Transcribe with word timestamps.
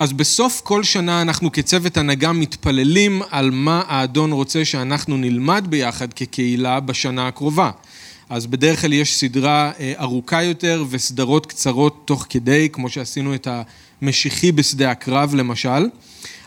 אז 0.00 0.12
בסוף 0.12 0.60
כל 0.64 0.84
שנה 0.84 1.22
אנחנו 1.22 1.52
כצוות 1.52 1.96
הנהגה 1.96 2.32
מתפללים 2.32 3.22
על 3.30 3.50
מה 3.50 3.82
האדון 3.86 4.32
רוצה 4.32 4.64
שאנחנו 4.64 5.16
נלמד 5.16 5.66
ביחד 5.68 6.12
כקהילה 6.12 6.80
בשנה 6.80 7.28
הקרובה. 7.28 7.70
אז 8.28 8.46
בדרך 8.46 8.80
כלל 8.80 8.92
יש 8.92 9.14
סדרה 9.14 9.72
אה, 9.80 9.92
ארוכה 9.98 10.42
יותר 10.42 10.84
וסדרות 10.90 11.46
קצרות 11.46 12.02
תוך 12.04 12.26
כדי, 12.28 12.68
כמו 12.72 12.88
שעשינו 12.88 13.34
את 13.34 13.48
המשיחי 14.02 14.52
בשדה 14.52 14.90
הקרב 14.90 15.34
למשל. 15.34 15.88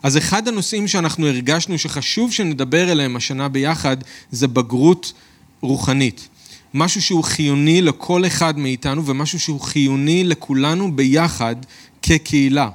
אז 0.04 0.18
אחד 0.18 0.48
הנושאים 0.48 0.88
שאנחנו 0.88 1.28
הרגשנו 1.28 1.78
שחשוב 1.78 2.32
שנדבר 2.32 2.92
אליהם 2.92 3.16
השנה 3.16 3.50
ביחד 3.50 3.98
זה 4.32 4.48
בגרות 4.48 5.14
רוחנית. 5.62 6.28
משהו 6.74 7.02
שהוא 7.02 7.24
חיוני 7.24 7.82
לכל 7.82 8.26
אחד 8.26 8.58
מאיתנו 8.58 9.06
ומשהו 9.06 9.40
שהוא 9.40 9.62
חיוני 9.62 10.24
לכולנו 10.24 10.96
ביחד 10.96 11.56
כקהילה. 12.02 12.70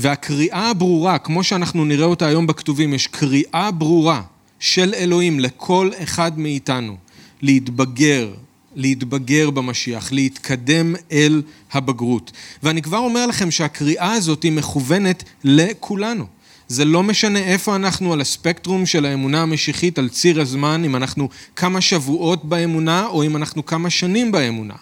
והקריאה 0.00 0.70
הברורה, 0.70 1.18
כמו 1.18 1.42
שאנחנו 1.44 1.84
נראה 1.84 2.06
אותה 2.06 2.26
היום 2.26 2.46
בכתובים, 2.46 2.94
יש 2.94 3.06
קריאה 3.06 3.70
ברורה 3.70 4.22
של 4.60 4.94
אלוהים 4.94 5.40
לכל 5.40 5.90
אחד 6.02 6.38
מאיתנו 6.38 6.96
להתבגר, 7.42 8.30
להתבגר 8.76 9.50
במשיח, 9.50 10.12
להתקדם 10.12 10.94
אל 11.12 11.42
הבגרות. 11.72 12.32
ואני 12.62 12.82
כבר 12.82 12.98
אומר 12.98 13.26
לכם 13.26 13.50
שהקריאה 13.50 14.12
הזאת 14.12 14.42
היא 14.42 14.52
מכוונת 14.52 15.24
לכולנו. 15.44 16.24
זה 16.68 16.84
לא 16.84 17.02
משנה 17.02 17.38
איפה 17.38 17.76
אנחנו 17.76 18.12
על 18.12 18.20
הספקטרום 18.20 18.86
של 18.86 19.04
האמונה 19.06 19.42
המשיחית, 19.42 19.98
על 19.98 20.08
ציר 20.08 20.40
הזמן, 20.40 20.84
אם 20.84 20.96
אנחנו 20.96 21.28
כמה 21.56 21.80
שבועות 21.80 22.44
באמונה 22.44 23.06
או 23.06 23.22
אם 23.22 23.36
אנחנו 23.36 23.66
כמה 23.66 23.90
שנים 23.90 24.32
באמונה. 24.32 24.74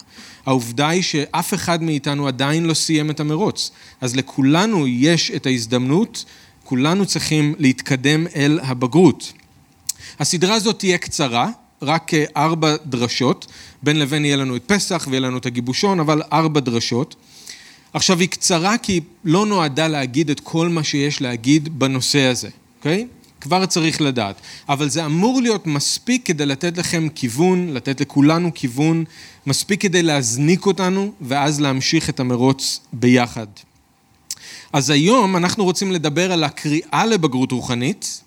העובדה 0.45 0.87
היא 0.87 1.01
שאף 1.01 1.53
אחד 1.53 1.83
מאיתנו 1.83 2.27
עדיין 2.27 2.65
לא 2.65 2.73
סיים 2.73 3.09
את 3.09 3.19
המרוץ. 3.19 3.71
אז 4.01 4.15
לכולנו 4.15 4.87
יש 4.87 5.31
את 5.31 5.45
ההזדמנות, 5.45 6.25
כולנו 6.63 7.05
צריכים 7.05 7.55
להתקדם 7.59 8.27
אל 8.35 8.59
הבגרות. 8.63 9.33
הסדרה 10.19 10.55
הזאת 10.55 10.79
תהיה 10.79 10.97
קצרה, 10.97 11.49
רק 11.81 12.11
ארבע 12.37 12.75
דרשות, 12.85 13.47
בין 13.83 13.99
לבין 13.99 14.25
יהיה 14.25 14.35
לנו 14.35 14.55
את 14.55 14.63
פסח 14.65 15.07
ויהיה 15.09 15.19
לנו 15.19 15.37
את 15.37 15.45
הגיבושון, 15.45 15.99
אבל 15.99 16.21
ארבע 16.33 16.59
דרשות. 16.59 17.15
עכשיו, 17.93 18.19
היא 18.19 18.29
קצרה 18.29 18.77
כי 18.77 18.91
היא 18.91 19.01
לא 19.25 19.45
נועדה 19.45 19.87
להגיד 19.87 20.29
את 20.29 20.39
כל 20.39 20.69
מה 20.69 20.83
שיש 20.83 21.21
להגיד 21.21 21.79
בנושא 21.79 22.21
הזה, 22.21 22.49
אוקיי? 22.77 23.07
כבר 23.41 23.65
צריך 23.65 24.01
לדעת. 24.01 24.35
אבל 24.69 24.89
זה 24.89 25.05
אמור 25.05 25.41
להיות 25.41 25.67
מספיק 25.67 26.25
כדי 26.25 26.45
לתת 26.45 26.77
לכם 26.77 27.07
כיוון, 27.15 27.73
לתת 27.73 28.01
לכולנו 28.01 28.51
כיוון, 28.55 29.03
מספיק 29.47 29.81
כדי 29.81 30.03
להזניק 30.03 30.65
אותנו, 30.65 31.11
ואז 31.21 31.61
להמשיך 31.61 32.09
את 32.09 32.19
המרוץ 32.19 32.79
ביחד. 32.93 33.47
אז 34.73 34.89
היום 34.89 35.35
אנחנו 35.35 35.63
רוצים 35.63 35.91
לדבר 35.91 36.31
על 36.31 36.43
הקריאה 36.43 37.05
לבגרות 37.05 37.51
רוחנית, 37.51 38.21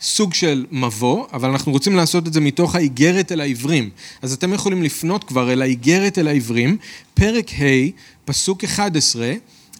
סוג 0.00 0.34
של 0.34 0.66
מבוא, 0.70 1.26
אבל 1.32 1.50
אנחנו 1.50 1.72
רוצים 1.72 1.96
לעשות 1.96 2.26
את 2.26 2.32
זה 2.32 2.40
מתוך 2.40 2.74
האיגרת 2.74 3.32
אל 3.32 3.40
העברים. 3.40 3.90
אז 4.22 4.32
אתם 4.32 4.52
יכולים 4.52 4.82
לפנות 4.82 5.24
כבר 5.24 5.52
אל 5.52 5.62
האיגרת 5.62 6.18
אל 6.18 6.28
העברים, 6.28 6.76
פרק 7.14 7.50
ה', 7.50 7.90
פסוק 8.24 8.64
11, 8.64 9.32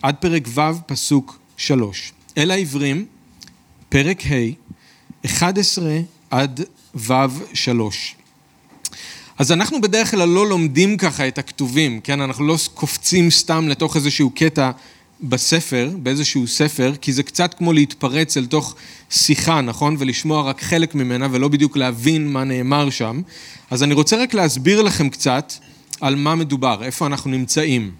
עד 0.02 0.14
פרק 0.14 0.48
ו', 0.54 0.60
פסוק 0.86 1.38
3. 1.56 2.12
אל 2.38 2.50
העברים, 2.50 3.04
פרק 3.88 4.22
ה', 4.26 4.34
11 5.26 6.00
עד 6.30 6.60
ו' 6.94 7.12
3. 7.54 8.14
אז 9.38 9.52
אנחנו 9.52 9.80
בדרך 9.80 10.10
כלל 10.10 10.28
לא 10.28 10.48
לומדים 10.48 10.96
ככה 10.96 11.28
את 11.28 11.38
הכתובים, 11.38 12.00
כן? 12.00 12.20
אנחנו 12.20 12.46
לא 12.46 12.56
קופצים 12.74 13.30
סתם 13.30 13.68
לתוך 13.68 13.96
איזשהו 13.96 14.30
קטע 14.30 14.70
בספר, 15.20 15.90
באיזשהו 16.02 16.46
ספר, 16.46 16.92
כי 17.00 17.12
זה 17.12 17.22
קצת 17.22 17.54
כמו 17.54 17.72
להתפרץ 17.72 18.36
אל 18.36 18.46
תוך 18.46 18.76
שיחה, 19.10 19.60
נכון? 19.60 19.96
ולשמוע 19.98 20.42
רק 20.42 20.62
חלק 20.62 20.94
ממנה 20.94 21.28
ולא 21.30 21.48
בדיוק 21.48 21.76
להבין 21.76 22.32
מה 22.32 22.44
נאמר 22.44 22.90
שם. 22.90 23.20
אז 23.70 23.82
אני 23.82 23.94
רוצה 23.94 24.22
רק 24.22 24.34
להסביר 24.34 24.82
לכם 24.82 25.08
קצת 25.08 25.52
על 26.00 26.14
מה 26.14 26.34
מדובר, 26.34 26.84
איפה 26.84 27.06
אנחנו 27.06 27.30
נמצאים. 27.30 27.90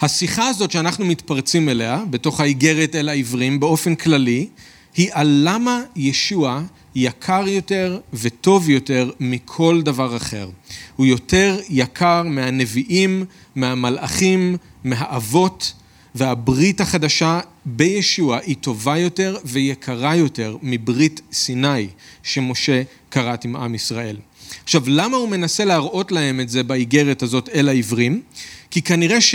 השיחה 0.00 0.48
הזאת 0.48 0.70
שאנחנו 0.70 1.04
מתפרצים 1.04 1.68
אליה, 1.68 2.02
בתוך 2.10 2.40
האיגרת 2.40 2.94
אל 2.94 3.08
העברים, 3.08 3.60
באופן 3.60 3.94
כללי, 3.94 4.48
היא 4.96 5.08
על 5.12 5.40
למה 5.44 5.82
ישוע 5.96 6.62
יקר 6.94 7.48
יותר 7.48 8.00
וטוב 8.14 8.70
יותר 8.70 9.10
מכל 9.20 9.82
דבר 9.82 10.16
אחר. 10.16 10.48
הוא 10.96 11.06
יותר 11.06 11.60
יקר 11.68 12.22
מהנביאים, 12.22 13.24
מהמלאכים, 13.54 14.56
מהאבות, 14.84 15.72
והברית 16.14 16.80
החדשה 16.80 17.40
בישוע 17.64 18.38
היא 18.42 18.56
טובה 18.60 18.98
יותר 18.98 19.36
ויקרה 19.44 20.16
יותר 20.16 20.56
מברית 20.62 21.20
סיני 21.32 21.88
שמשה 22.22 22.82
כרת 23.10 23.44
עם 23.44 23.56
עם 23.56 23.74
ישראל. 23.74 24.16
עכשיו, 24.64 24.82
למה 24.86 25.16
הוא 25.16 25.28
מנסה 25.28 25.64
להראות 25.64 26.12
להם 26.12 26.40
את 26.40 26.48
זה 26.48 26.62
באיגרת 26.62 27.22
הזאת 27.22 27.48
אל 27.54 27.68
העברים? 27.68 28.22
כי 28.70 28.82
כנראה 28.82 29.20
ש... 29.20 29.34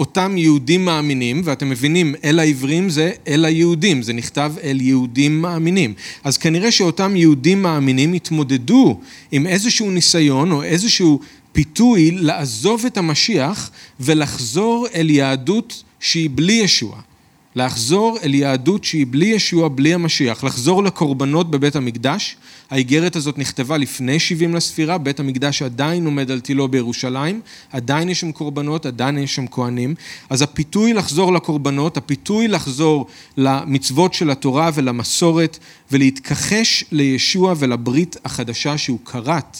אותם 0.00 0.38
יהודים 0.38 0.84
מאמינים, 0.84 1.42
ואתם 1.44 1.70
מבינים, 1.70 2.14
אל 2.24 2.38
העברים 2.38 2.88
זה 2.88 3.12
אל 3.28 3.44
היהודים, 3.44 4.02
זה 4.02 4.12
נכתב 4.12 4.52
אל 4.62 4.80
יהודים 4.80 5.42
מאמינים. 5.42 5.94
אז 6.24 6.38
כנראה 6.38 6.70
שאותם 6.70 7.16
יהודים 7.16 7.62
מאמינים 7.62 8.12
התמודדו 8.12 9.00
עם 9.32 9.46
איזשהו 9.46 9.90
ניסיון 9.90 10.52
או 10.52 10.62
איזשהו 10.62 11.20
פיתוי 11.52 12.10
לעזוב 12.10 12.84
את 12.86 12.96
המשיח 12.96 13.70
ולחזור 14.00 14.86
אל 14.94 15.10
יהדות 15.10 15.82
שהיא 16.00 16.30
בלי 16.34 16.52
ישוע. 16.52 17.09
לחזור 17.54 18.18
אל 18.22 18.34
יהדות 18.34 18.84
שהיא 18.84 19.06
בלי 19.10 19.26
ישוע, 19.26 19.68
בלי 19.68 19.94
המשיח, 19.94 20.44
לחזור 20.44 20.82
לקורבנות 20.82 21.50
בבית 21.50 21.76
המקדש. 21.76 22.36
האיגרת 22.70 23.16
הזאת 23.16 23.38
נכתבה 23.38 23.76
לפני 23.76 24.18
70 24.18 24.54
לספירה, 24.54 24.98
בית 24.98 25.20
המקדש 25.20 25.62
עדיין 25.62 26.04
עומד 26.04 26.30
על 26.30 26.40
תילו 26.40 26.68
בירושלים, 26.68 27.40
עדיין 27.72 28.08
יש 28.08 28.20
שם 28.20 28.32
קורבנות, 28.32 28.86
עדיין 28.86 29.18
יש 29.18 29.34
שם 29.34 29.46
כהנים. 29.46 29.94
אז 30.30 30.42
הפיתוי 30.42 30.92
לחזור 30.92 31.32
לקורבנות, 31.32 31.96
הפיתוי 31.96 32.48
לחזור 32.48 33.06
למצוות 33.36 34.14
של 34.14 34.30
התורה 34.30 34.70
ולמסורת, 34.74 35.58
ולהתכחש 35.92 36.84
לישוע 36.92 37.54
ולברית 37.58 38.16
החדשה 38.24 38.78
שהוא 38.78 38.98
כרת 39.04 39.58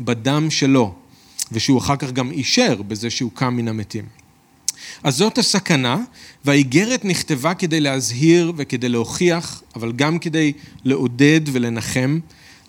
בדם 0.00 0.50
שלו, 0.50 0.94
ושהוא 1.52 1.78
אחר 1.78 1.96
כך 1.96 2.12
גם 2.12 2.30
אישר 2.30 2.82
בזה 2.82 3.10
שהוא 3.10 3.30
קם 3.34 3.56
מן 3.56 3.68
המתים. 3.68 4.04
אז 5.02 5.16
זאת 5.16 5.38
הסכנה, 5.38 5.96
והאיגרת 6.44 7.04
נכתבה 7.04 7.54
כדי 7.54 7.80
להזהיר 7.80 8.52
וכדי 8.56 8.88
להוכיח, 8.88 9.62
אבל 9.76 9.92
גם 9.92 10.18
כדי 10.18 10.52
לעודד 10.84 11.40
ולנחם, 11.52 12.18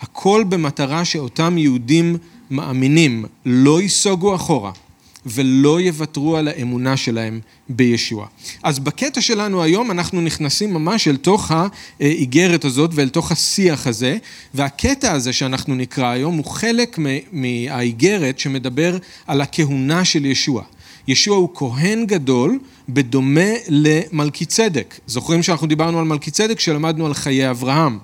הכל 0.02 0.44
במטרה 0.50 1.06
שאותם 1.06 1.58
יהודים 1.58 2.18
מאמינים 2.52 3.26
לא 3.46 3.82
ייסוגו 3.82 4.36
אחורה 4.36 4.72
ולא 5.26 5.82
יוותרו 5.82 6.38
על 6.38 6.48
האמונה 6.48 6.98
שלהם 6.98 7.40
בישוע. 7.70 8.28
אז 8.64 8.80
בקטע 8.80 9.22
שלנו 9.22 9.64
היום 9.64 9.92
אנחנו 9.92 10.22
נכנסים 10.22 10.74
ממש 10.74 11.08
אל 11.08 11.16
תוך 11.16 11.52
האיגרת 12.00 12.66
הזאת 12.66 12.92
ואל 12.94 13.10
תוך 13.10 13.32
השיח 13.32 13.88
הזה, 13.88 14.18
והקטע 14.54 15.12
הזה 15.12 15.34
שאנחנו 15.34 15.76
נקרא 15.76 16.08
היום 16.08 16.36
הוא 16.38 16.46
חלק 16.46 17.00
מהאיגרת 17.32 18.40
שמדבר 18.40 18.98
על 19.28 19.42
הכהונה 19.42 20.06
של 20.06 20.26
ישוע. 20.26 20.64
ישוע 21.08 21.38
הוא 21.38 21.50
כהן 21.54 22.06
גדול 22.06 22.60
בדומה 22.90 23.52
למלכי 23.70 24.46
צדק. 24.46 25.00
זוכרים 25.08 25.44
שאנחנו 25.44 25.68
דיברנו 25.68 26.00
על 26.00 26.06
מלכי 26.06 26.32
צדק 26.32 26.58
כשלמדנו 26.58 27.06
על 27.06 27.14
חיי 27.14 27.50
אברהם. 27.50 28.00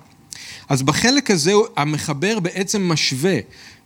אז 0.70 0.84
בחלק 0.84 1.32
הזה 1.32 1.54
המחבר 1.78 2.40
בעצם 2.40 2.90
משווה 2.90 3.38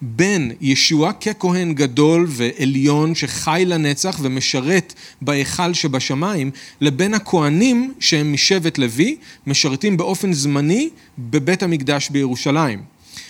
בין 0.02 0.52
ישוע 0.62 1.14
ככהן 1.14 1.74
גדול 1.74 2.26
ועליון 2.30 3.16
שחי 3.16 3.64
לנצח 3.68 4.20
ומשרת 4.22 4.94
בהיכל 5.22 5.74
שבשמיים, 5.74 6.52
לבין 6.82 7.14
הכהנים 7.14 7.94
שהם 8.00 8.34
משבט 8.34 8.78
לוי, 8.78 9.16
משרתים 9.48 9.98
באופן 9.98 10.34
זמני 10.34 10.90
בבית 11.18 11.64
המקדש 11.64 12.10
בירושלים. 12.10 12.82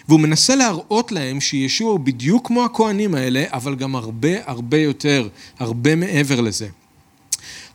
והוא 0.08 0.20
מנסה 0.20 0.56
להראות 0.56 1.12
להם 1.12 1.42
שישוע 1.42 1.92
הוא 1.92 2.00
בדיוק 2.00 2.48
כמו 2.48 2.66
הכהנים 2.66 3.16
האלה, 3.16 3.44
אבל 3.48 3.76
גם 3.76 3.96
הרבה 3.96 4.30
הרבה 4.46 4.78
יותר, 4.78 5.28
הרבה 5.60 5.96
מעבר 5.96 6.42
לזה. 6.42 6.68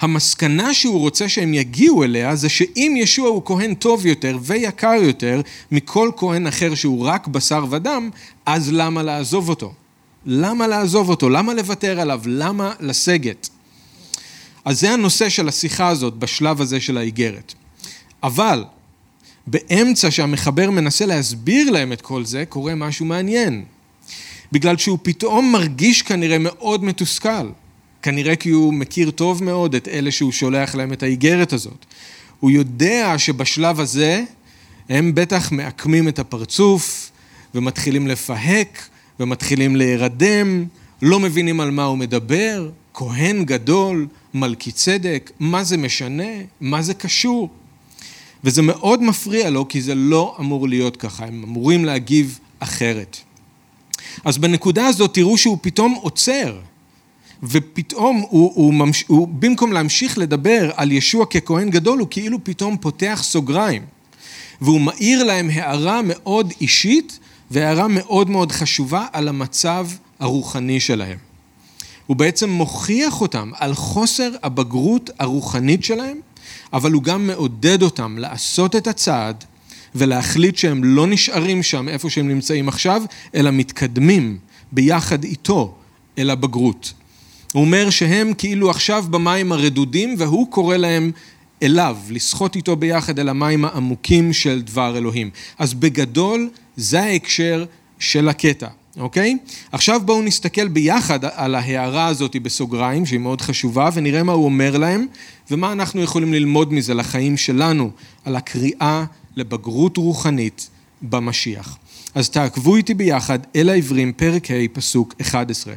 המסקנה 0.00 0.74
שהוא 0.74 1.00
רוצה 1.00 1.28
שהם 1.28 1.54
יגיעו 1.54 2.04
אליה 2.04 2.36
זה 2.36 2.48
שאם 2.48 2.94
ישוע 2.98 3.28
הוא 3.28 3.42
כהן 3.44 3.74
טוב 3.74 4.06
יותר 4.06 4.38
ויקר 4.42 4.94
יותר 5.02 5.40
מכל 5.72 6.10
כהן 6.16 6.46
אחר 6.46 6.74
שהוא 6.74 7.06
רק 7.06 7.26
בשר 7.26 7.64
ודם, 7.70 8.10
אז 8.46 8.72
למה 8.72 9.02
לעזוב 9.02 9.48
אותו? 9.48 9.72
למה 10.26 10.66
לעזוב 10.66 11.08
אותו? 11.08 11.28
למה 11.28 11.54
לוותר 11.54 12.00
עליו? 12.00 12.20
למה 12.26 12.72
לסגת? 12.80 13.48
אז 14.64 14.80
זה 14.80 14.90
הנושא 14.90 15.28
של 15.28 15.48
השיחה 15.48 15.88
הזאת 15.88 16.14
בשלב 16.14 16.60
הזה 16.60 16.80
של 16.80 16.98
האיגרת. 16.98 17.54
אבל 18.22 18.64
באמצע 19.46 20.10
שהמחבר 20.10 20.70
מנסה 20.70 21.06
להסביר 21.06 21.70
להם 21.70 21.92
את 21.92 22.00
כל 22.00 22.24
זה, 22.24 22.44
קורה 22.48 22.74
משהו 22.74 23.06
מעניין. 23.06 23.64
בגלל 24.52 24.76
שהוא 24.76 24.98
פתאום 25.02 25.52
מרגיש 25.52 26.02
כנראה 26.02 26.38
מאוד 26.38 26.84
מתוסכל. 26.84 27.48
כנראה 28.02 28.36
כי 28.36 28.50
הוא 28.50 28.74
מכיר 28.74 29.10
טוב 29.10 29.44
מאוד 29.44 29.74
את 29.74 29.88
אלה 29.88 30.10
שהוא 30.10 30.32
שולח 30.32 30.74
להם 30.74 30.92
את 30.92 31.02
האיגרת 31.02 31.52
הזאת. 31.52 31.84
הוא 32.40 32.50
יודע 32.50 33.14
שבשלב 33.18 33.80
הזה 33.80 34.24
הם 34.88 35.14
בטח 35.14 35.52
מעקמים 35.52 36.08
את 36.08 36.18
הפרצוף 36.18 37.10
ומתחילים 37.54 38.06
לפהק 38.06 38.88
ומתחילים 39.20 39.76
להירדם, 39.76 40.64
לא 41.02 41.20
מבינים 41.20 41.60
על 41.60 41.70
מה 41.70 41.84
הוא 41.84 41.98
מדבר, 41.98 42.70
כהן 42.94 43.44
גדול, 43.44 44.06
מלכי 44.34 44.72
צדק, 44.72 45.30
מה 45.40 45.64
זה 45.64 45.76
משנה, 45.76 46.32
מה 46.60 46.82
זה 46.82 46.94
קשור. 46.94 47.48
וזה 48.44 48.62
מאוד 48.62 49.02
מפריע 49.02 49.50
לו 49.50 49.68
כי 49.68 49.82
זה 49.82 49.94
לא 49.94 50.36
אמור 50.40 50.68
להיות 50.68 50.96
ככה, 50.96 51.24
הם 51.24 51.44
אמורים 51.44 51.84
להגיב 51.84 52.38
אחרת. 52.60 53.16
אז 54.24 54.38
בנקודה 54.38 54.86
הזאת 54.86 55.14
תראו 55.14 55.38
שהוא 55.38 55.58
פתאום 55.60 55.94
עוצר, 55.94 56.58
ופתאום 57.42 58.24
הוא, 58.28 58.52
הוא, 58.54 58.74
ממש, 58.74 59.04
הוא 59.06 59.28
במקום 59.28 59.72
להמשיך 59.72 60.18
לדבר 60.18 60.70
על 60.74 60.92
ישוע 60.92 61.26
ככהן 61.26 61.70
גדול, 61.70 61.98
הוא 61.98 62.08
כאילו 62.10 62.44
פתאום 62.44 62.76
פותח 62.76 63.20
סוגריים. 63.22 63.82
והוא 64.60 64.80
מאיר 64.80 65.24
להם 65.24 65.50
הערה 65.50 66.00
מאוד 66.04 66.52
אישית 66.60 67.18
והערה 67.50 67.88
מאוד 67.88 68.30
מאוד 68.30 68.52
חשובה 68.52 69.06
על 69.12 69.28
המצב 69.28 69.88
הרוחני 70.20 70.80
שלהם. 70.80 71.18
הוא 72.06 72.16
בעצם 72.16 72.50
מוכיח 72.50 73.20
אותם 73.20 73.50
על 73.54 73.74
חוסר 73.74 74.30
הבגרות 74.42 75.10
הרוחנית 75.18 75.84
שלהם, 75.84 76.20
אבל 76.72 76.92
הוא 76.92 77.02
גם 77.02 77.26
מעודד 77.26 77.82
אותם 77.82 78.18
לעשות 78.18 78.76
את 78.76 78.86
הצעד 78.86 79.44
ולהחליט 79.94 80.56
שהם 80.56 80.84
לא 80.84 81.06
נשארים 81.06 81.62
שם 81.62 81.88
איפה 81.88 82.10
שהם 82.10 82.28
נמצאים 82.28 82.68
עכשיו, 82.68 83.02
אלא 83.34 83.50
מתקדמים 83.50 84.38
ביחד 84.72 85.24
איתו 85.24 85.74
אל 86.18 86.30
הבגרות. 86.30 86.92
הוא 87.52 87.64
אומר 87.64 87.90
שהם 87.90 88.32
כאילו 88.38 88.70
עכשיו 88.70 89.04
במים 89.10 89.52
הרדודים 89.52 90.14
והוא 90.18 90.50
קורא 90.50 90.76
להם 90.76 91.10
אליו, 91.62 91.96
לשחות 92.10 92.56
איתו 92.56 92.76
ביחד 92.76 93.18
אל 93.18 93.28
המים 93.28 93.64
העמוקים 93.64 94.32
של 94.32 94.62
דבר 94.62 94.96
אלוהים. 94.98 95.30
אז 95.58 95.74
בגדול 95.74 96.50
זה 96.76 97.02
ההקשר 97.02 97.64
של 97.98 98.28
הקטע, 98.28 98.68
אוקיי? 98.98 99.36
עכשיו 99.72 100.00
בואו 100.04 100.22
נסתכל 100.22 100.68
ביחד 100.68 101.24
על 101.24 101.54
ההערה 101.54 102.06
הזאת 102.06 102.36
בסוגריים, 102.36 103.06
שהיא 103.06 103.20
מאוד 103.20 103.40
חשובה, 103.40 103.88
ונראה 103.94 104.22
מה 104.22 104.32
הוא 104.32 104.44
אומר 104.44 104.76
להם, 104.76 105.06
ומה 105.50 105.72
אנחנו 105.72 106.02
יכולים 106.02 106.32
ללמוד 106.32 106.72
מזה 106.72 106.94
לחיים 106.94 107.36
שלנו, 107.36 107.90
על 108.24 108.36
הקריאה 108.36 109.04
לבגרות 109.36 109.96
רוחנית 109.96 110.70
במשיח. 111.02 111.78
אז 112.14 112.30
תעקבו 112.30 112.76
איתי 112.76 112.94
ביחד 112.94 113.38
אל 113.56 113.68
העברים, 113.68 114.12
פרק 114.12 114.50
ה', 114.50 114.54
פסוק 114.72 115.14
11. 115.20 115.74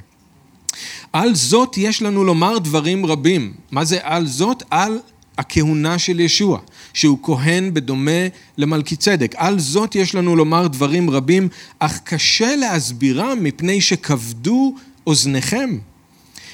על 1.14 1.36
זאת 1.36 1.78
יש 1.78 2.02
לנו 2.02 2.24
לומר 2.24 2.58
דברים 2.58 3.06
רבים. 3.06 3.54
מה 3.72 3.86
זה 3.86 3.98
על 4.02 4.28
זאת? 4.28 4.64
על 4.70 5.00
הכהונה 5.38 6.00
של 6.00 6.20
ישוע, 6.20 6.60
שהוא 6.94 7.18
כהן 7.24 7.74
בדומה 7.74 8.28
למלכי 8.58 8.96
צדק. 8.96 9.36
על 9.38 9.60
זאת 9.60 9.96
יש 9.96 10.16
לנו 10.16 10.36
לומר 10.36 10.68
דברים 10.68 11.10
רבים, 11.10 11.48
אך 11.80 12.00
קשה 12.04 12.56
להסבירם 12.56 13.38
מפני 13.42 13.82
שכבדו 13.82 14.76
אוזניכם. 15.08 15.78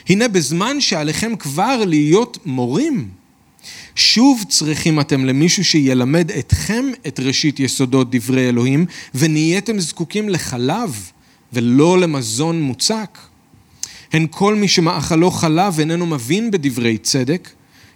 הנה 0.09 0.27
בזמן 0.27 0.81
שעליכם 0.81 1.35
כבר 1.35 1.83
להיות 1.85 2.37
מורים, 2.45 3.09
שוב 3.95 4.43
צריכים 4.49 4.99
אתם 4.99 5.25
למישהו 5.25 5.65
שילמד 5.65 6.31
אתכם 6.31 6.85
את 7.07 7.19
ראשית 7.19 7.59
יסודות 7.59 8.15
דברי 8.15 8.49
אלוהים, 8.49 8.85
ונהייתם 9.15 9.79
זקוקים 9.79 10.29
לחלב 10.29 11.11
ולא 11.53 11.99
למזון 11.99 12.61
מוצק. 12.61 13.17
הן 14.13 14.27
כל 14.31 14.55
מי 14.55 14.67
שמאכלו 14.67 15.31
חלב 15.31 15.79
איננו 15.79 16.05
מבין 16.05 16.51
בדברי 16.51 16.97
צדק, 16.97 17.49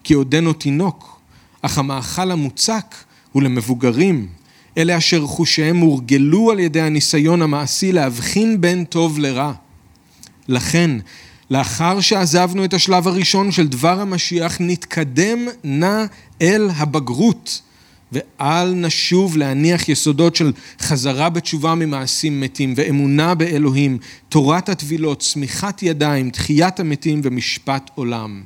כי 0.04 0.14
עודנו 0.14 0.54
תינוק, 0.54 1.20
אך 1.62 1.78
המאכל 1.78 2.32
המוצק 2.32 2.96
הוא 3.32 3.44
למבוגרים, 3.44 4.28
אלה 4.78 4.98
אשר 4.98 5.26
חושיהם 5.26 5.78
הורגלו 5.78 6.52
על 6.52 6.60
ידי 6.60 6.82
הניסיון 6.82 7.42
המעשי 7.42 7.92
להבחין 7.92 8.62
בין 8.62 8.84
טוב 8.86 9.20
לרע. 9.20 9.54
לכן, 10.48 10.92
לאחר 11.52 12.00
שעזבנו 12.00 12.66
את 12.66 12.74
השלב 12.74 13.08
הראשון 13.08 13.52
של 13.52 13.68
דבר 13.68 14.00
המשיח, 14.00 14.58
נתקדם 14.60 15.48
נא 15.64 16.06
אל 16.42 16.70
הבגרות, 16.76 17.62
ואל 18.12 18.74
נשוב 18.74 19.38
להניח 19.38 19.90
יסודות 19.90 20.36
של 20.36 20.52
חזרה 20.82 21.30
בתשובה 21.30 21.76
ממעשים 21.76 22.42
מתים 22.42 22.74
ואמונה 22.78 23.36
באלוהים, 23.36 23.98
תורת 24.30 24.70
הטבילות, 24.70 25.20
צמיחת 25.20 25.84
ידיים, 25.84 26.30
תחיית 26.30 26.80
המתים 26.80 27.22
ומשפט 27.24 27.92
עולם. 27.96 28.44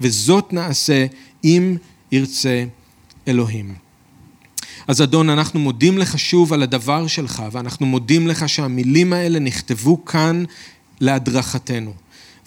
וזאת 0.00 0.52
נעשה 0.52 1.06
אם 1.44 1.76
ירצה 2.12 2.64
אלוהים. 3.28 3.74
אז 4.88 5.02
אדון, 5.02 5.30
אנחנו 5.30 5.60
מודים 5.60 5.98
לך 5.98 6.18
שוב 6.18 6.52
על 6.52 6.62
הדבר 6.62 7.06
שלך, 7.06 7.42
ואנחנו 7.52 7.86
מודים 7.86 8.28
לך 8.28 8.48
שהמילים 8.48 9.12
האלה 9.12 9.38
נכתבו 9.38 10.04
כאן 10.04 10.44
להדרכתנו. 11.00 11.92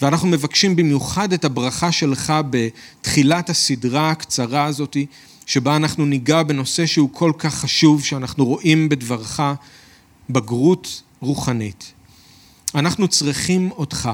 ואנחנו 0.02 0.28
מבקשים 0.28 0.76
במיוחד 0.76 1.34
את 1.34 1.46
הברכה 1.46 1.92
שלך 1.92 2.34
בתחילת 2.50 3.50
הסדרה 3.50 4.12
הקצרה 4.12 4.66
הזאת, 4.66 4.98
שבה 5.48 5.76
אנחנו 5.76 6.06
ניגע 6.06 6.44
בנושא 6.44 6.86
שהוא 6.86 7.10
כל 7.14 7.32
כך 7.38 7.56
חשוב, 7.56 8.04
שאנחנו 8.04 8.46
רואים 8.46 8.90
בדברך 8.90 9.40
בגרות 10.30 11.02
רוחנית. 11.20 11.94
אנחנו 12.76 13.08
צריכים 13.08 13.72
אותך. 13.72 14.10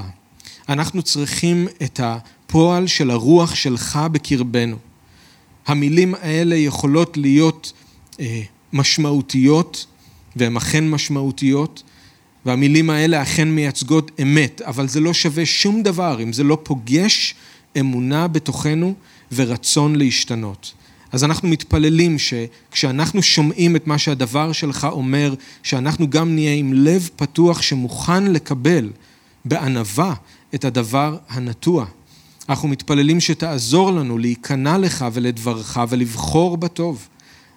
אנחנו 0.68 1.02
צריכים 1.02 1.68
את 1.82 2.00
הפועל 2.02 2.86
של 2.86 3.10
הרוח 3.10 3.54
שלך 3.54 3.98
בקרבנו. 4.12 4.76
המילים 5.66 6.14
האלה 6.14 6.56
יכולות 6.56 7.16
להיות 7.16 7.72
אה, 8.20 8.42
משמעותיות, 8.72 9.86
והן 10.36 10.56
אכן 10.56 10.90
משמעותיות, 10.90 11.82
והמילים 12.46 12.90
האלה 12.90 13.22
אכן 13.22 13.48
מייצגות 13.48 14.10
אמת, 14.22 14.62
אבל 14.64 14.88
זה 14.88 15.00
לא 15.00 15.14
שווה 15.14 15.46
שום 15.46 15.82
דבר 15.82 16.22
אם 16.22 16.32
זה 16.32 16.44
לא 16.44 16.58
פוגש 16.62 17.34
אמונה 17.80 18.28
בתוכנו 18.28 18.94
ורצון 19.32 19.96
להשתנות. 19.96 20.72
אז 21.14 21.24
אנחנו 21.24 21.48
מתפללים 21.48 22.16
שכשאנחנו 22.18 23.22
שומעים 23.22 23.76
את 23.76 23.86
מה 23.86 23.98
שהדבר 23.98 24.52
שלך 24.52 24.84
אומר, 24.90 25.34
שאנחנו 25.62 26.10
גם 26.10 26.34
נהיה 26.34 26.54
עם 26.54 26.72
לב 26.72 27.10
פתוח 27.16 27.62
שמוכן 27.62 28.24
לקבל 28.24 28.90
בענווה 29.44 30.14
את 30.54 30.64
הדבר 30.64 31.16
הנטוע. 31.28 31.86
אנחנו 32.48 32.68
מתפללים 32.68 33.20
שתעזור 33.20 33.92
לנו 33.92 34.18
להיכנע 34.18 34.78
לך 34.78 35.04
ולדברך 35.12 35.80
ולבחור 35.88 36.56
בטוב. 36.56 37.08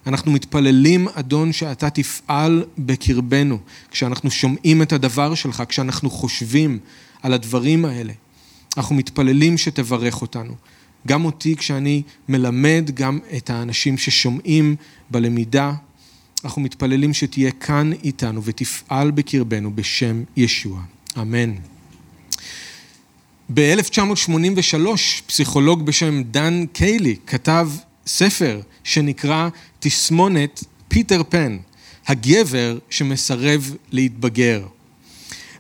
אנחנו 0.08 0.32
מתפללים, 0.32 1.08
אדון, 1.14 1.54
שאתה 1.54 1.90
תפעל 1.90 2.66
בקרבנו, 2.78 3.58
כשאנחנו 3.92 4.32
שומעים 4.32 4.82
את 4.82 4.94
הדבר 4.94 5.36
שלך, 5.36 5.64
כשאנחנו 5.70 6.10
חושבים 6.10 6.80
על 7.22 7.34
הדברים 7.34 7.86
האלה. 7.86 8.14
אנחנו 8.78 8.96
מתפללים 8.96 9.58
שתברך 9.58 10.22
אותנו. 10.22 10.54
גם 11.08 11.26
אותי 11.26 11.56
כשאני 11.56 12.02
מלמד, 12.30 12.92
גם 12.94 13.20
את 13.38 13.50
האנשים 13.50 13.98
ששומעים 13.98 14.76
בלמידה. 15.12 15.74
אנחנו 16.44 16.62
מתפללים 16.62 17.14
שתהיה 17.14 17.52
כאן 17.52 17.92
איתנו 18.04 18.44
ותפעל 18.44 19.12
בקרבנו 19.12 19.76
בשם 19.76 20.24
ישוע. 20.38 20.82
אמן. 21.22 21.54
ב-1983 23.54 24.88
פסיכולוג 25.28 25.86
בשם 25.86 26.24
דן 26.24 26.66
קיילי 26.74 27.16
כתב 27.28 27.70
ספר 28.08 28.62
שנקרא 28.84 29.50
תסמונת 29.80 30.64
פיטר 30.88 31.22
פן, 31.30 31.58
הגבר 32.08 32.78
שמסרב 32.90 33.76
להתבגר. 33.92 34.66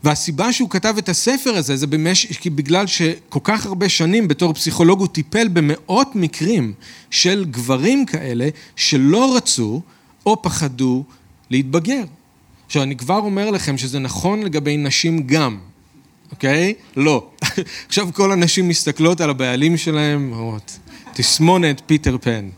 והסיבה 0.04 0.54
שהוא 0.54 0.70
כתב 0.70 0.96
את 0.98 1.10
הספר 1.10 1.56
הזה 1.56 1.76
זה 1.76 1.88
במש... 1.88 2.48
בגלל 2.48 2.88
שכל 2.88 3.40
כך 3.44 3.66
הרבה 3.66 3.90
שנים 3.90 4.28
בתור 4.28 4.54
פסיכולוג 4.54 5.00
הוא 5.00 5.08
טיפל 5.08 5.48
במאות 5.48 6.16
מקרים 6.16 6.74
של 7.12 7.46
גברים 7.52 8.06
כאלה 8.06 8.50
שלא 8.76 9.36
רצו 9.36 9.82
או 10.26 10.42
פחדו 10.42 11.04
להתבגר. 11.50 12.04
עכשיו 12.66 12.84
אני 12.84 12.96
כבר 12.96 13.18
אומר 13.18 13.52
לכם 13.52 13.78
שזה 13.78 14.00
נכון 14.00 14.44
לגבי 14.44 14.78
נשים 14.78 15.28
גם, 15.28 15.58
אוקיי? 16.32 16.74
לא. 16.96 17.30
עכשיו 17.88 18.10
כל 18.14 18.32
הנשים 18.32 18.68
מסתכלות 18.68 19.22
על 19.22 19.30
הבעלים 19.30 19.78
שלהם, 19.78 20.34
אומרות, 20.34 20.80
תסמונת 21.14 21.82
פיטר 21.86 22.18
פן. 22.22 22.50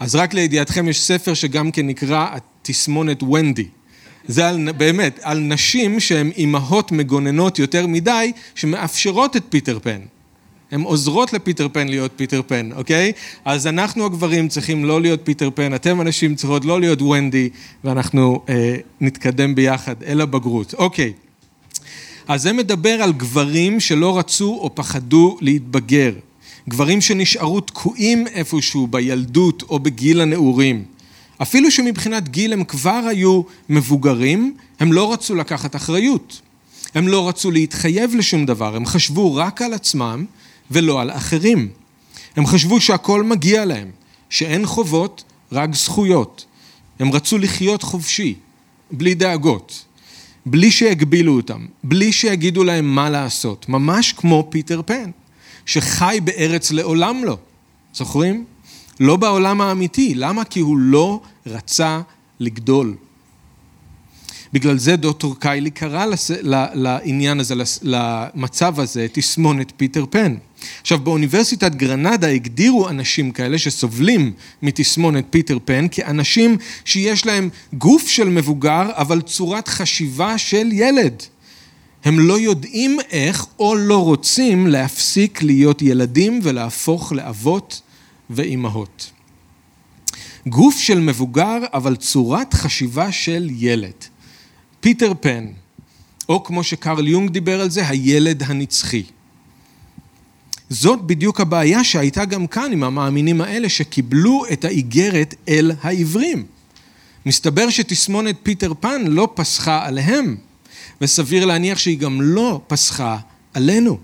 אז 0.00 0.14
רק 0.14 0.34
לידיעתכם 0.34 0.88
יש 0.88 1.00
ספר 1.02 1.34
שגם 1.34 1.70
כן 1.70 1.86
נקרא 1.86 2.36
תסמונת 2.62 3.22
ונדי. 3.22 3.68
זה 4.28 4.48
על, 4.48 4.72
באמת, 4.72 5.20
על 5.22 5.38
נשים 5.38 6.00
שהן 6.00 6.30
אימהות 6.36 6.92
מגוננות 6.92 7.58
יותר 7.58 7.86
מדי, 7.86 8.32
שמאפשרות 8.54 9.36
את 9.36 9.42
פיטר 9.48 9.78
פן. 9.82 10.00
הן 10.70 10.80
עוזרות 10.80 11.32
לפיטר 11.32 11.68
פן 11.72 11.88
להיות 11.88 12.12
פיטר 12.16 12.40
פן, 12.46 12.70
אוקיי? 12.72 13.12
אז 13.44 13.66
אנחנו 13.66 14.04
הגברים 14.06 14.48
צריכים 14.48 14.84
לא 14.84 15.00
להיות 15.00 15.20
פיטר 15.24 15.50
פן, 15.54 15.74
אתם 15.74 16.00
הנשים 16.00 16.34
צריכות 16.34 16.64
לא 16.64 16.80
להיות 16.80 17.02
ונדי, 17.02 17.48
ואנחנו 17.84 18.42
אה, 18.48 18.76
נתקדם 19.00 19.54
ביחד 19.54 20.02
אל 20.02 20.20
הבגרות. 20.20 20.74
אוקיי. 20.74 21.12
אז 22.28 22.42
זה 22.42 22.52
מדבר 22.52 23.02
על 23.02 23.12
גברים 23.12 23.80
שלא 23.80 24.18
רצו 24.18 24.58
או 24.60 24.74
פחדו 24.74 25.38
להתבגר. 25.40 26.12
גברים 26.68 27.00
שנשארו 27.00 27.60
תקועים 27.60 28.26
איפשהו 28.26 28.86
בילדות 28.86 29.62
או 29.62 29.78
בגיל 29.78 30.20
הנעורים. 30.20 30.84
אפילו 31.42 31.70
שמבחינת 31.70 32.28
גיל 32.28 32.52
הם 32.52 32.64
כבר 32.64 33.00
היו 33.08 33.42
מבוגרים, 33.68 34.56
הם 34.80 34.92
לא 34.92 35.12
רצו 35.12 35.34
לקחת 35.34 35.76
אחריות. 35.76 36.40
הם 36.94 37.08
לא 37.08 37.28
רצו 37.28 37.50
להתחייב 37.50 38.14
לשום 38.14 38.46
דבר, 38.46 38.76
הם 38.76 38.86
חשבו 38.86 39.34
רק 39.34 39.62
על 39.62 39.72
עצמם 39.72 40.24
ולא 40.70 41.00
על 41.00 41.10
אחרים. 41.10 41.68
הם 42.36 42.46
חשבו 42.46 42.80
שהכל 42.80 43.22
מגיע 43.22 43.64
להם, 43.64 43.90
שאין 44.30 44.66
חובות, 44.66 45.24
רק 45.52 45.74
זכויות. 45.74 46.44
הם 46.98 47.12
רצו 47.12 47.38
לחיות 47.38 47.82
חופשי, 47.82 48.34
בלי 48.90 49.14
דאגות, 49.14 49.84
בלי 50.46 50.70
שיגבילו 50.70 51.36
אותם, 51.36 51.66
בלי 51.84 52.12
שיגידו 52.12 52.64
להם 52.64 52.94
מה 52.94 53.10
לעשות, 53.10 53.68
ממש 53.68 54.12
כמו 54.12 54.46
פיטר 54.50 54.82
פן, 54.86 55.10
שחי 55.66 56.18
בארץ 56.24 56.70
לעולם 56.70 57.24
לא. 57.24 57.36
זוכרים? 57.94 58.44
לא 59.00 59.16
בעולם 59.16 59.60
האמיתי. 59.60 60.14
למה? 60.14 60.44
כי 60.44 60.60
הוא 60.60 60.78
לא 60.78 61.20
רצה 61.46 62.00
לגדול. 62.40 62.94
בגלל 64.52 64.78
זה 64.78 64.96
דוקטור 64.96 65.40
קיילי 65.40 65.70
קרא 65.70 66.06
לס... 66.06 66.30
לעניין 66.74 67.40
הזה, 67.40 67.54
למצב 67.82 68.80
הזה, 68.80 69.06
תסמונת 69.12 69.72
פיטר 69.76 70.04
פן. 70.10 70.34
עכשיו, 70.80 70.98
באוניברסיטת 70.98 71.74
גרנדה 71.74 72.28
הגדירו 72.28 72.88
אנשים 72.88 73.30
כאלה 73.30 73.58
שסובלים 73.58 74.32
מתסמונת 74.62 75.24
פיטר 75.30 75.58
פן 75.64 75.86
כאנשים 75.90 76.56
שיש 76.84 77.26
להם 77.26 77.48
גוף 77.72 78.08
של 78.08 78.28
מבוגר, 78.28 78.90
אבל 78.92 79.20
צורת 79.20 79.68
חשיבה 79.68 80.38
של 80.38 80.68
ילד. 80.72 81.22
הם 82.04 82.20
לא 82.20 82.38
יודעים 82.38 82.98
איך 83.10 83.46
או 83.58 83.74
לא 83.74 84.04
רוצים 84.04 84.66
להפסיק 84.66 85.42
להיות 85.42 85.82
ילדים 85.82 86.40
ולהפוך 86.42 87.12
לאבות 87.12 87.82
ואימהות. 88.30 89.10
גוף 90.46 90.78
של 90.78 91.00
מבוגר, 91.00 91.58
אבל 91.74 91.96
צורת 91.96 92.54
חשיבה 92.54 93.12
של 93.12 93.48
ילד. 93.50 94.04
פיטר 94.80 95.12
פן, 95.20 95.46
או 96.28 96.44
כמו 96.44 96.64
שקרל 96.64 97.08
יונג 97.08 97.30
דיבר 97.30 97.60
על 97.60 97.70
זה, 97.70 97.88
הילד 97.88 98.42
הנצחי. 98.42 99.02
זאת 100.70 101.02
בדיוק 101.02 101.40
הבעיה 101.40 101.84
שהייתה 101.84 102.24
גם 102.24 102.46
כאן 102.46 102.72
עם 102.72 102.84
המאמינים 102.84 103.40
האלה 103.40 103.68
שקיבלו 103.68 104.44
את 104.52 104.64
האיגרת 104.64 105.34
אל 105.48 105.72
העברים. 105.82 106.44
מסתבר 107.26 107.70
שתסמונת 107.70 108.36
פיטר 108.42 108.72
פן 108.80 109.04
לא 109.06 109.28
פסחה 109.34 109.86
עליהם, 109.86 110.36
וסביר 111.00 111.44
להניח 111.44 111.78
שהיא 111.78 111.98
גם 111.98 112.22
לא 112.22 112.60
פסחה 112.66 113.18
עלינו. 113.54 113.98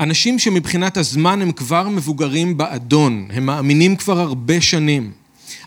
אנשים 0.00 0.38
שמבחינת 0.38 0.96
הזמן 0.96 1.42
הם 1.42 1.52
כבר 1.52 1.88
מבוגרים 1.88 2.56
באדון, 2.56 3.28
הם 3.32 3.46
מאמינים 3.46 3.96
כבר 3.96 4.20
הרבה 4.20 4.60
שנים, 4.60 5.12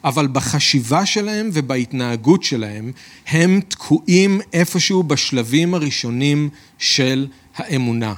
אבל 0.04 0.28
בחשיבה 0.28 1.06
שלהם 1.06 1.50
ובהתנהגות 1.54 2.44
שלהם 2.44 2.92
הם 3.28 3.62
תקועים 3.68 4.42
איפשהו 4.54 5.04
בשלבים 5.04 5.74
הראשונים 5.74 6.50
של 6.78 7.28
האמונה. 7.56 8.14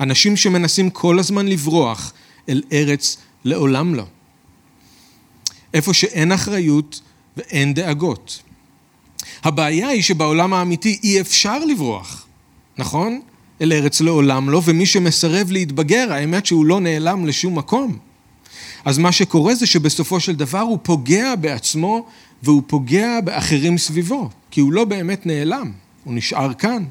אנשים 0.00 0.36
שמנסים 0.36 0.90
כל 0.90 1.18
הזמן 1.18 1.46
לברוח 1.46 2.12
אל 2.48 2.62
ארץ 2.72 3.16
לעולם 3.44 3.94
לא. 3.94 4.04
איפה 5.74 5.94
שאין 5.94 6.32
אחריות 6.32 7.00
ואין 7.36 7.74
דאגות. 7.74 8.42
הבעיה 9.44 9.88
היא 9.88 10.02
שבעולם 10.02 10.54
האמיתי 10.54 10.98
אי 11.02 11.20
אפשר 11.20 11.64
לברוח, 11.64 12.26
נכון? 12.78 13.20
אל 13.60 13.72
ארץ 13.72 14.00
לעולם 14.00 14.50
לא, 14.50 14.62
ומי 14.64 14.86
שמסרב 14.86 15.50
להתבגר, 15.50 16.12
האמת 16.12 16.46
שהוא 16.46 16.66
לא 16.66 16.80
נעלם 16.80 17.26
לשום 17.26 17.58
מקום. 17.58 17.98
אז 18.84 18.98
מה 18.98 19.12
שקורה 19.12 19.54
זה 19.54 19.66
שבסופו 19.66 20.20
של 20.20 20.34
דבר 20.36 20.60
הוא 20.60 20.78
פוגע 20.82 21.34
בעצמו 21.34 22.06
והוא 22.42 22.62
פוגע 22.66 23.20
באחרים 23.20 23.78
סביבו, 23.78 24.30
כי 24.50 24.60
הוא 24.60 24.72
לא 24.72 24.84
באמת 24.84 25.26
נעלם, 25.26 25.72
הוא 26.04 26.14
נשאר 26.14 26.54
כאן. 26.54 26.84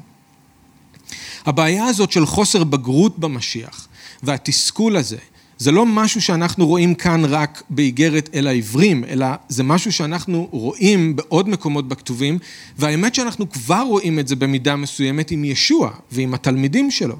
הבעיה 1.46 1.84
הזאת 1.84 2.12
של 2.12 2.26
חוסר 2.26 2.64
בגרות 2.64 3.18
במשיח 3.18 3.88
והתסכול 4.22 4.96
הזה, 4.96 5.18
זה 5.58 5.72
לא 5.72 5.86
משהו 5.86 6.22
שאנחנו 6.22 6.66
רואים 6.66 6.94
כאן 6.94 7.24
רק 7.24 7.62
באיגרת 7.70 8.30
אל 8.34 8.46
העברים, 8.46 9.04
אלא 9.04 9.26
זה 9.48 9.62
משהו 9.62 9.92
שאנחנו 9.92 10.48
רואים 10.50 11.16
בעוד 11.16 11.48
מקומות 11.48 11.88
בכתובים, 11.88 12.38
והאמת 12.78 13.14
שאנחנו 13.14 13.50
כבר 13.50 13.82
רואים 13.88 14.18
את 14.18 14.28
זה 14.28 14.36
במידה 14.36 14.76
מסוימת 14.76 15.30
עם 15.30 15.44
ישוע 15.44 15.90
ועם 16.12 16.34
התלמידים 16.34 16.90
שלו. 16.90 17.16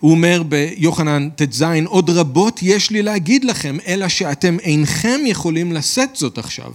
הוא 0.00 0.10
אומר 0.10 0.42
ביוחנן 0.42 1.28
ט"ז, 1.36 1.64
עוד 1.86 2.10
רבות 2.10 2.60
יש 2.62 2.90
לי 2.90 3.02
להגיד 3.02 3.44
לכם, 3.44 3.76
אלא 3.86 4.08
שאתם 4.08 4.56
אינכם 4.60 5.20
יכולים 5.26 5.72
לשאת 5.72 6.16
זאת 6.16 6.38
עכשיו. 6.38 6.72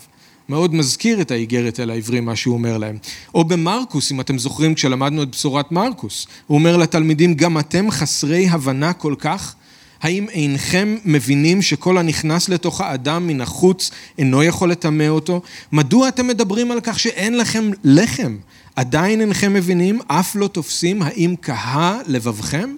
מאוד 0.50 0.75
מזכיר 0.75 1.21
את 1.21 1.31
האיגרת 1.31 1.79
אל 1.79 1.89
העברים, 1.89 2.25
מה 2.25 2.35
שהוא 2.35 2.53
אומר 2.53 2.77
להם. 2.77 2.97
או 3.35 3.43
במרקוס, 3.43 4.12
אם 4.12 4.21
אתם 4.21 4.38
זוכרים, 4.38 4.73
כשלמדנו 4.73 5.23
את 5.23 5.31
בשורת 5.31 5.71
מרקוס, 5.71 6.27
הוא 6.47 6.57
אומר 6.57 6.77
לתלמידים, 6.77 7.33
גם 7.33 7.59
אתם 7.59 7.91
חסרי 7.91 8.47
הבנה 8.50 8.93
כל 8.93 9.15
כך? 9.19 9.55
האם 10.03 10.29
אינכם 10.29 10.98
מבינים 11.05 11.62
שכל 11.62 11.98
הנכנס 11.98 12.50
לתוך 12.50 12.81
האדם 12.81 13.27
מן 13.27 13.41
החוץ 13.41 13.91
אינו 14.17 14.43
יכול 14.43 14.72
לטמא 14.72 15.07
אותו? 15.07 15.41
מדוע 15.72 16.07
אתם 16.07 16.27
מדברים 16.27 16.72
על 16.72 16.79
כך 16.83 17.00
שאין 17.00 17.38
לכם 17.38 17.72
לחם? 17.83 18.38
עדיין 18.75 19.22
אינכם 19.22 19.53
מבינים, 19.53 20.00
אף 20.07 20.36
לא 20.36 20.48
תופסים, 20.48 21.01
האם 21.01 21.36
קהה 21.41 22.00
לבבכם? 22.07 22.75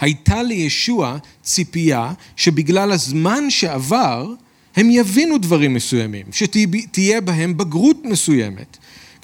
הייתה 0.00 0.42
לישוע 0.42 1.16
ציפייה 1.42 2.12
שבגלל 2.36 2.92
הזמן 2.92 3.50
שעבר, 3.50 4.32
הם 4.76 4.90
יבינו 4.90 5.38
דברים 5.38 5.74
מסוימים, 5.74 6.26
שתהיה 6.32 7.20
בהם 7.20 7.56
בגרות 7.56 7.96
מסוימת. 8.04 8.76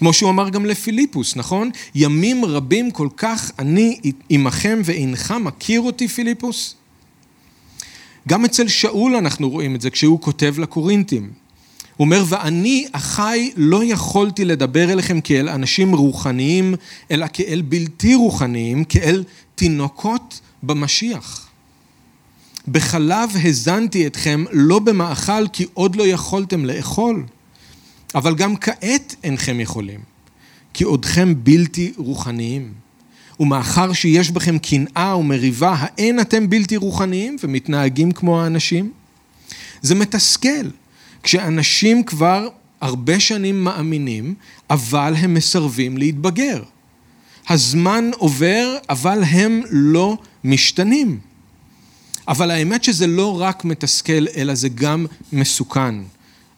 כמו 0.02 0.12
שהוא 0.12 0.30
אמר 0.30 0.48
גם 0.48 0.66
לפיליפוס, 0.66 1.36
נכון? 1.36 1.70
ימים 1.94 2.44
רבים 2.44 2.90
כל 2.90 3.08
כך 3.16 3.50
אני 3.58 4.00
עמכם 4.28 4.80
ואינך 4.84 5.34
מכיר 5.40 5.80
אותי, 5.80 6.08
פיליפוס? 6.08 6.74
גם 8.28 8.44
אצל 8.44 8.68
שאול 8.68 9.16
אנחנו 9.16 9.50
רואים 9.50 9.74
את 9.74 9.80
זה 9.80 9.90
כשהוא 9.90 10.20
כותב 10.20 10.54
לקורינטים. 10.58 11.30
הוא 11.96 12.04
אומר, 12.04 12.24
ואני, 12.28 12.86
אחי, 12.92 13.52
לא 13.56 13.84
יכולתי 13.84 14.44
לדבר 14.44 14.92
אליכם 14.92 15.20
כאל 15.20 15.48
אנשים 15.48 15.94
רוחניים, 15.94 16.74
אלא 17.10 17.26
כאל 17.32 17.62
בלתי 17.68 18.14
רוחניים, 18.14 18.84
כאל 18.84 19.24
תינוקות 19.54 20.40
במשיח. 20.62 21.48
בחלב 22.68 23.30
הזנתי 23.44 24.06
אתכם 24.06 24.44
לא 24.52 24.78
במאכל 24.78 25.48
כי 25.48 25.66
עוד 25.74 25.96
לא 25.96 26.06
יכולתם 26.06 26.64
לאכול, 26.64 27.24
אבל 28.14 28.34
גם 28.34 28.56
כעת 28.56 29.14
אינכם 29.24 29.60
יכולים, 29.60 30.00
כי 30.74 30.84
עודכם 30.84 31.34
בלתי 31.44 31.92
רוחניים. 31.96 32.72
ומאחר 33.40 33.92
שיש 33.92 34.30
בכם 34.30 34.58
קנאה 34.58 35.16
ומריבה, 35.16 35.74
האין 35.78 36.20
אתם 36.20 36.50
בלתי 36.50 36.76
רוחניים 36.76 37.36
ומתנהגים 37.42 38.12
כמו 38.12 38.42
האנשים? 38.42 38.92
זה 39.82 39.94
מתסכל, 39.94 40.68
כשאנשים 41.22 42.02
כבר 42.02 42.48
הרבה 42.80 43.20
שנים 43.20 43.64
מאמינים, 43.64 44.34
אבל 44.70 45.14
הם 45.16 45.34
מסרבים 45.34 45.96
להתבגר. 45.96 46.62
הזמן 47.48 48.10
עובר, 48.18 48.76
אבל 48.88 49.24
הם 49.24 49.62
לא 49.70 50.16
משתנים. 50.44 51.18
אבל 52.28 52.50
האמת 52.50 52.84
שזה 52.84 53.06
לא 53.06 53.40
רק 53.40 53.64
מתסכל, 53.64 54.26
אלא 54.36 54.54
זה 54.54 54.68
גם 54.68 55.06
מסוכן. 55.32 55.94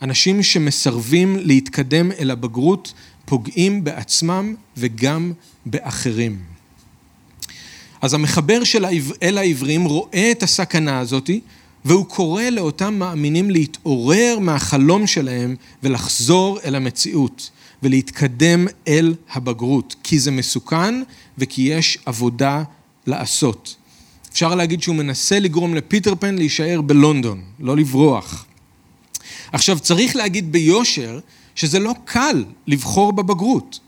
אנשים 0.05 0.43
שמסרבים 0.43 1.37
להתקדם 1.37 2.13
אל 2.13 2.31
הבגרות 2.31 2.93
פוגעים 3.25 3.85
בעצמם 3.85 4.55
וגם 4.77 5.33
באחרים. 5.67 6.39
אז 8.03 8.15
המחבר 8.15 8.65
של 8.65 8.85
אל 9.23 9.39
העברים 9.39 9.85
רואה 9.85 10.31
את 10.31 10.43
הסכנה 10.43 10.99
הזאתי 10.99 11.41
והוא 11.85 12.07
קורא 12.07 12.43
לאותם 12.43 12.95
מאמינים 12.95 13.51
להתעורר 13.51 14.39
מהחלום 14.41 15.07
שלהם 15.07 15.57
ולחזור 15.83 16.59
אל 16.65 16.75
המציאות 16.75 17.51
ולהתקדם 17.83 18.67
אל 18.89 19.15
הבגרות, 19.33 19.97
כי 20.03 20.19
זה 20.19 20.31
מסוכן 20.31 20.95
וכי 21.39 21.63
יש 21.63 21.99
עבודה 22.07 22.63
לעשות. 23.07 23.77
אפשר 24.33 24.55
להגיד 24.55 24.83
שהוא 24.83 24.97
מנסה 24.97 25.39
לגרום 25.39 25.75
לפיטר 25.75 26.15
פן 26.15 26.35
להישאר 26.35 26.81
בלונדון, 26.81 27.43
לא 27.61 27.77
לברוח. 27.77 28.47
עכשיו, 29.55 29.79
צריך 29.79 30.17
להגיד 30.17 30.53
ביושר 30.53 31.19
שזה 31.55 31.79
לא 31.79 31.95
קל 32.05 32.45
לבחור 32.67 33.13
בבגרות. 33.13 33.81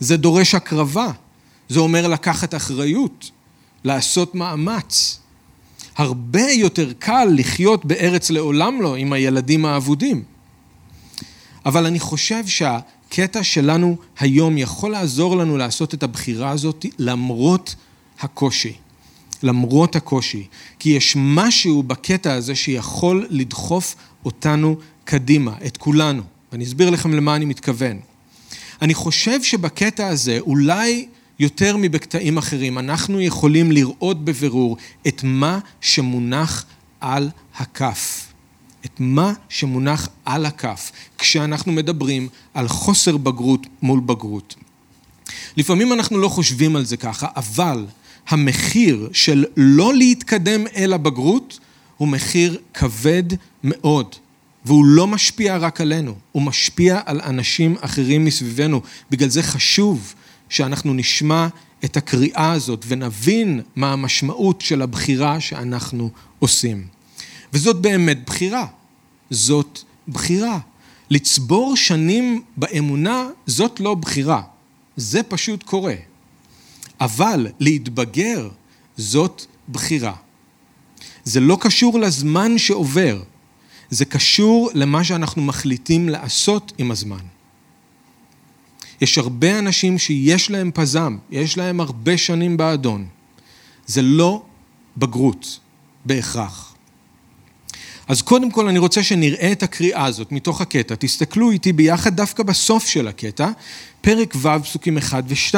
זה 0.00 0.16
דורש 0.16 0.54
הקרבה, 0.54 1.10
זה 1.68 1.80
אומר 1.80 2.08
לקחת 2.08 2.54
אחריות, 2.54 3.30
לעשות 3.84 4.34
מאמץ. 4.34 5.18
הרבה 5.96 6.50
יותר 6.50 6.92
קל 6.98 7.28
לחיות 7.36 7.84
בארץ 7.84 8.30
לעולם 8.30 8.82
לא 8.82 8.96
עם 8.96 9.12
הילדים 9.12 9.64
האבודים. 9.64 10.22
אבל 11.66 11.86
אני 11.86 12.00
חושב 12.00 12.46
שה... 12.46 12.78
הקטע 13.08 13.42
שלנו 13.42 13.96
היום 14.18 14.58
יכול 14.58 14.90
לעזור 14.90 15.36
לנו 15.36 15.56
לעשות 15.56 15.94
את 15.94 16.02
הבחירה 16.02 16.50
הזאת 16.50 16.86
למרות 16.98 17.74
הקושי. 18.20 18.72
למרות 19.42 19.96
הקושי. 19.96 20.46
כי 20.78 20.90
יש 20.90 21.14
משהו 21.16 21.82
בקטע 21.82 22.32
הזה 22.34 22.54
שיכול 22.54 23.26
לדחוף 23.30 23.94
אותנו 24.24 24.76
קדימה, 25.04 25.54
את 25.66 25.76
כולנו. 25.76 26.22
ואני 26.52 26.64
אסביר 26.64 26.90
לכם 26.90 27.14
למה 27.14 27.36
אני 27.36 27.44
מתכוון. 27.44 28.00
אני 28.82 28.94
חושב 28.94 29.42
שבקטע 29.42 30.08
הזה, 30.08 30.38
אולי 30.40 31.08
יותר 31.38 31.76
מבקטעים 31.76 32.38
אחרים, 32.38 32.78
אנחנו 32.78 33.20
יכולים 33.20 33.72
לראות 33.72 34.24
בבירור 34.24 34.76
את 35.08 35.20
מה 35.24 35.58
שמונח 35.80 36.64
על 37.00 37.30
הכף. 37.56 38.28
את 38.84 39.00
מה 39.00 39.32
שמונח 39.48 40.08
על 40.24 40.46
הכף 40.46 40.92
כשאנחנו 41.18 41.72
מדברים 41.72 42.28
על 42.54 42.68
חוסר 42.68 43.16
בגרות 43.16 43.66
מול 43.82 44.00
בגרות. 44.00 44.54
לפעמים 45.56 45.92
אנחנו 45.92 46.18
לא 46.18 46.28
חושבים 46.28 46.76
על 46.76 46.84
זה 46.84 46.96
ככה, 46.96 47.26
אבל 47.36 47.86
המחיר 48.28 49.08
של 49.12 49.44
לא 49.56 49.94
להתקדם 49.94 50.66
אל 50.76 50.92
הבגרות 50.92 51.58
הוא 51.98 52.08
מחיר 52.08 52.58
כבד 52.74 53.22
מאוד. 53.64 54.14
והוא 54.64 54.84
לא 54.86 55.06
משפיע 55.06 55.56
רק 55.56 55.80
עלינו, 55.80 56.14
הוא 56.32 56.42
משפיע 56.42 57.00
על 57.06 57.20
אנשים 57.20 57.76
אחרים 57.80 58.24
מסביבנו. 58.24 58.80
בגלל 59.10 59.28
זה 59.28 59.42
חשוב 59.42 60.14
שאנחנו 60.48 60.94
נשמע 60.94 61.48
את 61.84 61.96
הקריאה 61.96 62.52
הזאת 62.52 62.84
ונבין 62.88 63.60
מה 63.76 63.92
המשמעות 63.92 64.60
של 64.60 64.82
הבחירה 64.82 65.40
שאנחנו 65.40 66.10
עושים. 66.38 66.86
וזאת 67.52 67.76
באמת 67.76 68.26
בחירה. 68.26 68.66
זאת 69.30 69.80
בחירה. 70.08 70.58
לצבור 71.10 71.76
שנים 71.76 72.42
באמונה 72.56 73.26
זאת 73.46 73.80
לא 73.80 73.94
בחירה, 73.94 74.42
זה 74.96 75.22
פשוט 75.22 75.62
קורה. 75.62 75.94
אבל 77.00 77.46
להתבגר 77.60 78.48
זאת 78.96 79.46
בחירה. 79.68 80.14
זה 81.28 81.40
לא 81.40 81.58
קשור 81.60 82.00
לזמן 82.00 82.58
שעובר, 82.58 83.22
זה 83.90 84.04
קשור 84.04 84.70
למה 84.74 85.04
שאנחנו 85.04 85.42
מחליטים 85.42 86.08
לעשות 86.08 86.72
עם 86.78 86.90
הזמן. 86.90 87.24
יש 89.00 89.18
הרבה 89.18 89.58
אנשים 89.58 89.98
שיש 89.98 90.50
להם 90.50 90.70
פזם, 90.74 91.16
יש 91.30 91.56
להם 91.58 91.80
הרבה 91.80 92.18
שנים 92.18 92.56
באדון. 92.56 93.06
זה 93.86 94.02
לא 94.02 94.42
בגרות, 94.96 95.58
בהכרח. 96.04 96.74
אז 98.08 98.22
קודם 98.22 98.50
כל 98.50 98.68
אני 98.68 98.78
רוצה 98.78 99.02
שנראה 99.02 99.52
את 99.52 99.62
הקריאה 99.62 100.04
הזאת 100.04 100.32
מתוך 100.32 100.60
הקטע. 100.60 100.94
תסתכלו 100.98 101.50
איתי 101.50 101.72
ביחד 101.72 102.16
דווקא 102.16 102.42
בסוף 102.42 102.86
של 102.86 103.08
הקטע, 103.08 103.50
פרק 104.00 104.34
ו' 104.36 104.62
פסוקים 104.62 104.98
1 104.98 105.24
ו-2. 105.28 105.54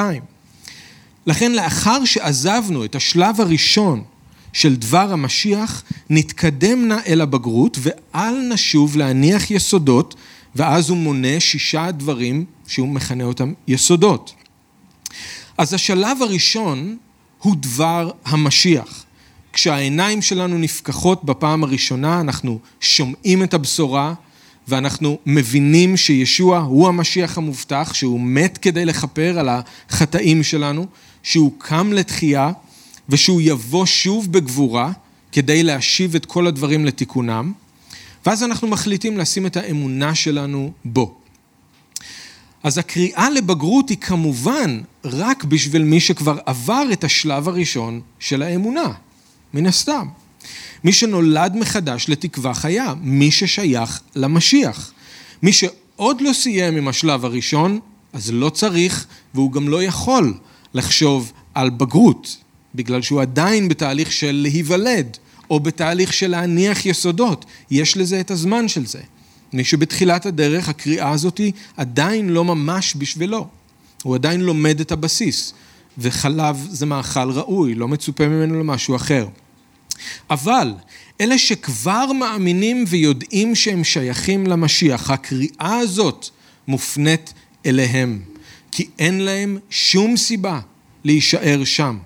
לכן 1.27 1.53
לאחר 1.53 2.05
שעזבנו 2.05 2.85
את 2.85 2.95
השלב 2.95 3.41
הראשון 3.41 4.05
של 4.53 4.77
דבר 4.77 5.13
המשיח, 5.13 5.83
נתקדם 6.11 6.89
נא 6.89 6.97
אל 7.07 7.21
הבגרות 7.21 7.79
ואל 7.81 8.49
נשוב 8.53 8.97
להניח 8.97 9.51
יסודות, 9.51 10.15
ואז 10.57 10.91
הוא 10.91 10.99
מונה 10.99 11.41
שישה 11.41 11.91
דברים 11.91 12.45
שהוא 12.67 12.89
מכנה 12.89 13.25
אותם 13.25 13.53
יסודות. 13.69 14.35
אז 15.59 15.75
השלב 15.75 16.23
הראשון 16.23 16.97
הוא 17.39 17.57
דבר 17.57 18.11
המשיח. 18.25 19.05
כשהעיניים 19.53 20.23
שלנו 20.23 20.59
נפקחות 20.59 21.25
בפעם 21.25 21.65
הראשונה, 21.65 22.21
אנחנו 22.21 22.59
שומעים 22.81 23.43
את 23.43 23.55
הבשורה 23.55 24.15
ואנחנו 24.69 25.19
מבינים 25.27 25.97
שישוע 25.97 26.59
הוא 26.59 26.89
המשיח 26.89 27.39
המובטח, 27.39 27.91
שהוא 27.95 28.21
מת 28.21 28.59
כדי 28.59 28.85
לכפר 28.85 29.39
על 29.39 29.49
החטאים 29.49 30.43
שלנו, 30.43 30.87
שהוא 31.23 31.53
קם 31.59 31.93
לתחייה 31.93 32.53
ושהוא 33.11 33.41
יבוא 33.45 33.87
שוב 33.87 34.33
בגבורה 34.33 34.93
כדי 35.33 35.63
להשיב 35.63 36.15
את 36.15 36.27
כל 36.27 36.47
הדברים 36.47 36.85
לתיקונם, 36.85 37.53
ואז 38.27 38.43
אנחנו 38.43 38.69
מחליטים 38.69 39.19
לשים 39.19 39.47
את 39.47 39.57
האמונה 39.57 40.15
שלנו 40.15 40.73
בו. 40.85 41.15
אז 42.63 42.79
הקריאה 42.79 43.31
לבגרות 43.31 43.89
היא 43.89 43.99
כמובן 43.99 44.81
רק 45.05 45.45
בשביל 45.45 45.83
מי 45.83 46.01
שכבר 46.01 46.39
עבר 46.47 46.83
את 46.93 47.05
השלב 47.05 47.49
הראשון 47.49 48.01
של 48.19 48.43
האמונה, 48.43 48.93
מן 49.55 49.67
הסתם. 49.67 50.07
מי 50.85 50.93
שנולד 50.93 51.57
מחדש 51.57 52.09
לתקווה 52.09 52.55
חיה, 52.55 52.95
מי 53.01 53.31
ששייך 53.31 54.01
למשיח. 54.17 54.93
מי 55.43 55.53
שעוד 55.53 56.21
לא 56.21 56.33
סיים 56.33 56.77
עם 56.77 56.89
השלב 56.89 57.25
הראשון, 57.25 57.81
אז 58.13 58.31
לא 58.33 58.51
צריך 58.51 59.07
והוא 59.35 59.53
גם 59.53 59.69
לא 59.69 59.83
יכול 59.83 60.35
לחשוב 60.75 61.33
על 61.55 61.71
בגרות. 61.71 62.37
בגלל 62.75 63.03
שהוא 63.03 63.21
עדיין 63.23 63.69
בתהליך 63.69 64.13
של 64.13 64.41
להיוולד, 64.43 65.17
או 65.51 65.61
בתהליך 65.61 66.13
של 66.13 66.31
להניח 66.31 66.87
יסודות. 66.87 67.45
יש 67.71 67.97
לזה 67.97 68.21
את 68.21 68.31
הזמן 68.31 68.69
של 68.69 68.87
זה. 68.87 69.01
מי 69.53 69.65
שבתחילת 69.65 70.27
הדרך 70.27 70.69
הקריאה 70.69 71.11
הזאת 71.11 71.41
עדיין 71.77 72.29
לא 72.29 72.45
ממש 72.45 72.95
בשבילו. 72.99 73.49
הוא 74.03 74.15
עדיין 74.15 74.41
לומד 74.41 74.81
את 74.81 74.93
הבסיס, 74.93 75.55
וחלב 75.99 76.67
זה 76.71 76.87
מאכל 76.87 77.31
ראוי, 77.31 77.75
לא 77.75 77.89
מצופה 77.89 78.29
ממנו 78.29 78.61
למשהו 78.61 78.97
אחר. 78.97 79.29
אבל 80.31 80.73
אלה 81.21 81.39
שכבר 81.39 82.13
מאמינים 82.13 82.85
ויודעים 82.89 83.55
שהם 83.55 83.85
שייכים 83.85 84.47
למשיח, 84.47 85.11
הקריאה 85.11 85.79
הזאת 85.79 86.29
מופנית 86.69 87.33
אליהם, 87.67 88.21
כי 88.73 88.89
אין 88.99 89.21
להם 89.21 89.59
שום 89.71 90.17
סיבה 90.17 90.61
להישאר 91.05 91.65
שם. 91.65 91.99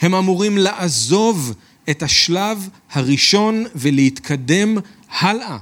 הם 0.00 0.14
אמורים 0.14 0.58
לעזוב 0.58 1.54
את 1.90 2.02
השלב 2.02 2.68
הראשון 2.92 3.64
ולהתקדם 3.74 4.76
הלאה. 5.10 5.58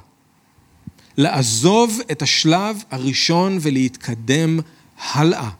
לעזוב 1.17 2.01
את 2.11 2.23
השלב 2.23 2.83
הראשון 2.91 3.59
ולהתקדם 3.61 4.61
הלאה. 5.13 5.51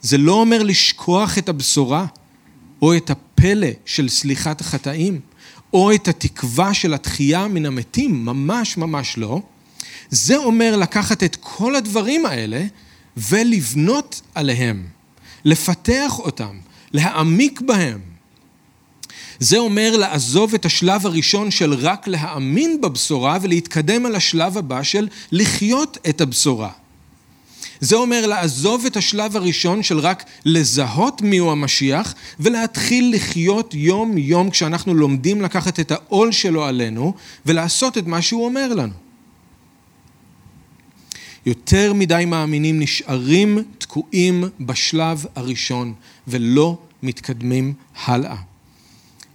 זה 0.00 0.18
לא 0.18 0.32
אומר 0.32 0.62
לשכוח 0.62 1.38
את 1.38 1.48
הבשורה 1.48 2.06
או 2.82 2.96
את 2.96 3.10
הפלא 3.10 3.68
של 3.84 4.08
סליחת 4.08 4.60
החטאים 4.60 5.20
או 5.72 5.94
את 5.94 6.08
התקווה 6.08 6.74
של 6.74 6.94
התחייה 6.94 7.48
מן 7.48 7.66
המתים, 7.66 8.24
ממש 8.24 8.76
ממש 8.76 9.18
לא. 9.18 9.40
זה 10.10 10.36
אומר 10.36 10.76
לקחת 10.76 11.22
את 11.22 11.36
כל 11.40 11.76
הדברים 11.76 12.26
האלה 12.26 12.64
ולבנות 13.16 14.20
עליהם, 14.34 14.86
לפתח 15.44 16.18
אותם, 16.18 16.58
להעמיק 16.92 17.60
בהם. 17.60 18.00
זה 19.38 19.58
אומר 19.58 19.96
לעזוב 19.96 20.54
את 20.54 20.64
השלב 20.64 21.06
הראשון 21.06 21.50
של 21.50 21.74
רק 21.74 22.08
להאמין 22.08 22.80
בבשורה 22.80 23.38
ולהתקדם 23.42 24.06
על 24.06 24.14
השלב 24.14 24.58
הבא 24.58 24.82
של 24.82 25.08
לחיות 25.32 25.98
את 26.08 26.20
הבשורה. 26.20 26.70
זה 27.80 27.96
אומר 27.96 28.26
לעזוב 28.26 28.86
את 28.86 28.96
השלב 28.96 29.36
הראשון 29.36 29.82
של 29.82 29.98
רק 29.98 30.24
לזהות 30.44 31.22
מיהו 31.22 31.52
המשיח 31.52 32.14
ולהתחיל 32.40 33.12
לחיות 33.14 33.74
יום 33.74 34.18
יום 34.18 34.50
כשאנחנו 34.50 34.94
לומדים 34.94 35.42
לקחת 35.42 35.80
את 35.80 35.90
העול 35.90 36.32
שלו 36.32 36.64
עלינו 36.64 37.14
ולעשות 37.46 37.98
את 37.98 38.06
מה 38.06 38.22
שהוא 38.22 38.44
אומר 38.44 38.74
לנו. 38.74 38.92
יותר 41.46 41.92
מדי 41.92 42.24
מאמינים 42.26 42.80
נשארים 42.80 43.58
תקועים 43.78 44.44
בשלב 44.60 45.26
הראשון 45.34 45.94
ולא 46.28 46.78
מתקדמים 47.02 47.72
הלאה. 48.04 48.36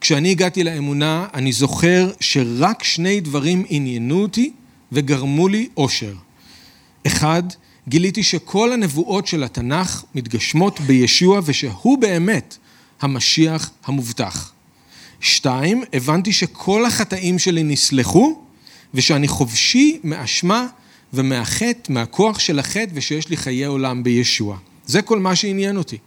כשאני 0.02 0.32
הגעתי 0.32 0.64
לאמונה, 0.64 1.28
אני 1.34 1.52
זוכר 1.52 2.12
שרק 2.20 2.84
שני 2.84 3.20
דברים 3.20 3.66
עניינו 3.70 4.22
אותי 4.22 4.52
וגרמו 4.92 5.48
לי 5.48 5.70
אושר. 5.78 6.14
אחד, 7.08 7.44
גיליתי 7.88 8.24
שכל 8.24 8.72
הנבואות 8.72 9.28
של 9.28 9.44
התנ"ך 9.44 10.04
מתגשמות 10.16 10.80
בישוע 10.80 11.40
ושהוא 11.46 11.98
באמת 11.98 12.58
המשיח 13.02 13.72
המובטח. 13.86 14.52
שתיים, 15.22 15.84
הבנתי 15.94 16.34
שכל 16.34 16.86
החטאים 16.86 17.40
שלי 17.40 17.64
נסלחו 17.64 18.42
ושאני 18.94 19.28
חופשי 19.28 20.00
מאשמה 20.04 20.68
ומהחטא, 21.14 21.92
מהכוח 21.92 22.40
של 22.40 22.60
החטא 22.60 22.92
ושיש 22.94 23.30
לי 23.30 23.38
חיי 23.38 23.66
עולם 23.66 24.04
בישוע. 24.04 24.58
זה 24.86 25.02
כל 25.02 25.20
מה 25.20 25.36
שעניין 25.36 25.78
אותי. 25.78 25.98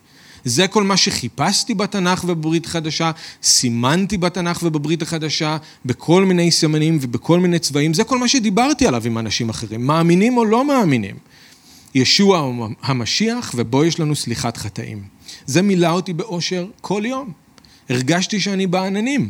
זה 0.44 0.68
כל 0.68 0.83
מה 0.83 0.96
שחיפשתי 0.96 1.74
בתנ"ך 1.74 2.24
ובברית 2.29 2.66
חדשה, 2.66 3.11
סימנתי 3.42 4.18
בתנ"ך 4.18 4.62
ובברית 4.62 5.03
החדשה, 5.03 5.57
בכל 5.85 6.24
מיני 6.24 6.50
סימנים 6.50 6.98
ובכל 7.00 7.40
מיני 7.40 7.59
צבעים, 7.59 7.94
זה 7.94 8.05
כל 8.05 8.18
מה 8.18 8.29
שדיברתי 8.29 8.87
עליו 8.87 9.03
עם 9.07 9.18
אנשים 9.18 9.48
אחרים, 9.48 9.87
מאמינים 9.87 10.37
או 10.37 10.44
לא 10.44 10.64
מאמינים. 10.64 11.16
ישוע 11.94 12.53
המשיח 12.83 13.53
ובו 13.55 13.85
יש 13.85 14.00
לנו 14.00 14.16
סליחת 14.16 14.57
חטאים. 14.57 15.03
זה 15.46 15.62
מילא 15.62 15.90
אותי 15.90 16.12
באושר 16.12 16.66
כל 16.81 17.03
יום. 17.05 17.33
הרגשתי 17.88 18.40
שאני 18.40 18.66
בעננים. 18.66 19.29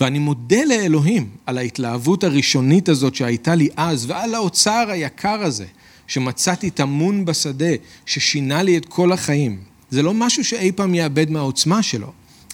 ואני 0.00 0.18
מודה 0.18 0.64
לאלוהים 0.64 1.28
על 1.46 1.58
ההתלהבות 1.58 2.24
הראשונית 2.24 2.88
הזאת 2.88 3.14
שהייתה 3.14 3.54
לי 3.54 3.68
אז 3.76 4.10
ועל 4.10 4.34
האוצר 4.34 4.86
היקר 4.90 5.42
הזה 5.42 5.66
שמצאתי 6.06 6.70
טמון 6.70 7.24
בשדה, 7.24 7.74
ששינה 8.06 8.62
לי 8.62 8.76
את 8.76 8.86
כל 8.86 9.12
החיים. 9.12 9.58
זה 9.90 10.02
לא 10.02 10.14
משהו 10.14 10.44
שאי 10.44 10.72
פעם 10.72 10.94
יאבד 10.94 11.30
מהעוצמה 11.30 11.82
שלו, 11.82 12.12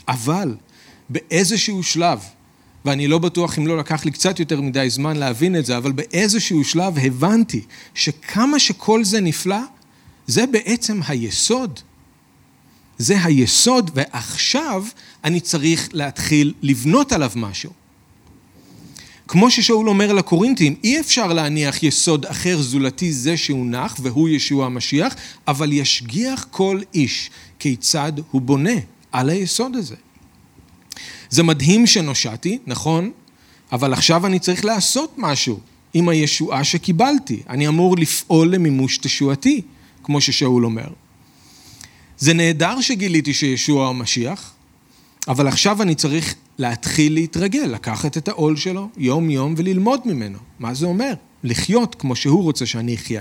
אבל 0.08 0.54
באיזשהו 1.08 1.82
שלב, 1.82 2.20
ואני 2.84 3.08
לא 3.08 3.18
בטוח 3.18 3.58
אם 3.58 3.66
לא 3.66 3.78
לקח 3.78 4.04
לי 4.04 4.10
קצת 4.10 4.40
יותר 4.40 4.60
מדי 4.60 4.90
זמן 4.90 5.16
להבין 5.16 5.56
את 5.56 5.66
זה, 5.66 5.76
אבל 5.76 5.92
באיזשהו 5.92 6.64
שלב 6.64 6.98
הבנתי 6.98 7.60
שכמה 7.94 8.58
שכל 8.58 9.04
זה 9.04 9.20
נפלא, 9.20 9.60
זה 10.26 10.46
בעצם 10.46 11.00
היסוד. 11.08 11.80
זה 12.98 13.24
היסוד, 13.24 13.90
ועכשיו 13.94 14.84
אני 15.24 15.40
צריך 15.40 15.88
להתחיל 15.92 16.54
לבנות 16.62 17.12
עליו 17.12 17.30
משהו. 17.36 17.79
כמו 19.30 19.50
ששאול 19.50 19.88
אומר 19.88 20.12
לקורינטים, 20.12 20.74
אי 20.84 21.00
אפשר 21.00 21.32
להניח 21.32 21.82
יסוד 21.82 22.26
אחר 22.26 22.62
זולתי 22.62 23.12
זה 23.12 23.36
שהונח, 23.36 23.96
והוא 24.02 24.28
ישוע 24.28 24.66
המשיח, 24.66 25.14
אבל 25.48 25.72
ישגיח 25.72 26.46
כל 26.50 26.80
איש 26.94 27.30
כיצד 27.58 28.12
הוא 28.30 28.40
בונה 28.40 28.74
על 29.12 29.30
היסוד 29.30 29.76
הזה. 29.76 29.94
זה 31.30 31.42
מדהים 31.42 31.86
שנושעתי, 31.86 32.58
נכון? 32.66 33.10
אבל 33.72 33.92
עכשיו 33.92 34.26
אני 34.26 34.38
צריך 34.38 34.64
לעשות 34.64 35.14
משהו 35.16 35.60
עם 35.94 36.08
הישועה 36.08 36.64
שקיבלתי. 36.64 37.42
אני 37.48 37.68
אמור 37.68 37.96
לפעול 37.96 38.54
למימוש 38.54 38.98
תשועתי, 38.98 39.62
כמו 40.02 40.20
ששאול 40.20 40.64
אומר. 40.64 40.88
זה 42.18 42.34
נהדר 42.34 42.80
שגיליתי 42.80 43.34
שישוע 43.34 43.88
המשיח, 43.88 44.52
אבל 45.30 45.48
עכשיו 45.48 45.82
אני 45.82 45.94
צריך 45.94 46.34
להתחיל 46.58 47.14
להתרגל, 47.14 47.64
לקחת 47.64 48.16
את 48.16 48.28
העול 48.28 48.56
שלו 48.56 48.88
יום-יום 48.96 49.54
וללמוד 49.56 50.00
ממנו. 50.04 50.38
מה 50.58 50.74
זה 50.74 50.86
אומר? 50.86 51.12
לחיות 51.44 51.94
כמו 51.94 52.16
שהוא 52.16 52.42
רוצה 52.42 52.66
שאני 52.66 52.94
אחיה. 52.94 53.20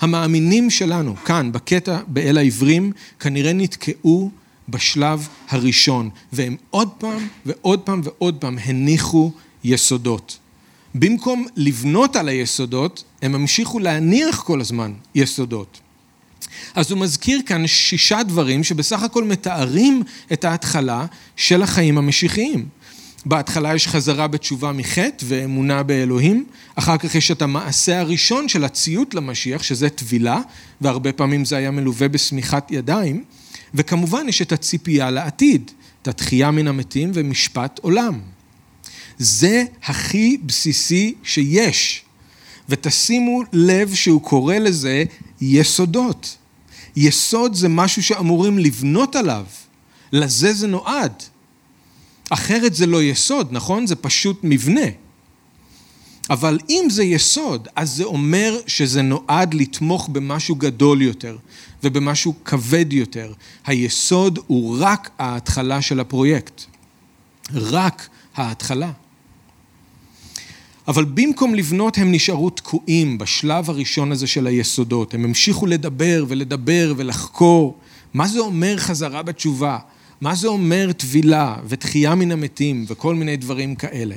המאמינים 0.00 0.70
שלנו, 0.70 1.16
כאן, 1.16 1.52
בקטע 1.52 1.98
באל 2.06 2.38
העברים, 2.38 2.92
כנראה 3.20 3.52
נתקעו 3.52 4.30
בשלב 4.68 5.28
הראשון, 5.48 6.10
והם 6.32 6.56
עוד 6.70 6.88
פעם 6.98 7.28
ועוד 7.46 7.80
פעם 7.80 8.00
ועוד 8.04 8.36
פעם 8.40 8.58
הניחו 8.64 9.30
יסודות. 9.64 10.38
במקום 10.94 11.46
לבנות 11.56 12.16
על 12.16 12.28
היסודות, 12.28 13.04
הם 13.22 13.34
המשיכו 13.34 13.78
להניח 13.78 14.42
כל 14.42 14.60
הזמן 14.60 14.92
יסודות. 15.14 15.80
אז 16.74 16.90
הוא 16.90 17.00
מזכיר 17.00 17.40
כאן 17.46 17.66
שישה 17.66 18.22
דברים 18.22 18.64
שבסך 18.64 19.02
הכל 19.02 19.24
מתארים 19.24 20.02
את 20.32 20.44
ההתחלה 20.44 21.06
של 21.36 21.62
החיים 21.62 21.98
המשיחיים. 21.98 22.68
בהתחלה 23.26 23.74
יש 23.74 23.88
חזרה 23.88 24.28
בתשובה 24.28 24.72
מחטא 24.72 25.24
ואמונה 25.28 25.82
באלוהים, 25.82 26.46
אחר 26.74 26.96
כך 26.96 27.14
יש 27.14 27.30
את 27.30 27.42
המעשה 27.42 28.00
הראשון 28.00 28.48
של 28.48 28.64
הציות 28.64 29.14
למשיח, 29.14 29.62
שזה 29.62 29.88
טבילה, 29.88 30.40
והרבה 30.80 31.12
פעמים 31.12 31.44
זה 31.44 31.56
היה 31.56 31.70
מלווה 31.70 32.08
בשמיכת 32.08 32.64
ידיים, 32.70 33.24
וכמובן 33.74 34.28
יש 34.28 34.42
את 34.42 34.52
הציפייה 34.52 35.10
לעתיד, 35.10 35.70
את 36.02 36.08
התחייה 36.08 36.50
מן 36.50 36.68
המתים 36.68 37.10
ומשפט 37.14 37.78
עולם. 37.82 38.20
זה 39.18 39.64
הכי 39.84 40.36
בסיסי 40.46 41.14
שיש, 41.22 42.03
ותשימו 42.68 43.42
לב 43.52 43.94
שהוא 43.94 44.22
קורא 44.22 44.54
לזה 44.54 45.04
יסודות. 45.40 46.36
יסוד 46.96 47.54
זה 47.54 47.68
משהו 47.68 48.02
שאמורים 48.02 48.58
לבנות 48.58 49.16
עליו, 49.16 49.44
לזה 50.12 50.52
זה 50.52 50.66
נועד. 50.66 51.12
אחרת 52.30 52.74
זה 52.74 52.86
לא 52.86 53.02
יסוד, 53.02 53.48
נכון? 53.50 53.86
זה 53.86 53.96
פשוט 53.96 54.40
מבנה. 54.42 54.86
אבל 56.30 56.58
אם 56.70 56.86
זה 56.90 57.04
יסוד, 57.04 57.68
אז 57.76 57.90
זה 57.90 58.04
אומר 58.04 58.60
שזה 58.66 59.02
נועד 59.02 59.54
לתמוך 59.54 60.08
במשהו 60.12 60.54
גדול 60.54 61.02
יותר 61.02 61.36
ובמשהו 61.82 62.34
כבד 62.44 62.92
יותר. 62.92 63.32
היסוד 63.66 64.38
הוא 64.46 64.76
רק 64.80 65.10
ההתחלה 65.18 65.82
של 65.82 66.00
הפרויקט. 66.00 66.62
רק 67.54 68.08
ההתחלה. 68.34 68.90
אבל 70.88 71.04
במקום 71.04 71.54
לבנות 71.54 71.98
הם 71.98 72.12
נשארו 72.12 72.50
תקועים 72.50 73.18
בשלב 73.18 73.70
הראשון 73.70 74.12
הזה 74.12 74.26
של 74.26 74.46
היסודות. 74.46 75.14
הם 75.14 75.24
המשיכו 75.24 75.66
לדבר 75.66 76.24
ולדבר 76.28 76.94
ולחקור. 76.96 77.78
מה 78.14 78.28
זה 78.28 78.40
אומר 78.40 78.76
חזרה 78.78 79.22
בתשובה? 79.22 79.78
מה 80.20 80.34
זה 80.34 80.48
אומר 80.48 80.92
טבילה 80.92 81.56
ותחייה 81.68 82.14
מן 82.14 82.32
המתים 82.32 82.84
וכל 82.88 83.14
מיני 83.14 83.36
דברים 83.36 83.74
כאלה? 83.74 84.14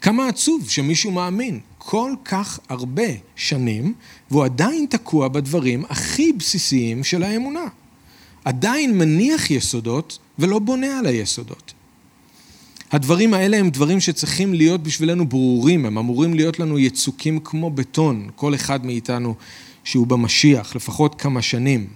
כמה 0.00 0.28
עצוב 0.28 0.70
שמישהו 0.70 1.10
מאמין 1.10 1.60
כל 1.78 2.12
כך 2.24 2.60
הרבה 2.68 3.08
שנים 3.36 3.94
והוא 4.30 4.44
עדיין 4.44 4.86
תקוע 4.90 5.28
בדברים 5.28 5.84
הכי 5.88 6.32
בסיסיים 6.32 7.04
של 7.04 7.22
האמונה. 7.22 7.64
עדיין 8.44 8.98
מניח 8.98 9.50
יסודות 9.50 10.18
ולא 10.38 10.58
בונה 10.58 10.98
על 10.98 11.06
היסודות. 11.06 11.72
הדברים 12.92 13.34
האלה 13.34 13.56
הם 13.56 13.70
דברים 13.70 14.00
שצריכים 14.00 14.54
להיות 14.54 14.82
בשבילנו 14.82 15.28
ברורים, 15.28 15.86
הם 15.86 15.98
אמורים 15.98 16.34
להיות 16.34 16.58
לנו 16.58 16.78
יצוקים 16.78 17.40
כמו 17.44 17.70
בטון, 17.70 18.28
כל 18.36 18.54
אחד 18.54 18.86
מאיתנו 18.86 19.34
שהוא 19.84 20.06
במשיח, 20.06 20.76
לפחות 20.76 21.14
כמה 21.14 21.42
שנים. 21.42 21.86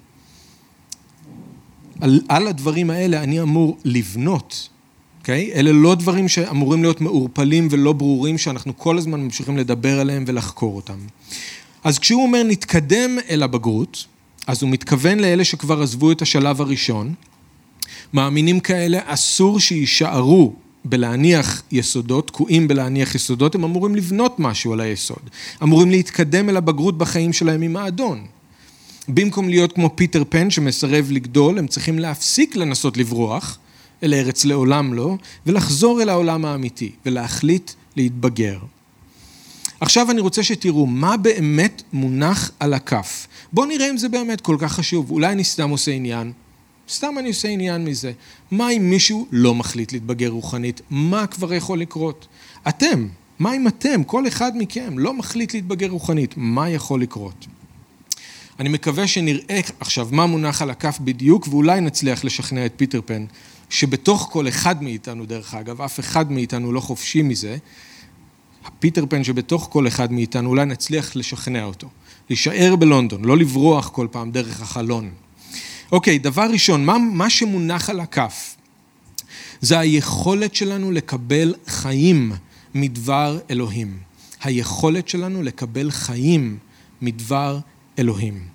על, 2.01 2.21
על 2.29 2.47
הדברים 2.47 2.91
האלה 2.91 3.23
אני 3.23 3.41
אמור 3.41 3.79
לבנות, 3.85 4.69
אוקיי? 5.21 5.51
Okay? 5.53 5.57
אלה 5.57 5.73
לא 5.73 5.95
דברים 5.95 6.29
שאמורים 6.29 6.83
להיות 6.83 7.01
מעורפלים 7.01 7.69
ולא 7.71 7.93
ברורים, 7.93 8.39
שאנחנו 8.39 8.77
כל 8.77 8.99
הזמן 8.99 9.21
ממשיכים 9.21 9.57
לדבר 9.57 10.01
עליהם 10.01 10.25
ולחקור 10.27 10.77
אותם. 10.77 10.99
אז 11.85 11.99
כשהוא 11.99 12.23
אומר 12.23 12.43
נתקדם 12.43 13.19
אל 13.31 13.43
הבגרות, 13.43 14.05
אז 14.47 14.63
הוא 14.63 14.71
מתכוון 14.71 15.21
לאלה 15.21 15.45
שכבר 15.45 15.83
עזבו 15.83 16.13
את 16.13 16.23
השלב 16.23 16.61
הראשון. 16.61 17.15
מאמינים 18.13 18.61
כאלה 18.61 18.99
אסור 19.05 19.61
שיישארו 19.61 20.55
בלהניח 20.85 21.63
יסודות, 21.73 22.27
תקועים 22.27 22.69
בלהניח 22.69 23.15
יסודות, 23.15 23.55
הם 23.55 23.65
אמורים 23.65 23.97
לבנות 23.97 24.39
משהו 24.39 24.73
על 24.73 24.81
היסוד. 24.81 25.31
אמורים 25.63 25.91
להתקדם 25.91 26.49
אל 26.49 26.57
הבגרות 26.57 26.99
בחיים 26.99 27.33
שלהם 27.33 27.63
עם 27.63 27.77
האדון. 27.77 28.27
במקום 29.09 29.49
להיות 29.49 29.73
כמו 29.73 29.91
פיטר 29.95 30.23
פן 30.29 30.51
שמסרב 30.51 31.09
לגדול, 31.11 31.59
הם 31.59 31.67
צריכים 31.67 31.99
להפסיק 31.99 32.57
לנסות 32.57 32.97
לברוח, 32.97 33.59
אל 34.03 34.15
ארץ 34.15 34.45
לעולם 34.45 34.95
לא, 34.95 35.17
ולחזור 35.47 36.03
אל 36.03 36.09
העולם 36.09 36.45
האמיתי, 36.45 36.93
ולהחליט 37.07 37.71
להתבגר. 37.97 38.59
עכשיו 39.81 40.11
אני 40.11 40.21
רוצה 40.21 40.43
שתראו 40.43 40.87
מה 40.87 41.17
באמת 41.17 41.83
מונח 41.93 42.51
על 42.61 42.75
הכף. 42.75 43.27
בואו 43.53 43.67
נראה 43.67 43.91
אם 43.91 43.97
זה 43.97 44.09
באמת 44.09 44.41
כל 44.41 44.57
כך 44.59 44.73
חשוב. 44.73 45.11
אולי 45.11 45.33
אני 45.33 45.45
סתם 45.45 45.71
עושה 45.71 45.91
עניין, 45.91 46.33
סתם 46.89 47.15
אני 47.19 47.29
עושה 47.29 47.49
עניין 47.49 47.85
מזה. 47.85 48.13
מה 48.51 48.71
אם 48.71 48.91
מישהו 48.91 49.27
לא 49.31 49.55
מחליט 49.55 49.93
להתבגר 49.93 50.29
רוחנית? 50.29 50.81
מה 50.91 51.27
כבר 51.27 51.55
יכול 51.55 51.81
לקרות? 51.81 52.27
אתם, 52.69 53.09
מה 53.39 53.57
אם 53.57 53.69
אתם, 53.69 54.05
כל 54.05 54.29
אחד 54.29 54.53
מכם, 54.57 54.99
לא 54.99 55.15
מחליט 55.15 55.55
להתבגר 55.55 55.89
רוחנית? 55.89 56.35
מה 56.37 56.71
יכול 56.71 57.03
לקרות? 57.03 57.47
אני 58.61 58.69
מקווה 58.69 59.07
שנראה 59.07 59.61
עכשיו 59.81 60.09
מה 60.13 60.27
מונח 60.27 60.63
על 60.63 60.71
הכף 60.71 60.99
בדיוק, 61.01 61.49
ואולי 61.49 61.81
נצליח 61.81 62.25
לשכנע 62.25 62.67
את 62.67 62.73
פיטר 62.77 63.01
פן, 63.07 63.25
שבתוך 63.71 64.29
כל 64.33 64.49
אחד 64.49 64.83
מאיתנו, 64.83 65.27
דרך 65.27 65.55
אגב, 65.55 65.81
אף 65.81 66.01
אחד 66.01 66.33
מאיתנו 66.33 66.73
לא 66.73 66.81
חופשי 66.81 67.23
מזה, 67.23 67.57
הפיטר 68.65 69.05
פן 69.09 69.25
שבתוך 69.25 69.69
כל 69.73 69.87
אחד 69.87 70.13
מאיתנו, 70.13 70.49
אולי 70.49 70.65
נצליח 70.65 71.17
לשכנע 71.17 71.65
אותו. 71.65 71.89
להישאר 72.31 72.77
בלונדון, 72.77 73.25
לא 73.25 73.37
לברוח 73.37 73.89
כל 73.89 74.09
פעם 74.11 74.31
דרך 74.31 74.63
החלון. 74.63 75.11
אוקיי, 75.95 76.19
דבר 76.19 76.47
ראשון, 76.53 76.85
מה, 76.85 76.99
מה 76.99 77.31
שמונח 77.31 77.91
על 77.91 78.01
הכף 78.01 78.57
זה 79.61 79.79
היכולת 79.79 80.55
שלנו 80.55 80.91
לקבל 80.91 81.55
חיים 81.67 82.33
מדבר 82.75 83.39
אלוהים. 83.51 83.99
היכולת 84.43 85.09
שלנו 85.09 85.43
לקבל 85.43 85.91
חיים 85.91 86.59
מדבר 87.03 87.59
אלוהים. 87.99 88.47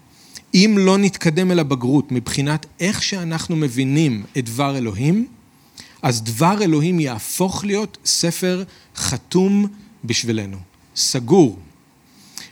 אם 0.53 0.75
לא 0.79 0.97
נתקדם 0.97 1.51
אל 1.51 1.59
הבגרות 1.59 2.11
מבחינת 2.11 2.65
איך 2.79 3.03
שאנחנו 3.03 3.55
מבינים 3.55 4.23
את 4.37 4.45
דבר 4.45 4.77
אלוהים, 4.77 5.27
אז 6.01 6.23
דבר 6.23 6.63
אלוהים 6.63 6.99
יהפוך 6.99 7.65
להיות 7.65 7.97
ספר 8.05 8.63
חתום 8.95 9.67
בשבילנו, 10.03 10.57
סגור, 10.95 11.59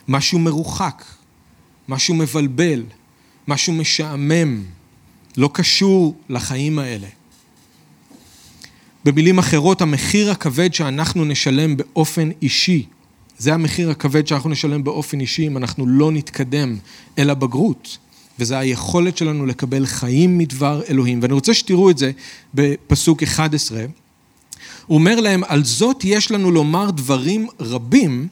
משהו 0.08 0.40
מרוחק, 0.40 1.06
משהו 1.88 2.16
מבלבל, 2.16 2.84
משהו 3.48 3.74
משעמם, 3.74 4.64
לא 5.38 5.50
קשור 5.54 6.16
לחיים 6.30 6.80
האלה. 6.80 7.08
במילים 9.06 9.40
אחרות, 9.40 9.82
המחיר 9.82 10.32
הכבד 10.32 10.74
שאנחנו 10.74 11.26
נשלם 11.26 11.78
באופן 11.78 12.30
אישי, 12.42 12.86
זה 13.38 13.54
המחיר 13.54 13.92
הכבד 13.92 14.28
שאנחנו 14.28 14.50
נשלם 14.50 14.84
באופן 14.84 15.20
אישי 15.20 15.48
אם 15.48 15.58
אנחנו 15.58 15.88
לא 15.88 16.12
נתקדם 16.12 16.78
אל 17.18 17.30
הבגרות, 17.30 17.98
וזה 18.40 18.58
היכולת 18.58 19.18
שלנו 19.18 19.46
לקבל 19.46 19.86
חיים 19.86 20.38
מדבר 20.38 20.82
אלוהים. 20.90 21.20
ואני 21.22 21.34
רוצה 21.34 21.54
שתראו 21.54 21.90
את 21.90 21.98
זה 21.98 22.12
בפסוק 22.54 23.24
11. 23.24 23.86
הוא 24.86 24.98
אומר 24.98 25.20
להם, 25.20 25.44
על 25.48 25.64
זאת 25.64 26.04
יש 26.04 26.32
לנו 26.32 26.52
לומר 26.52 26.92
דברים 26.92 27.48
רבים, 27.60 28.28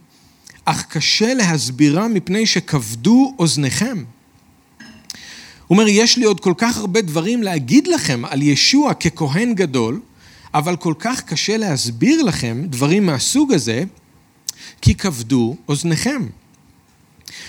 אך 0.66 0.86
קשה 0.90 1.34
להסבירה 1.34 2.08
מפני 2.08 2.46
שכבדו 2.46 3.36
אוזניכם. 3.40 4.04
אומר, 5.70 5.88
יש 5.88 6.18
לי 6.18 6.26
עוד 6.26 6.40
כל 6.40 6.54
כך 6.58 6.78
הרבה 6.78 7.02
דברים 7.02 7.44
להגיד 7.44 7.88
לכם 7.88 8.26
על 8.26 8.42
ישוע 8.42 8.94
ככהן 8.94 9.54
גדול, 9.54 10.02
אבל 10.54 10.76
כל 10.76 10.94
כך 11.00 11.22
קשה 11.22 11.58
להסביר 11.58 12.24
לכם 12.24 12.62
דברים 12.66 13.06
מהסוג 13.06 13.54
הזה, 13.54 13.84
כי 14.82 14.96
כבדו 14.96 15.56
אוזניכם. 15.68 16.26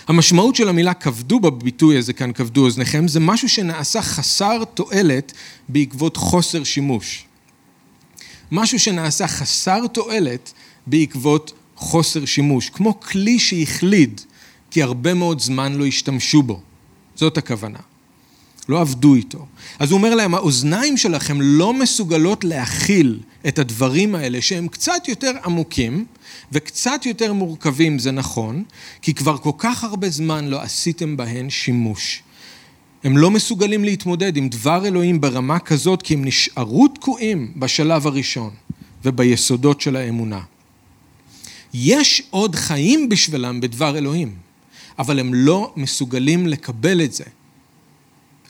המשמעות 0.08 0.56
של 0.56 0.68
המילה 0.68 0.94
כבדו 0.94 1.40
בביטוי 1.40 1.98
הזה 1.98 2.12
כאן, 2.12 2.32
כבדו 2.32 2.64
אוזניכם, 2.64 3.08
זה 3.08 3.20
משהו 3.20 3.48
שנעשה 3.48 4.02
חסר 4.02 4.64
תועלת 4.64 5.32
בעקבות 5.68 6.16
חוסר 6.16 6.64
שימוש. 6.64 7.24
משהו 8.52 8.78
שנעשה 8.78 9.28
חסר 9.28 9.86
תועלת 9.86 10.52
בעקבות 10.86 11.52
חוסר 11.76 12.24
שימוש, 12.24 12.70
כמו 12.70 13.00
כלי 13.00 13.38
שהחליד 13.38 14.20
כי 14.70 14.82
הרבה 14.82 15.14
מאוד 15.14 15.40
זמן 15.40 15.72
לא 15.72 15.86
השתמשו 15.86 16.42
בו. 16.42 16.60
זאת 17.16 17.38
הכוונה. 17.38 17.78
לא 18.68 18.80
עבדו 18.80 19.14
איתו. 19.14 19.46
אז 19.78 19.90
הוא 19.90 19.98
אומר 19.98 20.14
להם, 20.14 20.34
האוזניים 20.34 20.96
שלכם 20.96 21.38
לא 21.40 21.74
מסוגלות 21.74 22.44
להכיל 22.44 23.20
את 23.48 23.58
הדברים 23.58 24.14
האלה 24.14 24.42
שהם 24.42 24.68
קצת 24.68 25.08
יותר 25.08 25.32
עמוקים 25.44 26.04
וקצת 26.52 27.00
יותר 27.06 27.32
מורכבים, 27.32 27.98
זה 27.98 28.10
נכון, 28.10 28.64
כי 29.02 29.14
כבר 29.14 29.36
כל 29.36 29.50
כך 29.58 29.84
הרבה 29.84 30.10
זמן 30.10 30.48
לא 30.48 30.62
עשיתם 30.62 31.16
בהן 31.16 31.50
שימוש. 31.50 32.22
הם 33.04 33.18
לא 33.18 33.30
מסוגלים 33.30 33.84
להתמודד 33.84 34.36
עם 34.36 34.48
דבר 34.48 34.86
אלוהים 34.86 35.20
ברמה 35.20 35.58
כזאת 35.58 36.02
כי 36.02 36.14
הם 36.14 36.24
נשארו 36.24 36.88
תקועים 36.88 37.52
בשלב 37.56 38.06
הראשון 38.06 38.50
וביסודות 39.04 39.80
של 39.80 39.96
האמונה. 39.96 40.40
יש 41.74 42.22
עוד 42.30 42.54
חיים 42.54 43.08
בשבילם 43.08 43.60
בדבר 43.60 43.98
אלוהים, 43.98 44.34
אבל 44.98 45.18
הם 45.18 45.34
לא 45.34 45.72
מסוגלים 45.76 46.46
לקבל 46.46 47.02
את 47.04 47.12
זה. 47.12 47.24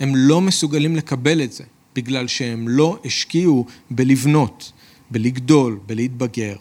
הם 0.01 0.17
לא 0.17 0.41
מסוגלים 0.41 0.97
לקבל 0.97 1.43
את 1.43 1.53
זה, 1.53 1.65
בגלל 1.95 2.27
שהם 2.27 2.69
לא 2.69 2.99
השקיעו 3.05 3.67
בלבנות, 3.91 4.73
בלגדול, 5.11 5.79
בלהתבגר. 5.87 6.57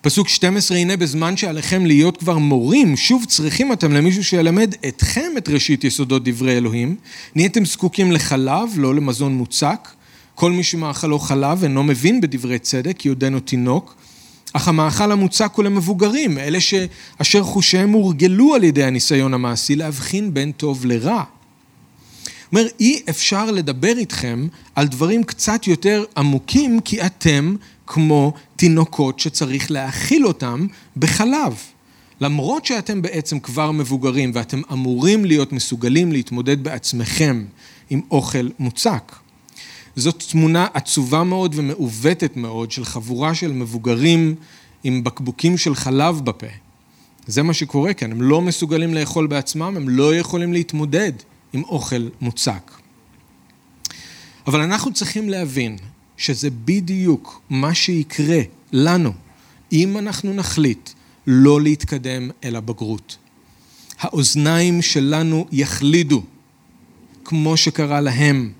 פסוק 0.00 0.28
12, 0.28 0.78
הנה 0.78 0.96
בזמן 0.96 1.36
שעליכם 1.36 1.86
להיות 1.86 2.16
כבר 2.16 2.38
מורים, 2.38 2.96
שוב 2.96 3.24
צריכים 3.24 3.72
אתם 3.72 3.92
למישהו 3.92 4.24
שילמד 4.24 4.74
אתכם 4.88 5.32
את 5.38 5.48
ראשית 5.48 5.84
יסודות 5.84 6.24
דברי 6.24 6.56
אלוהים. 6.56 6.96
נהייתם 7.34 7.64
זקוקים 7.64 8.12
לחלב, 8.12 8.68
לא 8.76 8.94
למזון 8.94 9.34
מוצק. 9.34 9.88
כל 10.34 10.52
מי 10.52 10.62
שמאכלו 10.62 11.18
חלב 11.18 11.62
אינו 11.62 11.82
מבין 11.82 12.20
בדברי 12.20 12.58
צדק, 12.58 12.96
כי 12.98 13.08
עודנו 13.08 13.40
תינוק. 13.40 13.96
אך 14.52 14.68
המאכל 14.68 15.12
המוצק 15.12 15.52
הוא 15.54 15.64
למבוגרים, 15.64 16.38
אלה 16.38 16.58
שאשר 16.60 17.42
חושיהם 17.42 17.90
הורגלו 17.92 18.54
על 18.54 18.64
ידי 18.64 18.84
הניסיון 18.84 19.34
המעשי 19.34 19.76
להבחין 19.76 20.34
בין 20.34 20.52
טוב 20.52 20.86
לרע. 20.86 21.22
אומר, 22.52 22.66
אי 22.80 23.02
אפשר 23.10 23.50
לדבר 23.50 23.98
איתכם 23.98 24.46
על 24.74 24.86
דברים 24.86 25.24
קצת 25.24 25.66
יותר 25.66 26.04
עמוקים, 26.16 26.80
כי 26.80 27.02
אתם 27.02 27.56
כמו 27.86 28.32
תינוקות 28.56 29.20
שצריך 29.20 29.70
להאכיל 29.70 30.26
אותם 30.26 30.66
בחלב. 30.96 31.56
למרות 32.20 32.66
שאתם 32.66 33.02
בעצם 33.02 33.40
כבר 33.40 33.70
מבוגרים 33.70 34.30
ואתם 34.34 34.60
אמורים 34.72 35.24
להיות 35.24 35.52
מסוגלים 35.52 36.12
להתמודד 36.12 36.64
בעצמכם 36.64 37.44
עם 37.90 38.00
אוכל 38.10 38.48
מוצק. 38.58 39.12
זאת 39.96 40.22
תמונה 40.30 40.66
עצובה 40.74 41.24
מאוד 41.24 41.52
ומעוותת 41.54 42.36
מאוד 42.36 42.70
של 42.70 42.84
חבורה 42.84 43.34
של 43.34 43.52
מבוגרים 43.52 44.34
עם 44.84 45.04
בקבוקים 45.04 45.56
של 45.56 45.74
חלב 45.74 46.20
בפה. 46.24 46.46
זה 47.26 47.42
מה 47.42 47.54
שקורה 47.54 47.94
כאן, 47.94 48.12
הם 48.12 48.22
לא 48.22 48.40
מסוגלים 48.40 48.94
לאכול 48.94 49.26
בעצמם, 49.26 49.76
הם 49.76 49.88
לא 49.88 50.16
יכולים 50.16 50.52
להתמודד 50.52 51.12
עם 51.54 51.62
אוכל 51.64 52.08
מוצק. 52.20 52.72
אבל 54.46 54.60
אנחנו 54.60 54.92
צריכים 54.92 55.28
להבין 55.28 55.76
שזה 56.16 56.50
בדיוק 56.50 57.40
מה 57.50 57.74
שיקרה 57.74 58.40
לנו 58.72 59.12
אם 59.72 59.98
אנחנו 59.98 60.34
נחליט 60.34 60.90
לא 61.26 61.60
להתקדם 61.60 62.30
אל 62.44 62.56
הבגרות. 62.56 63.16
האוזניים 63.98 64.82
שלנו 64.82 65.46
יחלידו, 65.52 66.22
כמו 67.24 67.56
שקרה 67.56 68.00
להם. 68.00 68.52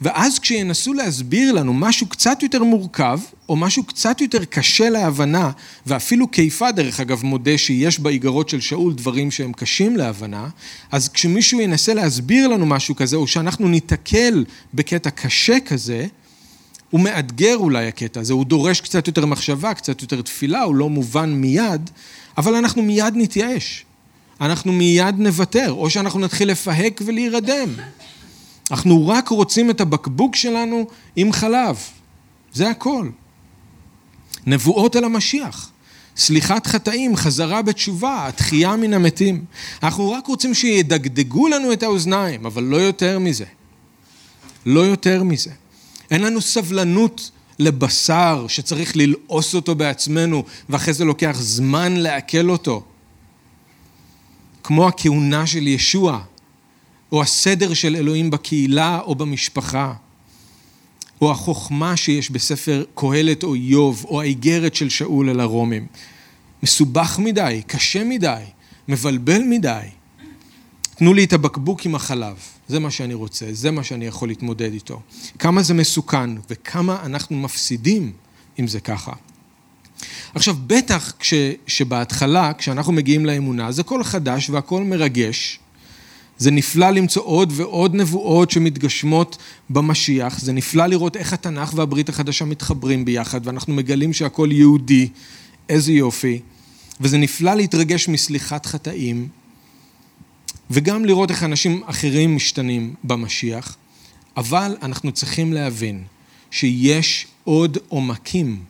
ואז 0.00 0.38
כשינסו 0.38 0.92
להסביר 0.92 1.52
לנו 1.52 1.74
משהו 1.74 2.06
קצת 2.06 2.42
יותר 2.42 2.62
מורכב, 2.62 3.20
או 3.48 3.56
משהו 3.56 3.84
קצת 3.84 4.20
יותר 4.20 4.44
קשה 4.44 4.90
להבנה, 4.90 5.50
ואפילו 5.86 6.28
קיפה 6.28 6.72
דרך 6.72 7.00
אגב 7.00 7.24
מודה 7.24 7.58
שיש 7.58 8.00
באיגרות 8.00 8.48
של 8.48 8.60
שאול 8.60 8.94
דברים 8.94 9.30
שהם 9.30 9.52
קשים 9.52 9.96
להבנה, 9.96 10.48
אז 10.92 11.08
כשמישהו 11.08 11.60
ינסה 11.60 11.94
להסביר 11.94 12.48
לנו 12.48 12.66
משהו 12.66 12.96
כזה, 12.96 13.16
או 13.16 13.26
שאנחנו 13.26 13.68
ניתקל 13.68 14.44
בקטע 14.74 15.10
קשה 15.10 15.60
כזה, 15.66 16.06
הוא 16.90 17.00
מאתגר 17.00 17.56
אולי 17.56 17.88
הקטע 17.88 18.20
הזה, 18.20 18.32
הוא 18.32 18.44
דורש 18.44 18.80
קצת 18.80 19.06
יותר 19.06 19.26
מחשבה, 19.26 19.74
קצת 19.74 20.02
יותר 20.02 20.22
תפילה, 20.22 20.62
הוא 20.62 20.74
לא 20.74 20.90
מובן 20.90 21.32
מיד, 21.32 21.90
אבל 22.38 22.54
אנחנו 22.54 22.82
מיד 22.82 23.12
נתייאש. 23.16 23.84
אנחנו 24.40 24.72
מיד 24.72 25.14
נוותר, 25.18 25.72
או 25.72 25.90
שאנחנו 25.90 26.20
נתחיל 26.20 26.50
לפהק 26.50 27.00
ולהירדם. 27.04 27.68
אנחנו 28.70 29.08
רק 29.08 29.28
רוצים 29.28 29.70
את 29.70 29.80
הבקבוק 29.80 30.36
שלנו 30.36 30.86
עם 31.16 31.32
חלב. 31.32 31.78
זה 32.52 32.70
הכל. 32.70 33.08
נבואות 34.46 34.96
על 34.96 35.04
המשיח. 35.04 35.70
סליחת 36.16 36.66
חטאים, 36.66 37.16
חזרה 37.16 37.62
בתשובה, 37.62 38.26
התחייה 38.26 38.76
מן 38.76 38.94
המתים. 38.94 39.44
אנחנו 39.82 40.10
רק 40.10 40.26
רוצים 40.26 40.54
שידגדגו 40.54 41.48
לנו 41.48 41.72
את 41.72 41.82
האוזניים, 41.82 42.46
אבל 42.46 42.62
לא 42.62 42.76
יותר 42.76 43.18
מזה. 43.18 43.44
לא 44.66 44.80
יותר 44.80 45.22
מזה. 45.22 45.50
אין 46.10 46.22
לנו 46.22 46.40
סבלנות 46.40 47.30
לבשר 47.58 48.46
שצריך 48.48 48.96
ללעוס 48.96 49.54
אותו 49.54 49.74
בעצמנו, 49.74 50.44
ואחרי 50.68 50.94
זה 50.94 51.04
לוקח 51.04 51.36
זמן 51.40 51.96
לעכל 51.96 52.50
אותו. 52.50 52.82
כמו 54.62 54.88
הכהונה 54.88 55.46
של 55.46 55.66
ישוע, 55.66 56.20
או 57.12 57.22
הסדר 57.22 57.74
של 57.74 57.96
אלוהים 57.96 58.30
בקהילה 58.30 59.00
או 59.00 59.14
במשפחה, 59.14 59.94
או 61.20 61.30
החוכמה 61.30 61.96
שיש 61.96 62.30
בספר 62.30 62.84
קהלת 62.94 63.42
או 63.42 63.54
איוב, 63.54 64.04
או 64.08 64.20
האיגרת 64.20 64.74
של 64.74 64.88
שאול 64.88 65.30
אל 65.30 65.40
הרומים. 65.40 65.86
מסובך 66.62 67.18
מדי, 67.18 67.62
קשה 67.66 68.04
מדי, 68.04 68.42
מבלבל 68.88 69.42
מדי. 69.42 69.86
תנו 70.94 71.14
לי 71.14 71.24
את 71.24 71.32
הבקבוק 71.32 71.86
עם 71.86 71.94
החלב, 71.94 72.36
זה 72.68 72.78
מה 72.78 72.90
שאני 72.90 73.14
רוצה, 73.14 73.46
זה 73.52 73.70
מה 73.70 73.84
שאני 73.84 74.06
יכול 74.06 74.28
להתמודד 74.28 74.72
איתו. 74.72 75.00
כמה 75.38 75.62
זה 75.62 75.74
מסוכן 75.74 76.30
וכמה 76.50 77.02
אנחנו 77.04 77.36
מפסידים 77.36 78.12
אם 78.58 78.66
זה 78.66 78.80
ככה. 78.80 79.12
עכשיו, 80.34 80.56
בטח 80.66 81.12
כש, 81.18 81.34
שבהתחלה, 81.66 82.52
כשאנחנו 82.58 82.92
מגיעים 82.92 83.26
לאמונה, 83.26 83.72
זה 83.72 83.80
הכל 83.80 84.04
חדש 84.04 84.50
והכל 84.50 84.84
מרגש, 84.84 85.58
זה 86.38 86.50
נפלא 86.50 86.90
למצוא 86.90 87.22
עוד 87.22 87.52
ועוד 87.56 87.94
נבואות 87.94 88.50
שמתגשמות 88.50 89.36
במשיח, 89.70 90.38
זה 90.38 90.52
נפלא 90.52 90.86
לראות 90.86 91.16
איך 91.16 91.32
התנ"ך 91.32 91.72
והברית 91.74 92.08
החדשה 92.08 92.44
מתחברים 92.44 93.04
ביחד, 93.04 93.46
ואנחנו 93.46 93.74
מגלים 93.74 94.12
שהכל 94.12 94.48
יהודי, 94.52 95.08
איזה 95.68 95.92
יופי, 95.92 96.40
וזה 97.00 97.18
נפלא 97.18 97.54
להתרגש 97.54 98.08
מסליחת 98.08 98.66
חטאים, 98.66 99.28
וגם 100.70 101.04
לראות 101.04 101.30
איך 101.30 101.42
אנשים 101.42 101.82
אחרים 101.86 102.36
משתנים 102.36 102.94
במשיח, 103.04 103.76
אבל 104.36 104.76
אנחנו 104.82 105.12
צריכים 105.12 105.52
להבין 105.52 106.04
שיש 106.50 107.26
עוד 107.44 107.78
עומקים 107.88 108.60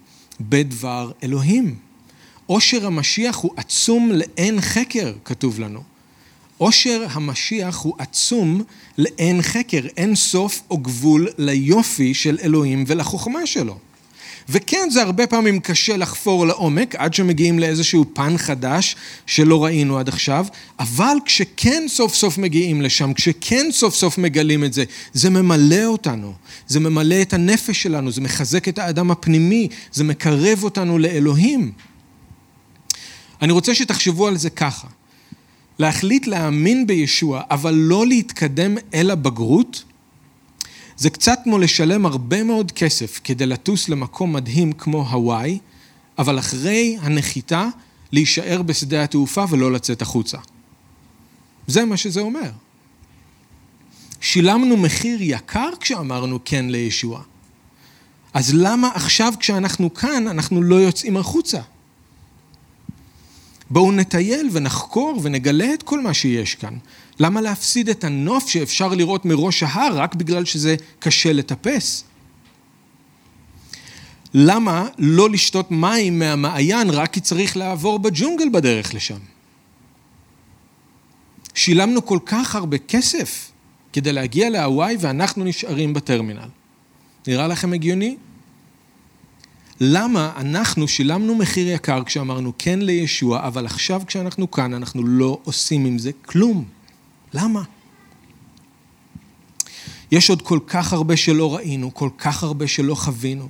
בדבר 0.41 1.11
אלוהים. 1.23 1.75
עושר 2.47 2.87
המשיח 2.87 3.37
הוא 3.37 3.51
עצום 3.57 4.13
לאין 4.13 4.61
חקר, 4.61 5.13
כתוב 5.25 5.61
לנו. 5.61 5.83
עושר 6.59 7.07
המשיח 7.11 7.81
הוא 7.81 7.95
עצום 7.99 8.63
לאין 8.99 9.43
חקר, 9.43 9.81
אין 9.97 10.15
סוף 10.15 10.63
או 10.71 10.79
גבול 10.79 11.29
ליופי 11.39 12.15
של 12.15 12.39
אלוהים 12.43 12.85
ולחוכמה 12.87 13.47
שלו. 13.47 13.79
וכן, 14.49 14.89
זה 14.91 15.03
הרבה 15.03 15.27
פעמים 15.27 15.61
קשה 15.61 15.97
לחפור 15.97 16.47
לעומק 16.47 16.95
עד 16.95 17.15
שמגיעים 17.15 17.59
לאיזשהו 17.59 18.05
פן 18.13 18.39
חדש 18.39 18.97
שלא 19.27 19.65
ראינו 19.65 19.99
עד 19.99 20.09
עכשיו, 20.09 20.47
אבל 20.79 21.17
כשכן 21.25 21.83
סוף 21.89 22.15
סוף 22.15 22.39
מגיעים 22.39 22.83
לשם, 22.83 23.13
כשכן 23.15 23.67
סוף 23.73 23.95
סוף 23.95 24.19
מגלים 24.19 24.65
את 24.65 24.73
זה, 24.73 24.85
זה 25.13 25.31
ממלא 25.31 25.85
אותנו, 25.85 26.33
זה 26.67 26.81
ממלא 26.81 27.23
את 27.23 27.33
הנפש 27.33 27.83
שלנו, 27.83 28.11
זה 28.11 28.21
מחזק 28.21 28.69
את 28.69 28.79
האדם 28.79 29.11
הפנימי, 29.11 29.69
זה 29.93 30.05
מקרב 30.05 30.65
אותנו 30.65 30.99
לאלוהים. 30.99 31.73
אני 33.43 33.53
רוצה 33.53 33.75
שתחשבו 33.75 34.27
על 34.27 34.37
זה 34.37 34.51
ככה. 34.51 34.89
להחליט 35.79 36.27
להאמין 36.27 36.87
בישוע, 36.87 37.43
אבל 37.51 37.75
לא 37.75 38.07
להתקדם 38.07 38.75
אל 38.95 39.11
הבגרות, 39.11 39.85
זה 40.97 41.11
קצת 41.11 41.39
כמו 41.45 41.59
לשלם 41.59 42.07
הרבה 42.07 42.43
מאוד 42.43 42.73
כסף 42.73 43.21
כדי 43.25 43.47
לטוס 43.47 43.89
למקום 43.89 44.33
מדהים 44.33 44.73
כמו 44.73 45.09
הוואי, 45.09 45.59
אבל 46.19 46.39
אחרי 46.39 46.99
הנחיתה 47.01 47.69
להישאר 48.13 48.63
בשדה 48.63 49.03
התעופה 49.03 49.45
ולא 49.51 49.73
לצאת 49.73 50.03
החוצה. 50.03 50.39
זה 51.67 51.85
מה 51.85 51.97
שזה 51.97 52.21
אומר. 52.21 52.51
שילמנו 54.21 54.77
מחיר 54.77 55.19
יקר 55.23 55.71
כשאמרנו 55.81 56.39
כן 56.45 56.65
לישוע. 56.69 57.23
אז 58.35 58.55
למה 58.55 58.91
עכשיו 58.95 59.33
כשאנחנו 59.41 59.95
כאן 59.95 60.29
אנחנו 60.29 60.63
לא 60.63 60.75
יוצאים 60.75 61.17
החוצה? 61.17 61.61
בואו 63.71 63.93
נטייל 63.93 64.49
ונחקור 64.53 65.21
ונגלה 65.23 65.75
את 65.75 65.83
כל 65.83 66.01
מה 66.01 66.15
שיש 66.15 66.55
כאן. 66.55 66.77
למה 67.21 67.41
להפסיד 67.41 67.89
את 67.89 68.05
הנוף 68.05 68.49
שאפשר 68.49 68.89
לראות 68.89 69.25
מראש 69.25 69.63
ההר 69.63 69.99
רק 69.99 70.15
בגלל 70.15 70.45
שזה 70.45 70.77
קשה 70.99 71.33
לטפס? 71.33 72.05
למה 74.35 74.89
לא 74.99 75.31
לשתות 75.31 75.71
מים 75.71 76.19
מהמעיין 76.19 76.91
רק 76.91 77.13
כי 77.13 77.21
צריך 77.21 77.57
לעבור 77.57 77.99
בג'ונגל 77.99 78.49
בדרך 78.49 78.95
לשם? 78.95 79.19
שילמנו 81.55 82.07
כל 82.07 82.19
כך 82.27 82.55
הרבה 82.55 82.79
כסף 82.79 83.51
כדי 83.93 84.13
להגיע 84.13 84.51
להוואי 84.51 84.97
ואנחנו 85.01 85.45
נשארים 85.45 85.95
בטרמינל. 85.95 86.49
נראה 87.27 87.49
לכם 87.49 87.73
הגיוני? 87.73 88.17
למה 89.81 90.33
אנחנו 90.37 90.89
שילמנו 90.89 91.35
מחיר 91.35 91.69
יקר 91.69 92.05
כשאמרנו 92.05 92.53
כן 92.59 92.79
לישוע, 92.79 93.47
אבל 93.47 93.67
עכשיו 93.67 94.03
כשאנחנו 94.07 94.51
כאן 94.51 94.75
אנחנו 94.75 95.07
לא 95.07 95.39
עושים 95.45 95.85
עם 95.85 95.99
זה 95.99 96.11
כלום? 96.27 96.65
למה? 97.35 97.63
יש 100.13 100.31
עוד 100.31 100.43
כל 100.43 100.59
כך 100.67 100.93
הרבה 100.93 101.17
שלא 101.17 101.55
ראינו, 101.55 101.95
כל 101.95 102.11
כך 102.19 102.43
הרבה 102.43 102.67
שלא 102.67 102.95
חווינו. 102.95 103.49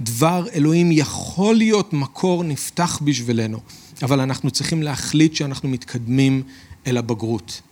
דבר 0.00 0.46
אלוהים 0.54 0.92
יכול 0.92 1.56
להיות 1.56 1.92
מקור 1.92 2.44
נפתח 2.44 3.00
בשבילנו, 3.04 3.58
אבל 4.02 4.20
אנחנו 4.20 4.50
צריכים 4.50 4.82
להחליט 4.82 5.34
שאנחנו 5.34 5.68
מתקדמים 5.68 6.42
אל 6.86 6.96
הבגרות. 6.96 7.62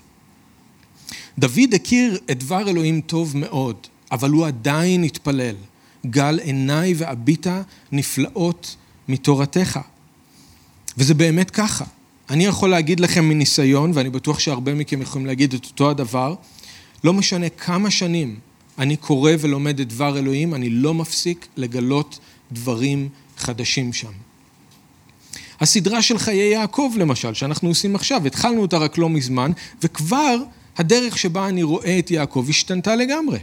דוד 1.38 1.74
הכיר 1.74 2.18
את 2.30 2.38
דבר 2.38 2.70
אלוהים 2.70 3.00
טוב 3.00 3.36
מאוד, 3.36 3.76
אבל 4.12 4.30
הוא 4.30 4.46
עדיין 4.46 5.04
התפלל. 5.04 5.54
גל 6.06 6.38
עיניי 6.38 6.94
ואביטה 6.96 7.62
נפלאות 7.92 8.76
מתורתך. 9.08 9.80
וזה 10.98 11.14
באמת 11.14 11.50
ככה. 11.50 11.84
אני 12.30 12.44
יכול 12.44 12.70
להגיד 12.70 13.00
לכם 13.00 13.28
מניסיון, 13.28 13.90
ואני 13.94 14.10
בטוח 14.10 14.38
שהרבה 14.38 14.74
מכם 14.74 15.02
יכולים 15.02 15.26
להגיד 15.26 15.54
את 15.54 15.64
אותו 15.64 15.90
הדבר, 15.90 16.34
לא 17.04 17.12
משנה 17.12 17.48
כמה 17.48 17.90
שנים 17.90 18.36
אני 18.78 18.96
קורא 18.96 19.32
ולומד 19.40 19.80
את 19.80 19.88
דבר 19.88 20.18
אלוהים, 20.18 20.54
אני 20.54 20.70
לא 20.70 20.94
מפסיק 20.94 21.46
לגלות 21.56 22.18
דברים 22.52 23.08
חדשים 23.36 23.92
שם. 23.92 24.12
הסדרה 25.60 26.02
של 26.02 26.18
חיי 26.18 26.52
יעקב 26.52 26.92
למשל, 26.96 27.34
שאנחנו 27.34 27.68
עושים 27.68 27.94
עכשיו, 27.94 28.26
התחלנו 28.26 28.62
אותה 28.62 28.78
רק 28.78 28.98
לא 28.98 29.08
מזמן, 29.08 29.50
וכבר 29.82 30.36
הדרך 30.76 31.18
שבה 31.18 31.48
אני 31.48 31.62
רואה 31.62 31.98
את 31.98 32.10
יעקב 32.10 32.46
השתנתה 32.48 32.96
לגמרי. 32.96 33.38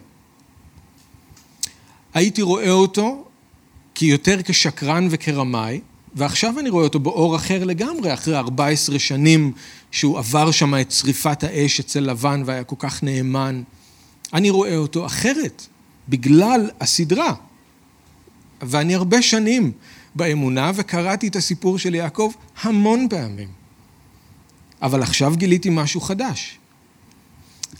הייתי 2.14 2.42
רואה 2.42 2.72
אותו 2.72 3.26
כיותר 3.96 4.38
כשקרן 4.44 5.08
וכרמאי, 5.10 5.82
ועכשיו 6.16 6.60
אני 6.60 6.70
רואה 6.70 6.84
אותו 6.84 7.00
באור 7.00 7.36
אחר 7.36 7.64
לגמרי, 7.64 8.14
אחרי 8.14 8.38
14 8.38 9.00
שנים 9.00 9.52
שהוא 9.92 10.18
עבר 10.18 10.52
שם 10.52 10.76
את 10.76 10.92
שריפת 10.92 11.44
האש 11.44 11.80
אצל 11.80 12.00
לבן 12.00 12.44
והיה 12.46 12.64
כל 12.64 12.76
כך 12.80 13.04
נאמן. 13.04 13.64
אני 14.34 14.50
רואה 14.50 14.78
אותו 14.78 15.06
אחרת, 15.06 15.68
בגלל 16.10 16.70
הסדרה. 16.80 17.34
ואני 18.62 18.96
הרבה 18.96 19.22
שנים 19.22 19.72
באמונה 20.16 20.72
וקראתי 20.76 21.28
את 21.28 21.36
הסיפור 21.36 21.80
של 21.80 21.96
יעקב 21.96 22.32
המון 22.62 23.08
פעמים. 23.10 23.48
אבל 24.82 25.02
עכשיו 25.02 25.34
גיליתי 25.36 25.70
משהו 25.72 26.02
חדש. 26.02 26.58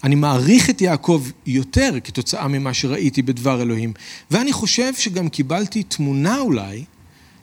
אני 0.04 0.16
מעריך 0.16 0.70
את 0.70 0.82
יעקב 0.82 1.26
יותר 1.46 1.94
כתוצאה 2.04 2.48
ממה 2.48 2.74
שראיתי 2.74 3.22
בדבר 3.22 3.62
אלוהים. 3.62 3.94
ואני 4.32 4.54
חושב 4.54 4.94
שגם 4.96 5.30
קיבלתי 5.30 5.84
תמונה 5.84 6.40
אולי 6.40 6.84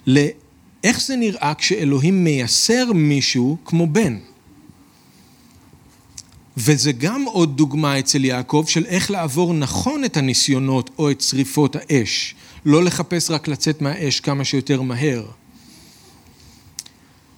לאיך 0.07 1.01
זה 1.01 1.17
נראה 1.17 1.53
כשאלוהים 1.59 2.25
מייסר 2.25 2.93
מישהו 2.93 3.57
כמו 3.65 3.87
בן. 3.87 4.19
וזה 6.57 6.93
גם 6.93 7.25
עוד 7.25 7.57
דוגמה 7.57 7.99
אצל 7.99 8.25
יעקב 8.25 8.65
של 8.69 8.87
איך 8.87 9.11
לעבור 9.11 9.55
נכון 9.55 10.05
את 10.05 10.17
הניסיונות 10.17 10.91
או 10.99 11.11
את 11.11 11.21
שריפות 11.21 11.77
האש. 11.77 12.35
לא 12.65 12.85
לחפש 12.85 13.31
רק 13.31 13.49
לצאת 13.49 13.83
מהאש 13.83 14.21
כמה 14.21 14.45
שיותר 14.45 14.83
מהר. 14.83 15.27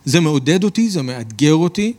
זה 0.04 0.20
מעודד 0.20 0.64
אותי, 0.64 0.90
זה 0.90 1.02
מאתגר 1.02 1.54
אותי, 1.54 1.92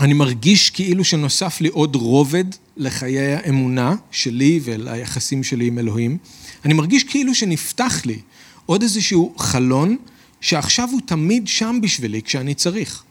אני 0.00 0.12
מרגיש 0.14 0.70
כאילו 0.70 1.04
שנוסף 1.04 1.60
לי 1.60 1.68
עוד 1.68 1.96
רובד 1.96 2.44
לחיי 2.76 3.34
האמונה 3.34 3.94
שלי 4.10 4.60
וליחסים 4.64 5.44
שלי 5.44 5.66
עם 5.66 5.78
אלוהים. 5.78 6.18
אני 6.64 6.74
מרגיש 6.74 7.04
כאילו 7.04 7.34
שנפתח 7.34 8.02
לי 8.04 8.18
עוד 8.66 8.82
איזשהו 8.82 9.34
חלון 9.38 9.96
שעכשיו 10.40 10.88
הוא 10.92 11.00
תמיד 11.06 11.48
שם 11.48 11.78
בשבילי 11.82 12.22
כשאני 12.22 12.54
צריך. 12.54 13.02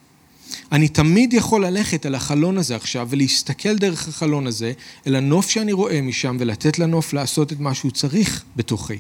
אני 0.71 0.88
תמיד 0.88 1.34
יכול 1.34 1.65
ללכת 1.65 2.06
אל 2.06 2.15
החלון 2.15 2.58
הזה 2.58 2.76
עכשיו 2.76 3.08
ולהסתכל 3.10 3.76
דרך 3.76 4.08
החלון 4.08 4.48
הזה 4.48 4.74
אל 5.08 5.15
הנוף 5.15 5.50
שאני 5.50 5.74
רואה 5.74 6.02
משם 6.02 6.38
ולתת 6.39 6.80
לנוף 6.80 7.13
לעשות 7.13 7.54
את 7.54 7.60
מה 7.60 7.74
שהוא 7.74 7.91
צריך 7.91 8.43
בתוכי. 8.56 8.98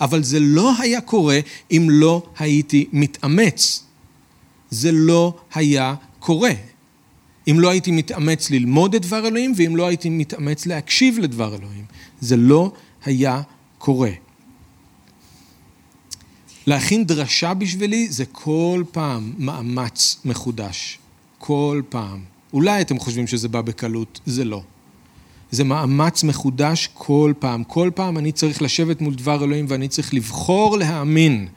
אבל 0.00 0.22
זה 0.22 0.40
לא 0.40 0.72
היה 0.78 1.00
קורה 1.00 1.38
אם 1.70 1.86
לא 1.90 2.22
הייתי 2.38 2.86
מתאמץ. 2.92 3.84
זה 4.70 4.92
לא 4.92 5.36
היה 5.54 5.94
קורה. 6.18 6.52
אם 7.50 7.60
לא 7.60 7.70
הייתי 7.70 7.90
מתאמץ 7.90 8.50
ללמוד 8.50 8.94
את 8.94 9.02
דבר 9.02 9.26
אלוהים 9.26 9.52
ואם 9.56 9.76
לא 9.76 9.86
הייתי 9.86 10.10
מתאמץ 10.10 10.66
להקשיב 10.66 11.18
לדבר 11.18 11.54
אלוהים. 11.54 11.84
זה 12.20 12.36
לא 12.36 12.72
היה 13.04 13.42
קורה. 13.78 14.10
להכין 16.66 17.04
דרשה 17.04 17.54
בשבילי 17.54 18.08
זה 18.08 18.24
כל 18.32 18.84
פעם 18.92 19.32
מאמץ 19.38 20.20
מחודש. 20.24 20.98
כל 21.38 21.82
פעם. 21.88 22.20
אולי 22.52 22.80
אתם 22.80 22.98
חושבים 22.98 23.26
שזה 23.26 23.48
בא 23.48 23.60
בקלות, 23.60 24.20
זה 24.26 24.44
לא. 24.44 24.62
זה 25.50 25.64
מאמץ 25.64 26.24
מחודש 26.24 26.88
כל 26.94 27.32
פעם. 27.38 27.64
כל 27.64 27.90
פעם 27.94 28.18
אני 28.18 28.32
צריך 28.32 28.62
לשבת 28.62 29.00
מול 29.00 29.14
דבר 29.14 29.44
אלוהים 29.44 29.66
ואני 29.68 29.88
צריך 29.88 30.14
לבחור 30.14 30.78
להאמין 30.78 31.48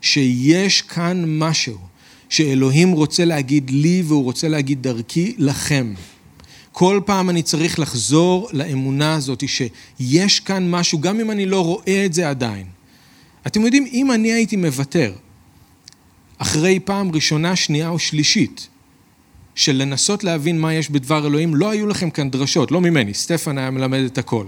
שיש 0.00 0.82
כאן 0.82 1.24
משהו 1.38 1.78
שאלוהים 2.28 2.92
רוצה 2.92 3.24
להגיד 3.24 3.70
לי 3.70 4.02
והוא 4.06 4.24
רוצה 4.24 4.48
להגיד 4.48 4.82
דרכי 4.82 5.34
לכם. 5.38 5.94
כל 6.72 7.00
פעם 7.04 7.30
אני 7.30 7.42
צריך 7.42 7.78
לחזור 7.78 8.48
לאמונה 8.52 9.14
הזאת 9.14 9.48
שיש 9.48 10.40
כאן 10.40 10.70
משהו, 10.70 11.00
גם 11.00 11.20
אם 11.20 11.30
אני 11.30 11.46
לא 11.46 11.64
רואה 11.64 12.04
את 12.04 12.14
זה 12.14 12.28
עדיין. 12.28 12.66
אתם 13.46 13.64
יודעים, 13.64 13.86
אם 13.92 14.12
אני 14.12 14.32
הייתי 14.32 14.56
מוותר 14.56 15.12
אחרי 16.38 16.80
פעם 16.80 17.10
ראשונה, 17.12 17.56
שנייה 17.56 17.88
או 17.88 17.98
שלישית, 17.98 18.68
של 19.54 19.72
לנסות 19.72 20.24
להבין 20.24 20.60
מה 20.60 20.74
יש 20.74 20.90
בדבר 20.90 21.26
אלוהים, 21.26 21.54
לא 21.54 21.70
היו 21.70 21.86
לכם 21.86 22.10
כאן 22.10 22.30
דרשות, 22.30 22.70
לא 22.70 22.80
ממני, 22.80 23.14
סטפן 23.14 23.58
היה 23.58 23.70
מלמד 23.70 23.98
את 24.04 24.18
הכל. 24.18 24.46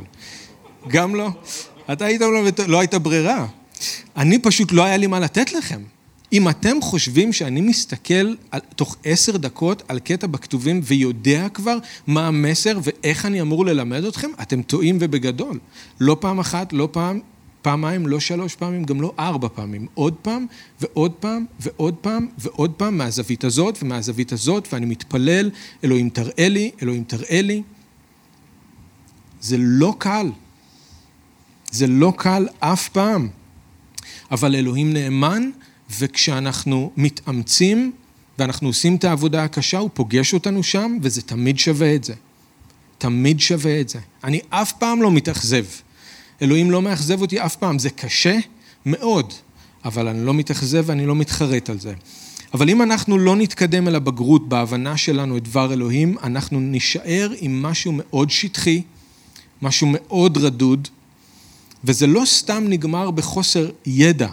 גם 0.89 1.15
לא? 1.15 1.29
אתה 1.93 2.05
היית 2.05 2.23
מלמד, 2.23 2.61
לא 2.67 2.79
הייתה 2.79 2.99
ברירה. 2.99 3.47
אני 4.17 4.39
פשוט 4.39 4.73
לא 4.73 4.85
היה 4.85 4.97
לי 4.97 5.07
מה 5.07 5.21
לתת 5.21 5.53
לכם. 5.53 5.81
אם 6.33 6.49
אתם 6.49 6.77
חושבים 6.83 7.33
שאני 7.33 7.61
מסתכל 7.61 8.35
על, 8.51 8.61
תוך 8.77 8.97
עשר 9.05 9.37
דקות 9.37 9.83
על 9.89 9.99
קטע 9.99 10.27
בכתובים 10.27 10.81
ויודע 10.85 11.49
כבר 11.49 11.79
מה 12.07 12.27
המסר 12.27 12.79
ואיך 12.83 13.27
אני 13.27 13.41
אמור 13.41 13.67
ללמד 13.67 14.05
אתכם, 14.05 14.31
אתם 14.43 14.63
טועים 14.63 14.99
ובגדול. 15.01 15.59
לא 16.01 16.17
פעם 16.21 16.39
אחת, 16.39 16.73
לא 16.73 16.89
פעם, 16.93 17.21
פעמיים, 17.63 18.07
לא 18.07 18.21
שלוש 18.21 18.55
פעמים, 18.55 18.85
גם 18.85 19.01
לא 19.01 19.13
ארבע 19.19 19.49
פעמים. 19.55 19.87
עוד 19.95 20.15
פעם 20.23 20.47
ועוד 20.81 21.13
פעם 21.13 21.45
ועוד 21.61 21.95
פעם 21.95 22.27
ועוד 22.39 22.73
פעם 22.73 22.99
מהזווית 22.99 23.45
הזאת 23.45 23.79
ומהזווית 23.83 24.33
הזאת, 24.33 24.69
ואני 24.73 24.87
מתפלל, 24.87 25.51
אלוהים 25.85 26.11
תראה 26.11 26.49
לי, 26.49 26.71
אלוהים 26.83 27.05
תראה 27.05 27.43
לי. 27.43 27.63
זה 29.41 29.57
לא 29.59 29.95
קל. 29.99 30.31
זה 31.71 31.87
לא 31.87 32.13
קל 32.17 32.47
אף 32.61 32.89
פעם. 32.89 33.29
אבל 34.31 34.55
אלוהים 34.55 34.93
נאמן, 34.93 35.51
וכשאנחנו 35.99 36.93
מתאמצים 36.97 37.93
ואנחנו 38.39 38.69
עושים 38.69 38.97
את 38.97 39.05
העבודה 39.05 39.45
הקשה, 39.45 39.79
הוא 39.79 39.91
פוגש 39.95 40.35
אותנו 40.35 40.63
שם, 40.63 40.99
וזה 41.03 41.23
תמיד 41.23 41.59
שווה 41.59 41.95
את 41.95 42.05
זה. 42.05 42.15
תמיד 42.99 43.41
שווה 43.41 43.81
את 43.81 43.89
זה. 43.89 43.99
אני 44.25 44.41
אף 44.51 44.73
פעם 44.73 45.03
לא 45.03 45.11
מתאכזב. 45.11 45.65
אלוהים 46.43 46.71
לא 46.71 46.83
מאכזב 46.83 47.21
אותי 47.21 47.41
אף 47.41 47.57
פעם. 47.57 47.79
זה 47.79 47.91
קשה 47.91 48.39
מאוד, 48.87 49.33
אבל 49.85 50.09
אני 50.09 50.27
לא 50.27 50.35
מתאכזב 50.35 50.85
ואני 50.87 51.07
לא 51.07 51.15
מתחרט 51.15 51.71
על 51.71 51.81
זה. 51.81 51.95
אבל 52.55 52.71
אם 52.71 52.83
אנחנו 52.83 53.19
לא 53.19 53.37
נתקדם 53.37 53.89
אל 53.89 53.95
הבגרות 53.95 54.49
בהבנה 54.49 54.97
שלנו 54.97 55.37
את 55.37 55.43
דבר 55.43 55.73
אלוהים, 55.73 56.17
אנחנו 56.23 56.61
נישאר 56.61 57.31
עם 57.39 57.63
משהו 57.63 57.93
מאוד 57.97 58.31
שטחי, 58.31 58.83
משהו 59.63 59.87
מאוד 59.91 60.37
רדוד, 60.37 60.89
וזה 61.85 62.07
לא 62.07 62.23
סתם 62.27 62.65
נגמר 62.69 63.11
בחוסר 63.11 63.71
ידע. 63.87 64.29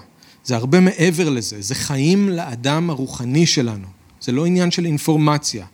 זה 0.46 0.56
הרבה 0.56 0.80
מעבר 0.80 1.30
לזה, 1.30 1.62
זה 1.62 1.76
חיים 1.76 2.30
לאדם 2.30 2.90
הרוחני 2.90 3.46
שלנו, 3.46 3.88
זה 4.22 4.32
לא 4.32 4.46
עניין 4.46 4.72
של 4.72 4.86
אינפורמציה. 4.86 5.66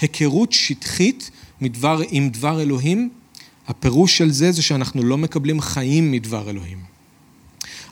היכרות 0.00 0.52
שטחית 0.52 1.30
מדבר, 1.60 2.00
עם 2.10 2.28
דבר 2.28 2.62
אלוהים, 2.62 3.10
הפירוש 3.68 4.18
של 4.18 4.30
זה 4.30 4.52
זה 4.52 4.62
שאנחנו 4.62 5.02
לא 5.02 5.18
מקבלים 5.18 5.60
חיים 5.60 6.12
מדבר 6.12 6.50
אלוהים. 6.50 6.78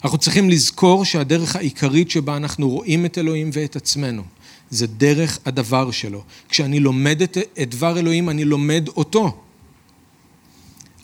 אנחנו 0.05 0.19
צריכים 0.19 0.51
לזכור 0.51 1.05
שהדרך 1.05 1.57
העיקרית 1.57 2.11
שבה 2.11 2.37
אנחנו 2.37 2.71
רואים 2.71 3.07
את 3.07 3.19
אלוהים 3.19 3.51
ואת 3.53 3.77
עצמנו, 3.77 4.23
זה 4.71 4.87
דרך 4.87 5.39
הדבר 5.47 5.91
שלו. 5.91 6.23
כשאני 6.49 6.81
לומד 6.81 7.23
את, 7.23 7.39
את 7.63 7.71
דבר 7.71 7.99
אלוהים, 7.99 8.31
אני 8.31 8.45
לומד 8.45 8.89
אותו. 8.89 9.43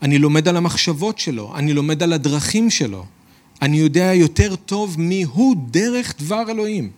אני 0.03 0.19
לומד 0.19 0.49
על 0.49 0.57
המחשבות 0.57 1.19
שלו, 1.19 1.57
אני 1.57 1.73
לומד 1.73 2.03
על 2.03 2.13
הדרכים 2.13 2.71
שלו. 2.71 3.07
אני 3.63 3.77
יודע 3.77 4.15
יותר 4.15 4.57
טוב 4.57 5.01
מי 5.01 5.23
הוא 5.23 5.57
דרך 5.71 6.15
דבר 6.19 6.45
אלוהים. 6.51 6.91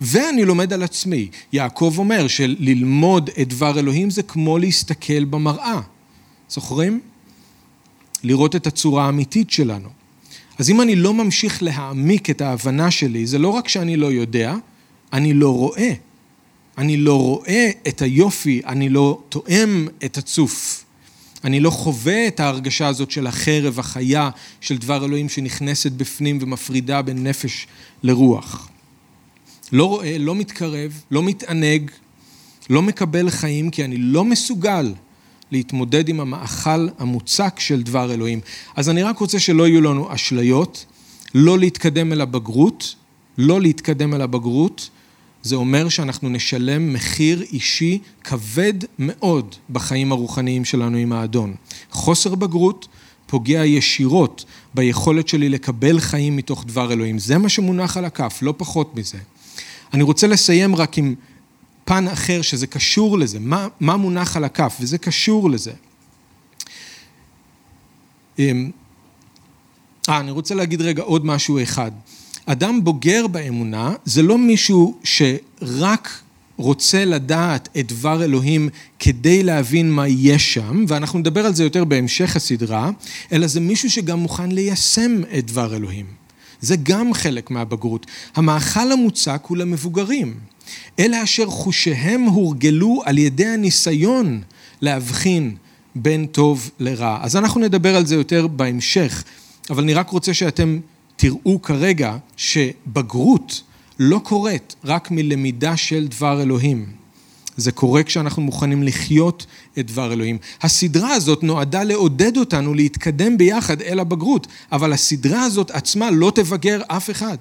ואני 0.00 0.44
לומד 0.44 0.72
על 0.72 0.82
עצמי. 0.82 1.28
יעקב 1.52 1.94
אומר 1.98 2.28
שללמוד 2.28 3.30
את 3.40 3.48
דבר 3.48 3.78
אלוהים 3.78 4.10
זה 4.10 4.22
כמו 4.22 4.58
להסתכל 4.58 5.24
במראה. 5.24 5.80
זוכרים? 6.48 7.00
לראות 8.22 8.56
את 8.56 8.66
הצורה 8.66 9.06
האמיתית 9.06 9.50
שלנו. 9.50 9.88
אז 10.58 10.70
אם 10.70 10.80
אני 10.80 10.96
לא 10.96 11.14
ממשיך 11.14 11.62
להעמיק 11.62 12.30
את 12.30 12.40
ההבנה 12.40 12.90
שלי, 12.90 13.26
זה 13.26 13.38
לא 13.38 13.48
רק 13.48 13.68
שאני 13.68 13.96
לא 13.96 14.12
יודע, 14.12 14.54
אני 15.12 15.34
לא 15.34 15.54
רואה. 15.54 15.92
אני 16.78 16.96
לא 16.96 17.20
רואה 17.20 17.70
את 17.88 18.02
היופי, 18.02 18.60
אני 18.66 18.88
לא 18.88 19.20
תואם 19.28 19.88
את 20.04 20.18
הצוף. 20.18 20.84
אני 21.44 21.60
לא 21.60 21.70
חווה 21.70 22.26
את 22.26 22.40
ההרגשה 22.40 22.88
הזאת 22.88 23.10
של 23.10 23.26
החרב 23.26 23.78
החיה 23.78 24.30
של 24.60 24.76
דבר 24.76 25.04
אלוהים 25.04 25.28
שנכנסת 25.28 25.92
בפנים 25.92 26.38
ומפרידה 26.40 27.02
בין 27.02 27.26
נפש 27.26 27.66
לרוח. 28.02 28.68
לא 29.72 29.84
רואה, 29.84 30.18
לא 30.18 30.34
מתקרב, 30.34 31.02
לא 31.10 31.22
מתענג, 31.22 31.90
לא 32.70 32.82
מקבל 32.82 33.30
חיים 33.30 33.70
כי 33.70 33.84
אני 33.84 33.96
לא 33.96 34.24
מסוגל 34.24 34.92
להתמודד 35.50 36.08
עם 36.08 36.20
המאכל 36.20 36.88
המוצק 36.98 37.60
של 37.60 37.82
דבר 37.82 38.14
אלוהים. 38.14 38.40
אז 38.76 38.88
אני 38.88 39.02
רק 39.02 39.18
רוצה 39.18 39.40
שלא 39.40 39.68
יהיו 39.68 39.80
לנו 39.80 40.14
אשליות, 40.14 40.84
לא 41.34 41.58
להתקדם 41.58 42.12
אל 42.12 42.20
הבגרות, 42.20 42.94
לא 43.38 43.60
להתקדם 43.60 44.14
אל 44.14 44.20
הבגרות, 44.20 44.90
זה 45.42 45.56
אומר 45.56 45.88
שאנחנו 45.88 46.28
נשלם 46.28 46.92
מחיר 46.92 47.42
אישי 47.42 47.98
כבד 48.24 48.74
מאוד 48.98 49.54
בחיים 49.70 50.12
הרוחניים 50.12 50.64
שלנו 50.64 50.96
עם 50.96 51.12
האדון. 51.12 51.54
חוסר 51.90 52.34
בגרות 52.34 52.88
פוגע 53.26 53.64
ישירות 53.64 54.44
ביכולת 54.74 55.28
שלי 55.28 55.48
לקבל 55.48 56.00
חיים 56.00 56.36
מתוך 56.36 56.64
דבר 56.64 56.92
אלוהים. 56.92 57.18
זה 57.18 57.38
מה 57.38 57.48
שמונח 57.48 57.96
על 57.96 58.04
הכף, 58.04 58.38
לא 58.42 58.54
פחות 58.56 58.96
מזה. 58.96 59.18
אני 59.94 60.02
רוצה 60.02 60.26
לסיים 60.26 60.76
רק 60.76 60.98
עם 60.98 61.14
פן 61.84 62.08
אחר 62.08 62.42
שזה 62.42 62.66
קשור 62.66 63.18
לזה, 63.18 63.40
מה, 63.40 63.68
מה 63.80 63.96
מונח 63.96 64.36
על 64.36 64.44
הכף, 64.44 64.76
וזה 64.80 64.98
קשור 64.98 65.50
לזה. 65.50 65.72
אמ, 68.38 68.70
אה, 70.08 70.20
אני 70.20 70.30
רוצה 70.30 70.54
להגיד 70.54 70.80
רגע 70.82 71.02
עוד 71.02 71.26
משהו 71.26 71.62
אחד. 71.62 71.90
אדם 72.52 72.84
בוגר 72.84 73.26
באמונה 73.26 73.94
זה 74.04 74.22
לא 74.22 74.38
מישהו 74.38 74.98
שרק 75.04 76.20
רוצה 76.56 77.04
לדעת 77.04 77.68
את 77.78 77.92
דבר 77.92 78.24
אלוהים 78.24 78.68
כדי 78.98 79.42
להבין 79.42 79.92
מה 79.92 80.08
יש 80.08 80.54
שם, 80.54 80.84
ואנחנו 80.88 81.18
נדבר 81.18 81.46
על 81.46 81.54
זה 81.54 81.64
יותר 81.64 81.84
בהמשך 81.84 82.36
הסדרה, 82.36 82.90
אלא 83.32 83.46
זה 83.46 83.60
מישהו 83.60 83.90
שגם 83.90 84.18
מוכן 84.18 84.52
ליישם 84.52 85.20
את 85.38 85.46
דבר 85.46 85.76
אלוהים. 85.76 86.06
זה 86.60 86.76
גם 86.82 87.14
חלק 87.14 87.50
מהבגרות. 87.50 88.06
המאכל 88.36 88.92
המוצק 88.92 89.42
הוא 89.46 89.56
למבוגרים. 89.56 90.34
אלה 90.98 91.22
אשר 91.22 91.46
חושיהם 91.46 92.22
הורגלו 92.22 93.02
על 93.04 93.18
ידי 93.18 93.46
הניסיון 93.46 94.40
להבחין 94.80 95.56
בין 95.94 96.26
טוב 96.26 96.70
לרע. 96.80 97.18
אז 97.22 97.36
אנחנו 97.36 97.60
נדבר 97.60 97.96
על 97.96 98.06
זה 98.06 98.14
יותר 98.14 98.46
בהמשך, 98.46 99.24
אבל 99.70 99.82
אני 99.82 99.94
רק 99.94 100.10
רוצה 100.10 100.34
שאתם 100.34 100.78
תראו 101.20 101.62
כרגע 101.62 102.16
שבגרות 102.36 103.62
לא 103.98 104.20
קורית 104.24 104.74
רק 104.84 105.10
מלמידה 105.10 105.76
של 105.76 106.06
דבר 106.06 106.42
אלוהים. 106.42 106.86
זה 107.56 107.72
קורה 107.72 108.02
כשאנחנו 108.02 108.42
מוכנים 108.42 108.82
לחיות 108.82 109.46
את 109.78 109.86
דבר 109.86 110.12
אלוהים. 110.12 110.38
הסדרה 110.62 111.12
הזאת 111.12 111.42
נועדה 111.42 111.82
לעודד 111.82 112.36
אותנו 112.36 112.74
להתקדם 112.74 113.38
ביחד 113.38 113.82
אל 113.82 114.00
הבגרות, 114.00 114.46
אבל 114.72 114.92
הסדרה 114.92 115.42
הזאת 115.42 115.70
עצמה 115.70 116.10
לא 116.10 116.32
תבגר 116.34 116.80
אף 116.86 117.10
אחד. 117.10 117.36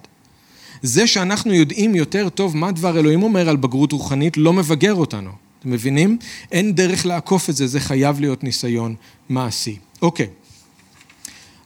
זה 0.82 1.08
שאנחנו 1.08 1.54
יודעים 1.54 1.96
יותר 1.96 2.30
טוב 2.30 2.58
מה 2.58 2.72
דבר 2.72 3.00
אלוהים 3.00 3.24
אומר 3.24 3.50
על 3.50 3.58
בגרות 3.58 3.92
רוחנית 3.92 4.38
לא 4.38 4.54
מבגר 4.54 4.94
אותנו. 4.94 5.32
אתם 5.60 5.72
מבינים? 5.72 6.18
אין 6.52 6.76
דרך 6.76 7.06
לעקוף 7.06 7.50
את 7.50 7.56
זה, 7.56 7.68
זה 7.68 7.80
חייב 7.80 8.20
להיות 8.20 8.44
ניסיון 8.44 8.96
מעשי. 9.30 9.78
אוקיי. 10.02 10.28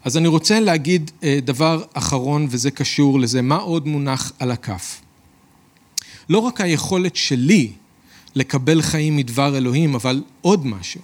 אז 0.04 0.18
אני 0.18 0.28
רוצה 0.28 0.60
להגיד 0.60 1.12
אה, 1.24 1.40
דבר 1.44 1.84
אחרון, 1.94 2.48
וזה 2.50 2.72
קשור 2.72 3.20
לזה, 3.20 3.42
מה 3.42 3.56
עוד 3.56 3.88
מונח 3.88 4.32
על 4.40 4.52
הכף. 4.52 5.02
לא 6.30 6.40
רק 6.40 6.62
היכולת 6.62 7.16
שלי 7.16 7.72
לקבל 8.36 8.82
חיים 8.82 9.18
מדבר 9.18 9.58
אלוהים, 9.58 9.96
אבל 9.96 10.24
עוד 10.42 10.66
משהו. 10.66 11.02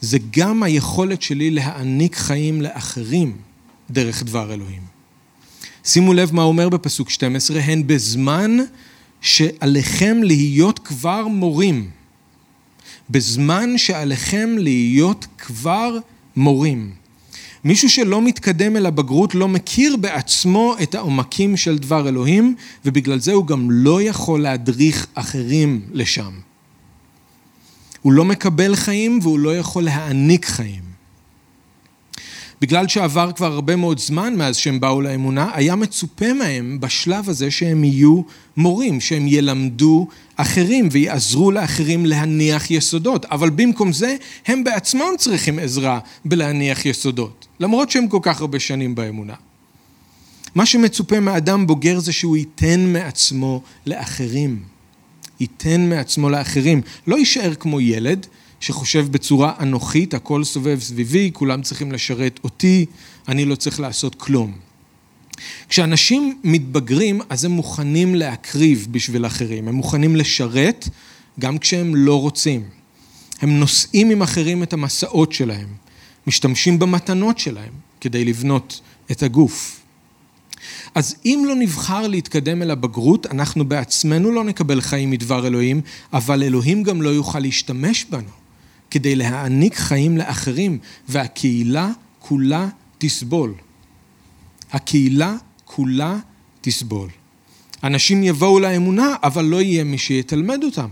זה 0.00 0.18
גם 0.30 0.62
היכולת 0.62 1.22
שלי 1.22 1.50
להעניק 1.50 2.16
חיים 2.16 2.62
לאחרים 2.62 3.36
דרך 3.90 4.22
דבר 4.22 4.52
אלוהים. 4.54 4.82
שימו 5.84 6.14
לב 6.14 6.34
מה 6.34 6.42
אומר 6.42 6.68
בפסוק 6.68 7.10
12, 7.10 7.60
הן 7.60 7.86
בזמן 7.86 8.56
שעליכם 9.20 10.16
להיות 10.22 10.78
כבר 10.78 11.26
מורים. 11.26 11.90
בזמן 13.10 13.78
שעליכם 13.78 14.48
להיות 14.58 15.26
כבר 15.38 15.98
מורים. 16.36 16.92
מישהו 17.64 17.90
שלא 17.90 18.22
מתקדם 18.22 18.76
אל 18.76 18.86
הבגרות 18.86 19.34
לא 19.34 19.48
מכיר 19.48 19.96
בעצמו 19.96 20.74
את 20.82 20.94
העומקים 20.94 21.56
של 21.56 21.78
דבר 21.78 22.08
אלוהים, 22.08 22.54
ובגלל 22.84 23.18
זה 23.20 23.32
הוא 23.32 23.46
גם 23.46 23.70
לא 23.70 24.02
יכול 24.02 24.42
להדריך 24.42 25.06
אחרים 25.14 25.80
לשם. 25.92 26.30
הוא 28.02 28.12
לא 28.12 28.24
מקבל 28.24 28.76
חיים 28.76 29.18
והוא 29.22 29.38
לא 29.38 29.56
יכול 29.56 29.84
להעניק 29.84 30.46
חיים. 30.46 30.88
בגלל 32.60 32.88
שעבר 32.88 33.32
כבר 33.32 33.52
הרבה 33.52 33.76
מאוד 33.76 33.98
זמן 33.98 34.34
מאז 34.36 34.56
שהם 34.56 34.80
באו 34.80 35.00
לאמונה, 35.00 35.50
היה 35.54 35.76
מצופה 35.76 36.32
מהם 36.32 36.80
בשלב 36.80 37.28
הזה 37.28 37.50
שהם 37.50 37.84
יהיו 37.84 38.22
מורים, 38.56 39.00
שהם 39.00 39.28
ילמדו 39.28 40.08
אחרים 40.40 40.88
ויעזרו 40.92 41.50
לאחרים 41.50 42.06
להניח 42.06 42.70
יסודות. 42.70 43.24
אבל 43.24 43.50
במקום 43.50 43.92
זה, 43.92 44.16
הם 44.46 44.64
בעצמם 44.64 45.10
צריכים 45.18 45.58
עזרה 45.58 45.98
בלהניח 46.24 46.86
יסודות, 46.86 47.46
למרות 47.60 47.90
שהם 47.90 48.08
כל 48.08 48.18
כך 48.22 48.40
הרבה 48.40 48.60
שנים 48.60 48.94
באמונה. 48.94 49.34
מה 50.54 50.66
שמצופה 50.66 51.20
מאדם 51.20 51.66
בוגר 51.66 51.98
זה 51.98 52.12
שהוא 52.12 52.36
ייתן 52.36 52.92
מעצמו 52.92 53.62
לאחרים. 53.86 54.62
ייתן 55.40 55.88
מעצמו 55.88 56.30
לאחרים. 56.30 56.80
לא 57.06 57.16
יישאר 57.16 57.54
כמו 57.54 57.80
ילד, 57.80 58.26
שחושב 58.60 59.06
בצורה 59.10 59.52
אנוכית, 59.60 60.14
הכל 60.14 60.44
סובב 60.44 60.80
סביבי, 60.80 61.30
כולם 61.32 61.62
צריכים 61.62 61.92
לשרת 61.92 62.40
אותי, 62.44 62.86
אני 63.28 63.44
לא 63.44 63.54
צריך 63.54 63.80
לעשות 63.80 64.14
כלום. 64.14 64.67
כשאנשים 65.68 66.38
מתבגרים, 66.44 67.20
אז 67.28 67.44
הם 67.44 67.50
מוכנים 67.50 68.14
להקריב 68.14 68.88
בשביל 68.90 69.26
אחרים, 69.26 69.68
הם 69.68 69.74
מוכנים 69.74 70.16
לשרת 70.16 70.88
גם 71.40 71.58
כשהם 71.58 71.94
לא 71.94 72.20
רוצים. 72.20 72.62
הם 73.40 73.58
נושאים 73.58 74.10
עם 74.10 74.22
אחרים 74.22 74.62
את 74.62 74.72
המסעות 74.72 75.32
שלהם, 75.32 75.68
משתמשים 76.26 76.78
במתנות 76.78 77.38
שלהם 77.38 77.72
כדי 78.00 78.24
לבנות 78.24 78.80
את 79.10 79.22
הגוף. 79.22 79.80
אז 80.94 81.16
אם 81.24 81.44
לא 81.48 81.54
נבחר 81.54 82.06
להתקדם 82.06 82.62
אל 82.62 82.70
הבגרות, 82.70 83.26
אנחנו 83.26 83.64
בעצמנו 83.64 84.32
לא 84.32 84.44
נקבל 84.44 84.80
חיים 84.80 85.10
מדבר 85.10 85.46
אלוהים, 85.46 85.80
אבל 86.12 86.42
אלוהים 86.42 86.82
גם 86.82 87.02
לא 87.02 87.08
יוכל 87.08 87.38
להשתמש 87.38 88.04
בנו. 88.10 88.30
כדי 88.90 89.16
להעניק 89.16 89.74
חיים 89.74 90.16
לאחרים, 90.16 90.78
והקהילה 91.08 91.90
כולה 92.18 92.68
תסבול. 92.98 93.54
הקהילה 94.72 95.34
כולה 95.64 96.16
תסבול. 96.60 97.08
אנשים 97.84 98.22
יבואו 98.22 98.60
לאמונה, 98.60 99.14
אבל 99.22 99.44
לא 99.44 99.62
יהיה 99.62 99.84
מי 99.84 99.98
שיתלמד 99.98 100.64
אותם. 100.64 100.88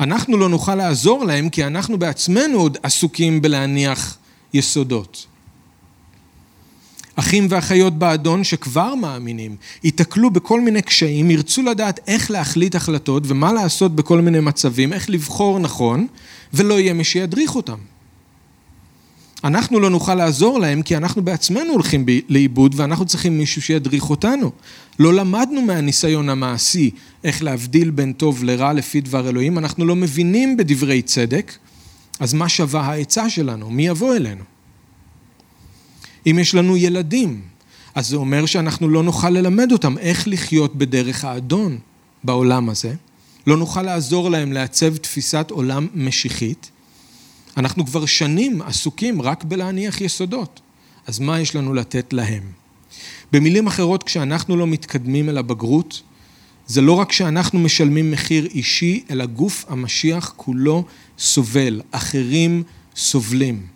אנחנו 0.00 0.36
לא 0.36 0.48
נוכל 0.48 0.74
לעזור 0.74 1.24
להם, 1.24 1.48
כי 1.48 1.64
אנחנו 1.64 1.98
בעצמנו 1.98 2.58
עוד 2.58 2.78
עסוקים 2.82 3.42
בלהניח 3.42 4.18
יסודות. 4.54 5.26
אחים 7.16 7.46
ואחיות 7.50 7.98
באדון 7.98 8.44
שכבר 8.44 8.94
מאמינים, 8.94 9.56
ייתקלו 9.84 10.30
בכל 10.30 10.60
מיני 10.60 10.82
קשיים, 10.82 11.30
ירצו 11.30 11.62
לדעת 11.62 12.00
איך 12.06 12.30
להחליט 12.30 12.74
החלטות 12.74 13.22
ומה 13.26 13.52
לעשות 13.52 13.96
בכל 13.96 14.20
מיני 14.20 14.40
מצבים, 14.40 14.92
איך 14.92 15.10
לבחור 15.10 15.58
נכון, 15.58 16.06
ולא 16.54 16.80
יהיה 16.80 16.92
מי 16.92 17.04
שידריך 17.04 17.56
אותם. 17.56 17.78
אנחנו 19.44 19.80
לא 19.80 19.90
נוכל 19.90 20.14
לעזור 20.14 20.60
להם 20.60 20.82
כי 20.82 20.96
אנחנו 20.96 21.22
בעצמנו 21.22 21.72
הולכים 21.72 22.06
לאיבוד 22.28 22.74
ואנחנו 22.76 23.06
צריכים 23.06 23.38
מישהו 23.38 23.62
שידריך 23.62 24.10
אותנו. 24.10 24.52
לא 24.98 25.14
למדנו 25.14 25.62
מהניסיון 25.62 26.28
המעשי 26.28 26.90
איך 27.24 27.42
להבדיל 27.42 27.90
בין 27.90 28.12
טוב 28.12 28.44
לרע 28.44 28.72
לפי 28.72 29.00
דבר 29.00 29.28
אלוהים, 29.28 29.58
אנחנו 29.58 29.84
לא 29.84 29.96
מבינים 29.96 30.56
בדברי 30.56 31.02
צדק, 31.02 31.52
אז 32.20 32.34
מה 32.34 32.48
שווה 32.48 32.80
העצה 32.80 33.30
שלנו? 33.30 33.70
מי 33.70 33.86
יבוא 33.86 34.16
אלינו? 34.16 34.44
אם 36.26 36.38
יש 36.40 36.54
לנו 36.54 36.76
ילדים, 36.76 37.40
אז 37.94 38.08
זה 38.08 38.16
אומר 38.16 38.46
שאנחנו 38.46 38.88
לא 38.88 39.02
נוכל 39.02 39.30
ללמד 39.30 39.72
אותם 39.72 39.98
איך 39.98 40.28
לחיות 40.28 40.76
בדרך 40.76 41.24
האדון 41.24 41.78
בעולם 42.24 42.68
הזה, 42.68 42.94
לא 43.46 43.56
נוכל 43.56 43.82
לעזור 43.82 44.30
להם 44.30 44.52
לעצב 44.52 44.96
תפיסת 44.96 45.46
עולם 45.50 45.86
משיחית, 45.94 46.70
אנחנו 47.56 47.86
כבר 47.86 48.06
שנים 48.06 48.62
עסוקים 48.62 49.22
רק 49.22 49.44
בלהניח 49.44 50.00
יסודות, 50.00 50.60
אז 51.06 51.18
מה 51.18 51.40
יש 51.40 51.56
לנו 51.56 51.74
לתת 51.74 52.12
להם? 52.12 52.42
במילים 53.32 53.66
אחרות, 53.66 54.02
כשאנחנו 54.02 54.56
לא 54.56 54.66
מתקדמים 54.66 55.28
אל 55.28 55.38
הבגרות, 55.38 56.02
זה 56.66 56.80
לא 56.80 56.92
רק 56.92 57.12
שאנחנו 57.12 57.58
משלמים 57.58 58.10
מחיר 58.10 58.46
אישי, 58.46 59.04
אלא 59.10 59.26
גוף 59.26 59.64
המשיח 59.68 60.32
כולו 60.36 60.84
סובל, 61.18 61.80
אחרים 61.90 62.62
סובלים. 62.96 63.66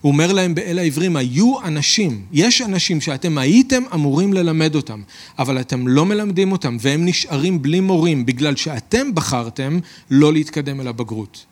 הוא 0.00 0.12
אומר 0.12 0.32
להם 0.32 0.54
באל 0.54 0.78
העברים, 0.78 1.16
היו 1.16 1.64
אנשים, 1.64 2.22
יש 2.32 2.62
אנשים 2.62 3.00
שאתם 3.00 3.38
הייתם 3.38 3.82
אמורים 3.94 4.32
ללמד 4.32 4.74
אותם, 4.74 5.02
אבל 5.38 5.60
אתם 5.60 5.88
לא 5.88 6.06
מלמדים 6.06 6.52
אותם 6.52 6.76
והם 6.80 7.04
נשארים 7.04 7.62
בלי 7.62 7.80
מורים 7.80 8.26
בגלל 8.26 8.56
שאתם 8.56 9.14
בחרתם 9.14 9.78
לא 10.10 10.32
להתקדם 10.32 10.80
אל 10.80 10.88
הבגרות. 10.88 11.44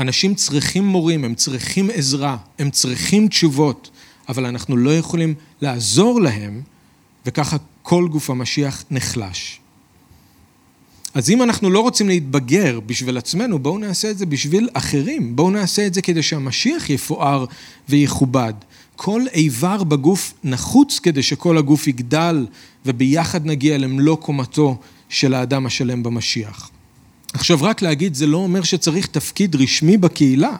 אנשים 0.00 0.34
צריכים 0.34 0.86
מורים, 0.86 1.24
הם 1.24 1.34
צריכים 1.34 1.90
עזרה, 1.94 2.36
הם 2.58 2.70
צריכים 2.70 3.28
תשובות, 3.28 3.90
אבל 4.28 4.46
אנחנו 4.46 4.76
לא 4.76 4.96
יכולים 4.96 5.34
לעזור 5.60 6.20
להם, 6.20 6.62
וככה 7.26 7.56
כל 7.82 8.08
גוף 8.08 8.30
המשיח 8.30 8.84
נחלש. 8.90 9.60
אז 11.14 11.30
אם 11.30 11.42
אנחנו 11.42 11.70
לא 11.70 11.80
רוצים 11.80 12.08
להתבגר 12.08 12.80
בשביל 12.80 13.18
עצמנו, 13.18 13.58
בואו 13.58 13.78
נעשה 13.78 14.10
את 14.10 14.18
זה 14.18 14.26
בשביל 14.26 14.68
אחרים. 14.72 15.36
בואו 15.36 15.50
נעשה 15.50 15.86
את 15.86 15.94
זה 15.94 16.02
כדי 16.02 16.22
שהמשיח 16.22 16.90
יפואר 16.90 17.44
ויכובד. 17.88 18.54
כל 18.96 19.22
איבר 19.34 19.84
בגוף 19.84 20.34
נחוץ 20.44 20.98
כדי 20.98 21.22
שכל 21.22 21.58
הגוף 21.58 21.86
יגדל 21.86 22.46
וביחד 22.86 23.46
נגיע 23.46 23.78
למלוא 23.78 24.16
קומתו 24.16 24.76
של 25.08 25.34
האדם 25.34 25.66
השלם 25.66 26.02
במשיח. 26.02 26.70
עכשיו, 27.32 27.58
רק 27.62 27.82
להגיד, 27.82 28.14
זה 28.14 28.26
לא 28.26 28.36
אומר 28.36 28.62
שצריך 28.62 29.06
תפקיד 29.06 29.56
רשמי 29.56 29.96
בקהילה. 29.96 30.56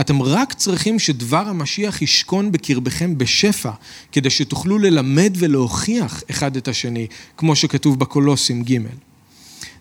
אתם 0.00 0.22
רק 0.22 0.52
צריכים 0.52 0.98
שדבר 0.98 1.48
המשיח 1.48 2.02
ישכון 2.02 2.52
בקרבכם 2.52 3.18
בשפע, 3.18 3.70
כדי 4.12 4.30
שתוכלו 4.30 4.78
ללמד 4.78 5.34
ולהוכיח 5.36 6.22
אחד 6.30 6.56
את 6.56 6.68
השני, 6.68 7.06
כמו 7.36 7.56
שכתוב 7.56 7.98
בקולוסים 7.98 8.62
ג'. 8.62 8.78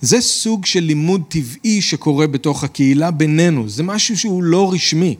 זה 0.01 0.22
סוג 0.22 0.65
של 0.65 0.80
לימוד 0.80 1.24
טבעי 1.28 1.82
שקורה 1.82 2.28
בתוך 2.28 2.63
הקהילה 2.63 3.11
בינינו, 3.11 3.70
זה 3.70 3.84
משהו 3.84 4.18
שהוא 4.18 4.43
לא 4.43 4.74
רשמי. 4.74 5.15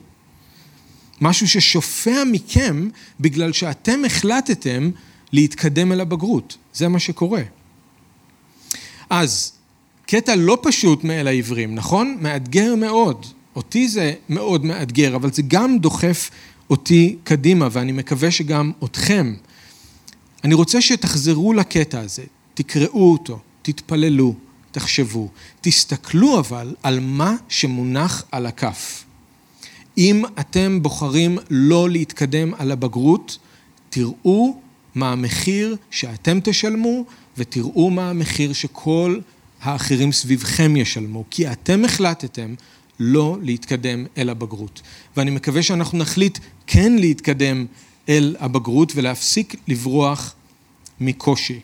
משהו 1.22 1.48
ששופע 1.48 2.24
מכם 2.32 2.90
בגלל 3.20 3.52
שאתם 3.52 4.06
החלטתם 4.06 4.90
להתקדם 5.34 5.92
אל 5.92 6.02
הבגרות, 6.02 6.58
זה 6.74 6.88
מה 6.88 7.00
שקורה. 7.00 7.42
אז, 9.10 9.52
קטע 10.08 10.36
לא 10.36 10.58
פשוט 10.62 11.04
מאל 11.04 11.28
העברים, 11.28 11.76
נכון? 11.76 12.18
מאתגר 12.22 12.76
מאוד. 12.76 13.26
אותי 13.56 13.88
זה 13.88 14.14
מאוד 14.30 14.66
מאתגר, 14.66 15.16
אבל 15.16 15.32
זה 15.34 15.42
גם 15.48 15.80
דוחף 15.80 16.30
אותי 16.70 17.16
קדימה, 17.24 17.68
ואני 17.72 17.92
מקווה 17.92 18.32
שגם 18.32 18.72
אתכם. 18.84 19.34
אני 20.44 20.54
רוצה 20.54 20.82
שתחזרו 20.82 21.54
לקטע 21.54 22.00
הזה, 22.00 22.24
תקראו 22.54 23.12
אותו, 23.12 23.40
תתפללו, 23.62 24.36
תחשבו. 24.72 25.30
תסתכלו 25.62 26.40
אבל 26.40 26.76
על 26.84 27.00
מה 27.00 27.36
שמונח 27.50 28.24
על 28.32 28.46
הכף. 28.46 29.04
אם 29.98 30.24
אתם 30.40 30.80
בוחרים 30.82 31.38
לא 31.50 31.90
להתקדם 31.90 32.54
על 32.58 32.72
הבגרות, 32.72 33.38
תראו 33.90 34.58
מה 34.96 35.12
המחיר 35.12 35.76
שאתם 35.92 36.40
תשלמו 36.44 37.06
ותראו 37.38 37.90
מה 37.90 38.10
המחיר 38.10 38.54
שכל 38.54 39.20
האחרים 39.62 40.12
סביבכם 40.12 40.76
ישלמו, 40.76 41.24
כי 41.30 41.52
אתם 41.52 41.86
החלטתם 41.86 42.54
לא 43.00 43.38
להתקדם 43.42 44.06
אל 44.18 44.30
הבגרות. 44.30 44.82
ואני 45.18 45.32
מקווה 45.32 45.64
שאנחנו 45.64 45.98
נחליט 45.98 46.40
כן 46.68 46.96
להתקדם 46.96 47.66
אל 48.10 48.36
הבגרות 48.40 48.92
ולהפסיק 48.96 49.56
לברוח 49.68 50.36
מקושי. 51.00 51.60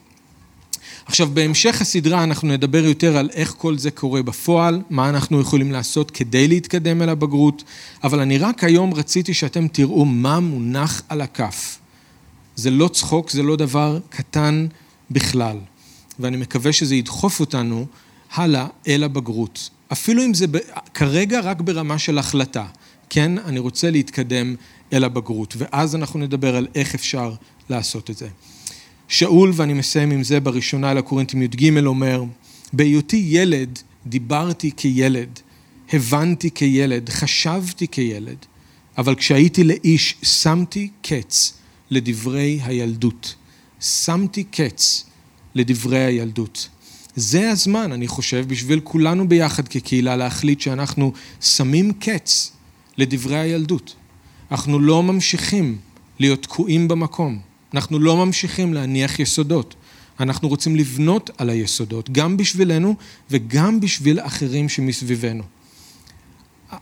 עכשיו, 1.05 1.29
בהמשך 1.33 1.81
הסדרה 1.81 2.23
אנחנו 2.23 2.47
נדבר 2.47 2.85
יותר 2.85 3.17
על 3.17 3.29
איך 3.33 3.55
כל 3.57 3.77
זה 3.77 3.91
קורה 3.91 4.23
בפועל, 4.23 4.81
מה 4.89 5.09
אנחנו 5.09 5.41
יכולים 5.41 5.71
לעשות 5.71 6.11
כדי 6.11 6.47
להתקדם 6.47 7.01
אל 7.01 7.09
הבגרות, 7.09 7.63
אבל 8.03 8.19
אני 8.19 8.37
רק 8.37 8.63
היום 8.63 8.93
רציתי 8.93 9.33
שאתם 9.33 9.67
תראו 9.67 10.05
מה 10.05 10.39
מונח 10.39 11.01
על 11.09 11.21
הכף. 11.21 11.79
זה 12.55 12.69
לא 12.69 12.87
צחוק, 12.87 13.31
זה 13.31 13.43
לא 13.43 13.55
דבר 13.55 13.99
קטן 14.09 14.67
בכלל, 15.11 15.57
ואני 16.19 16.37
מקווה 16.37 16.73
שזה 16.73 16.95
ידחוף 16.95 17.39
אותנו 17.39 17.85
הלאה 18.33 18.67
אל 18.87 19.03
הבגרות. 19.03 19.69
אפילו 19.91 20.25
אם 20.25 20.33
זה 20.33 20.45
כרגע 20.93 21.39
רק 21.39 21.61
ברמה 21.61 21.99
של 21.99 22.17
החלטה. 22.17 22.65
כן, 23.09 23.37
אני 23.37 23.59
רוצה 23.59 23.91
להתקדם 23.91 24.55
אל 24.93 25.03
הבגרות, 25.03 25.53
ואז 25.57 25.95
אנחנו 25.95 26.19
נדבר 26.19 26.55
על 26.55 26.67
איך 26.75 26.95
אפשר 26.95 27.33
לעשות 27.69 28.09
את 28.09 28.17
זה. 28.17 28.27
שאול, 29.07 29.51
ואני 29.55 29.73
מסיים 29.73 30.11
עם 30.11 30.23
זה 30.23 30.39
בראשונה 30.39 30.91
אל 30.91 30.97
הקורינטים 30.97 31.41
י"ג, 31.41 31.77
אומר, 31.85 32.23
בהיותי 32.73 33.23
ילד, 33.27 33.79
דיברתי 34.07 34.71
כילד, 34.77 35.39
הבנתי 35.93 36.51
כילד, 36.51 37.09
חשבתי 37.09 37.87
כילד, 37.87 38.37
אבל 38.97 39.15
כשהייתי 39.15 39.63
לאיש, 39.63 40.15
שמתי 40.23 40.89
קץ 41.01 41.53
לדברי 41.91 42.59
הילדות. 42.63 43.35
שמתי 43.81 44.43
קץ 44.43 45.05
לדברי 45.55 46.03
הילדות. 46.03 46.69
זה 47.15 47.49
הזמן, 47.49 47.91
אני 47.91 48.07
חושב, 48.07 48.45
בשביל 48.47 48.79
כולנו 48.79 49.27
ביחד 49.27 49.67
כקהילה 49.67 50.15
להחליט 50.15 50.61
שאנחנו 50.61 51.13
שמים 51.41 51.93
קץ 51.93 52.51
לדברי 52.97 53.37
הילדות. 53.39 53.95
אנחנו 54.51 54.79
לא 54.79 55.03
ממשיכים 55.03 55.77
להיות 56.19 56.43
תקועים 56.43 56.87
במקום. 56.87 57.39
אנחנו 57.73 57.99
לא 57.99 58.25
ממשיכים 58.25 58.73
להניח 58.73 59.19
יסודות. 59.19 59.75
אנחנו 60.19 60.47
רוצים 60.49 60.75
לבנות 60.75 61.29
על 61.37 61.49
היסודות, 61.49 62.09
גם 62.09 62.37
בשבילנו 62.37 62.95
וגם 63.31 63.79
בשביל 63.79 64.19
אחרים 64.19 64.69
שמסביבנו. 64.69 65.43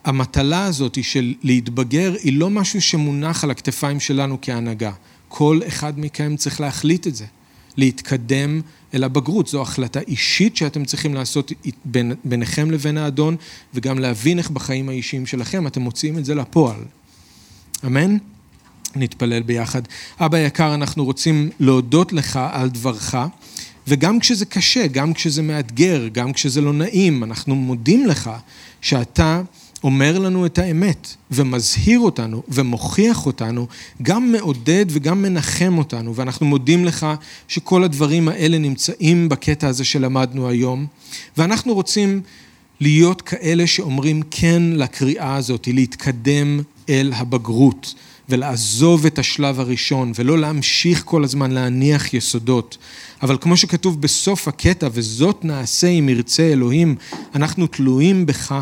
המטלה 0.06 0.66
הזאת 0.66 1.04
של 1.04 1.34
להתבגר 1.44 2.14
היא 2.24 2.34
לא 2.34 2.50
משהו 2.50 2.82
שמונח 2.82 3.44
על 3.44 3.52
הכתפיים 3.52 4.00
שלנו 4.00 4.38
כהנהגה. 4.42 4.92
כל 5.28 5.60
אחד 5.68 6.00
מכם 6.00 6.36
צריך 6.36 6.62
להחליט 6.62 7.08
את 7.08 7.16
זה, 7.16 7.26
להתקדם 7.78 8.62
אל 8.94 9.04
הבגרות. 9.04 9.48
זו 9.48 9.62
החלטה 9.62 10.00
אישית 10.00 10.58
שאתם 10.58 10.86
צריכים 10.86 11.14
לעשות 11.14 11.52
בין, 11.86 12.14
ביניכם 12.24 12.72
לבין 12.72 12.98
האדון, 12.98 13.36
וגם 13.74 14.00
להבין 14.00 14.38
איך 14.38 14.50
בחיים 14.50 14.90
האישיים 14.90 15.26
שלכם 15.26 15.68
אתם 15.68 15.82
מוציאים 15.82 16.18
את 16.18 16.26
זה 16.26 16.36
לפועל. 16.36 16.80
אמן? 17.86 18.18
נתפלל 18.96 19.44
ביחד. 19.44 19.82
אבא 20.20 20.38
יקר, 20.38 20.74
אנחנו 20.74 21.06
רוצים 21.06 21.50
להודות 21.60 22.14
לך 22.14 22.40
על 22.52 22.70
דברך, 22.70 23.16
וגם 23.88 24.20
כשזה 24.20 24.46
קשה, 24.46 24.88
גם 24.88 25.14
כשזה 25.14 25.42
מאתגר, 25.42 26.08
גם 26.08 26.34
כשזה 26.34 26.62
לא 26.62 26.74
נעים, 26.74 27.24
אנחנו 27.24 27.56
מודים 27.56 28.08
לך 28.08 28.32
שאתה 28.82 29.42
אומר 29.84 30.20
לנו 30.20 30.46
את 30.46 30.58
האמת, 30.58 31.16
ומזהיר 31.32 32.00
אותנו, 32.00 32.44
ומוכיח 32.50 33.26
אותנו, 33.26 33.68
גם 34.02 34.32
מעודד 34.32 34.86
וגם 34.90 35.22
מנחם 35.22 35.78
אותנו, 35.78 36.16
ואנחנו 36.16 36.46
מודים 36.46 36.86
לך 36.86 37.08
שכל 37.48 37.84
הדברים 37.84 38.28
האלה 38.28 38.58
נמצאים 38.58 39.30
בקטע 39.30 39.68
הזה 39.68 39.84
שלמדנו 39.84 40.50
היום, 40.50 40.86
ואנחנו 41.38 41.74
רוצים 41.74 42.22
להיות 42.80 43.22
כאלה 43.22 43.68
שאומרים 43.68 44.22
כן 44.32 44.64
לקריאה 44.76 45.36
הזאת, 45.36 45.68
להתקדם 45.68 46.60
אל 46.90 47.12
הבגרות. 47.16 47.96
ולעזוב 48.30 49.06
את 49.06 49.20
השלב 49.20 49.60
הראשון 49.60 50.12
ולא 50.16 50.38
להמשיך 50.38 51.04
כל 51.06 51.24
הזמן 51.24 51.52
להניח 51.52 52.14
יסודות. 52.14 52.78
אבל 53.22 53.38
כמו 53.42 53.58
שכתוב 53.58 54.02
בסוף 54.02 54.48
הקטע, 54.48 54.88
וזאת 54.94 55.46
נעשה 55.46 55.88
אם 55.88 56.10
ירצה 56.10 56.44
אלוהים, 56.44 56.96
אנחנו 57.36 57.68
תלויים 57.68 58.26
בך, 58.26 58.56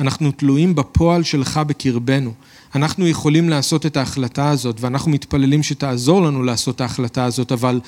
אנחנו 0.00 0.32
תלויים 0.32 0.74
בפועל 0.74 1.22
שלך 1.22 1.60
בקרבנו. 1.66 2.32
אנחנו 2.74 3.06
יכולים 3.06 3.48
לעשות 3.48 3.86
את 3.86 3.96
ההחלטה 3.96 4.50
הזאת, 4.50 4.80
ואנחנו 4.80 5.10
מתפללים 5.10 5.62
שתעזור 5.62 6.22
לנו 6.22 6.42
לעשות 6.42 6.76
את 6.76 6.80
ההחלטה 6.80 7.24
הזאת, 7.24 7.52
אבל 7.52 7.80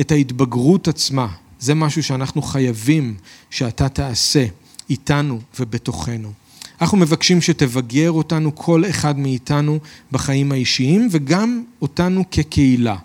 את 0.00 0.12
ההתבגרות 0.12 0.88
עצמה, 0.88 1.26
זה 1.60 1.74
משהו 1.74 2.02
שאנחנו 2.02 2.42
חייבים 2.42 3.14
שאתה 3.50 3.88
תעשה 3.88 4.46
איתנו 4.90 5.40
ובתוכנו. 5.60 6.32
אנחנו 6.80 6.98
מבקשים 6.98 7.40
שתבגר 7.40 8.10
אותנו, 8.10 8.54
כל 8.54 8.84
אחד 8.90 9.18
מאיתנו, 9.18 9.78
בחיים 10.12 10.52
האישיים, 10.52 11.08
וגם 11.10 11.62
אותנו 11.82 12.24
כקהילה. 12.30 12.96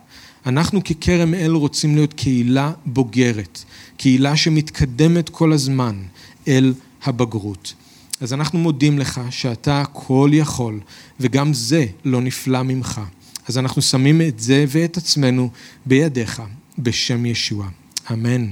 אנחנו 0.45 0.83
ככרם 0.83 1.33
אל 1.33 1.51
רוצים 1.51 1.95
להיות 1.95 2.13
קהילה 2.13 2.71
בוגרת, 2.85 3.63
קהילה 3.97 4.35
שמתקדמת 4.35 5.29
כל 5.29 5.53
הזמן 5.53 5.95
אל 6.47 6.73
הבגרות. 7.03 7.73
אז 8.23 8.33
אנחנו 8.33 8.59
מודים 8.59 8.99
לך 8.99 9.21
שאתה 9.29 9.83
כל 9.93 10.29
יכול, 10.33 10.79
וגם 11.19 11.53
זה 11.53 11.85
לא 12.05 12.21
נפלא 12.21 12.63
ממך. 12.63 13.01
אז 13.47 13.57
אנחנו 13.57 13.81
שמים 13.81 14.21
את 14.21 14.39
זה 14.39 14.65
ואת 14.67 14.97
עצמנו 14.97 15.49
בידיך, 15.85 16.41
בשם 16.79 17.25
ישוע. 17.25 17.67
אמן. 18.11 18.49